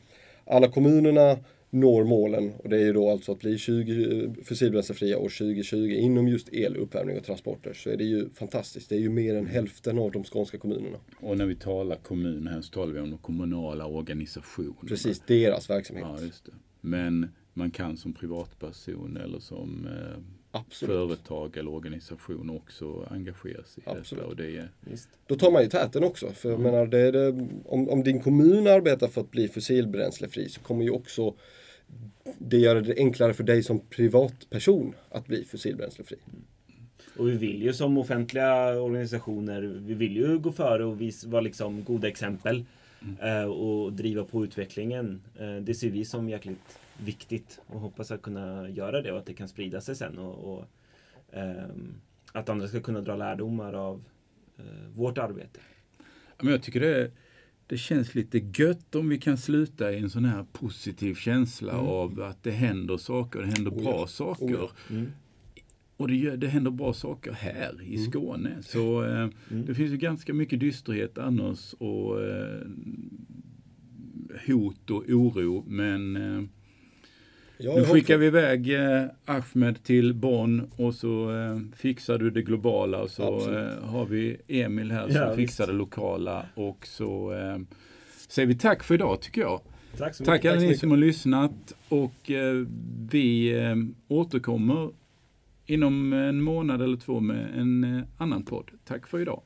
alla 0.46 0.68
kommunerna 0.68 1.38
når 1.74 2.04
målen 2.04 2.54
och 2.58 2.70
det 2.70 2.78
är 2.78 2.86
ju 2.86 2.94
då 2.94 3.10
alltså 3.10 3.32
att 3.32 3.40
bli 3.40 3.58
20 3.58 4.36
fossilbränslefria 4.44 5.18
år 5.18 5.30
2020 5.30 5.78
inom 5.78 6.28
just 6.28 6.54
el, 6.54 6.78
uppvärmning 6.78 7.18
och 7.18 7.24
transporter 7.24 7.74
så 7.74 7.90
är 7.90 7.98
det 7.98 8.04
ju 8.04 8.30
fantastiskt. 8.30 8.90
Det 8.90 8.96
är 8.96 9.00
ju 9.00 9.10
mer 9.10 9.36
än 9.36 9.48
hälften 9.48 10.00
av 10.00 10.12
de 10.12 10.24
skånska 10.24 10.58
kommunerna. 10.58 10.98
Och 11.20 11.38
när 11.38 11.46
vi 11.46 11.56
talar 11.56 11.96
kommuner 11.96 12.52
här 12.52 12.62
så 12.62 12.72
talar 12.72 12.94
vi 12.94 13.00
om 13.00 13.10
de 13.10 13.18
kommunala 13.18 13.86
organisationerna. 13.86 14.88
Precis, 14.88 15.22
deras 15.28 15.70
verksamhet. 15.70 16.06
Ja, 16.08 16.26
just 16.26 16.46
det. 16.46 16.52
Men 16.82 17.28
man 17.54 17.72
kan 17.72 17.98
som 17.98 18.14
privatperson 18.14 19.18
eller 19.18 19.40
som 19.40 19.88
eh, 20.54 20.60
företag 20.70 21.58
eller 21.58 21.72
organisation 21.72 22.50
också 22.50 23.08
engagera 23.12 23.64
sig 23.64 23.84
i 23.86 23.90
Absolut. 23.90 24.10
detta. 24.10 24.26
Och 24.26 24.36
det 24.36 24.58
är, 24.58 24.70
Då 25.28 25.36
tar 25.36 25.52
man 25.52 25.64
ju 25.64 25.70
täten 25.70 26.04
också. 26.04 26.30
För 26.30 26.50
mm. 26.50 26.62
menar, 26.62 26.88
det, 26.88 27.12
det, 27.12 27.48
om, 27.66 27.90
om 27.90 28.04
din 28.04 28.22
kommun 28.22 28.68
arbetar 28.68 29.08
för 29.08 29.22
att 29.22 29.32
bli 29.32 29.48
fossilbränslefri 29.48 30.50
så 30.50 30.62
kommer 30.62 30.84
ju 30.84 30.90
också 30.90 31.36
det 32.38 32.58
göra 32.58 32.82
det 32.82 32.98
enklare 32.98 33.34
för 33.34 33.44
dig 33.44 33.64
som 33.64 33.80
privatperson 33.80 34.94
att 35.10 35.28
bli 35.28 35.46
fossilbränslefri. 35.46 36.18
Mm. 36.26 36.44
Och 37.18 37.30
vi 37.30 37.38
vill 37.38 37.62
ju 37.62 37.74
som 37.74 37.98
offentliga 37.98 38.82
organisationer, 38.82 39.62
vi 39.62 39.94
vill 39.94 40.16
ju 40.16 40.40
gå 40.40 40.52
före 40.52 40.86
och 40.86 40.98
vara 41.26 41.42
liksom 41.42 41.84
goda 41.84 42.08
exempel. 42.08 42.66
Mm. 43.02 43.42
Eh, 43.42 43.46
och 43.46 43.94
driva 43.94 44.24
på 44.24 44.44
utvecklingen. 44.44 45.22
Eh, 45.40 45.56
det 45.56 45.74
ser 45.74 45.90
vi 45.90 46.06
som 46.06 46.30
jäkligt 46.30 46.80
viktigt 46.98 47.62
och 47.68 47.80
hoppas 47.80 48.12
att 48.12 48.22
kunna 48.22 48.70
göra 48.70 49.02
det 49.02 49.12
och 49.12 49.18
att 49.18 49.26
det 49.26 49.34
kan 49.34 49.48
sprida 49.48 49.82
sig 49.82 49.96
sen 49.96 50.18
och, 50.18 50.54
och 50.54 50.66
um, 51.32 52.02
att 52.32 52.50
andra 52.50 52.68
ska 52.68 52.80
kunna 52.80 53.02
dra 53.02 53.16
lärdomar 53.16 53.74
av 53.74 54.04
vårt 54.96 55.18
arbete. 55.18 55.60
Men 56.42 56.52
jag 56.52 56.64
tycker 56.64 56.80
det, 56.80 57.12
det 57.68 57.78
känns 57.78 58.16
lite 58.16 58.38
gött 58.38 58.96
om 58.96 59.10
vi 59.10 59.18
kan 59.18 59.38
sluta 59.38 59.92
i 59.92 60.00
en 60.00 60.10
sån 60.10 60.26
här 60.26 60.46
positiv 60.52 61.16
känsla 61.16 61.74
mm. 61.74 61.86
av 61.86 62.22
att 62.22 62.44
det 62.44 62.52
händer 62.52 62.98
saker, 62.98 63.40
det 63.40 63.46
händer 63.46 63.72
oh, 63.72 63.84
bra 63.84 64.08
saker. 64.08 64.56
Oh, 64.56 64.72
mm. 64.90 65.12
Och 65.98 66.08
det, 66.08 66.36
det 66.36 66.48
händer 66.48 66.72
bra 66.72 66.94
saker 66.94 67.32
här 67.32 67.82
i 67.82 67.96
mm. 67.96 68.12
Skåne. 68.12 68.58
Så 68.62 69.04
eh, 69.04 69.30
mm. 69.52 69.66
det 69.66 69.76
finns 69.76 69.92
ju 69.92 69.98
ganska 69.98 70.34
mycket 70.34 70.60
dysterhet 70.60 71.18
annars 71.18 71.74
och 71.74 72.24
eh, 72.24 72.68
hot 74.48 74.90
och 74.90 75.04
oro. 75.10 75.64
Men 75.68 76.16
eh, 76.16 76.44
Ja, 77.58 77.76
nu 77.76 77.84
skickar 77.84 78.18
vi 78.18 78.26
iväg 78.26 78.74
eh, 78.74 79.06
Ahmed 79.26 79.84
till 79.84 80.14
Bonn 80.14 80.72
och 80.78 80.96
så 80.96 81.32
eh, 81.32 81.60
fixar 81.76 82.18
du 82.18 82.30
det 82.30 82.42
globala 82.42 83.02
och 83.02 83.10
så 83.10 83.52
eh, 83.58 83.84
har 83.84 84.06
vi 84.06 84.38
Emil 84.48 84.92
här 84.92 85.08
som 85.08 85.16
ja, 85.16 85.36
fixar 85.36 85.68
det 85.68 85.74
lokala 85.74 86.46
och 86.56 86.88
så 86.88 87.34
eh, 87.34 87.58
säger 88.28 88.48
vi 88.48 88.56
tack 88.56 88.84
för 88.84 88.96
idag 88.96 89.22
tycker 89.22 89.42
jag. 89.42 89.62
Tack 89.98 90.16
så 90.16 90.24
mycket. 90.24 90.26
Tack 90.26 90.46
alla 90.46 90.62
ni 90.62 90.78
som 90.78 90.92
har 90.92 90.98
lyssnat 90.98 91.74
och 91.90 92.32
eh, 92.32 92.66
vi 93.12 93.60
eh, 93.62 93.76
återkommer 94.08 94.90
inom 95.66 96.14
en 96.14 96.42
månad 96.42 96.82
eller 96.82 96.98
två 96.98 97.20
med 97.20 97.60
en 97.60 97.84
eh, 97.84 98.04
annan 98.18 98.44
podd. 98.44 98.72
Tack 98.86 99.08
för 99.08 99.20
idag. 99.20 99.42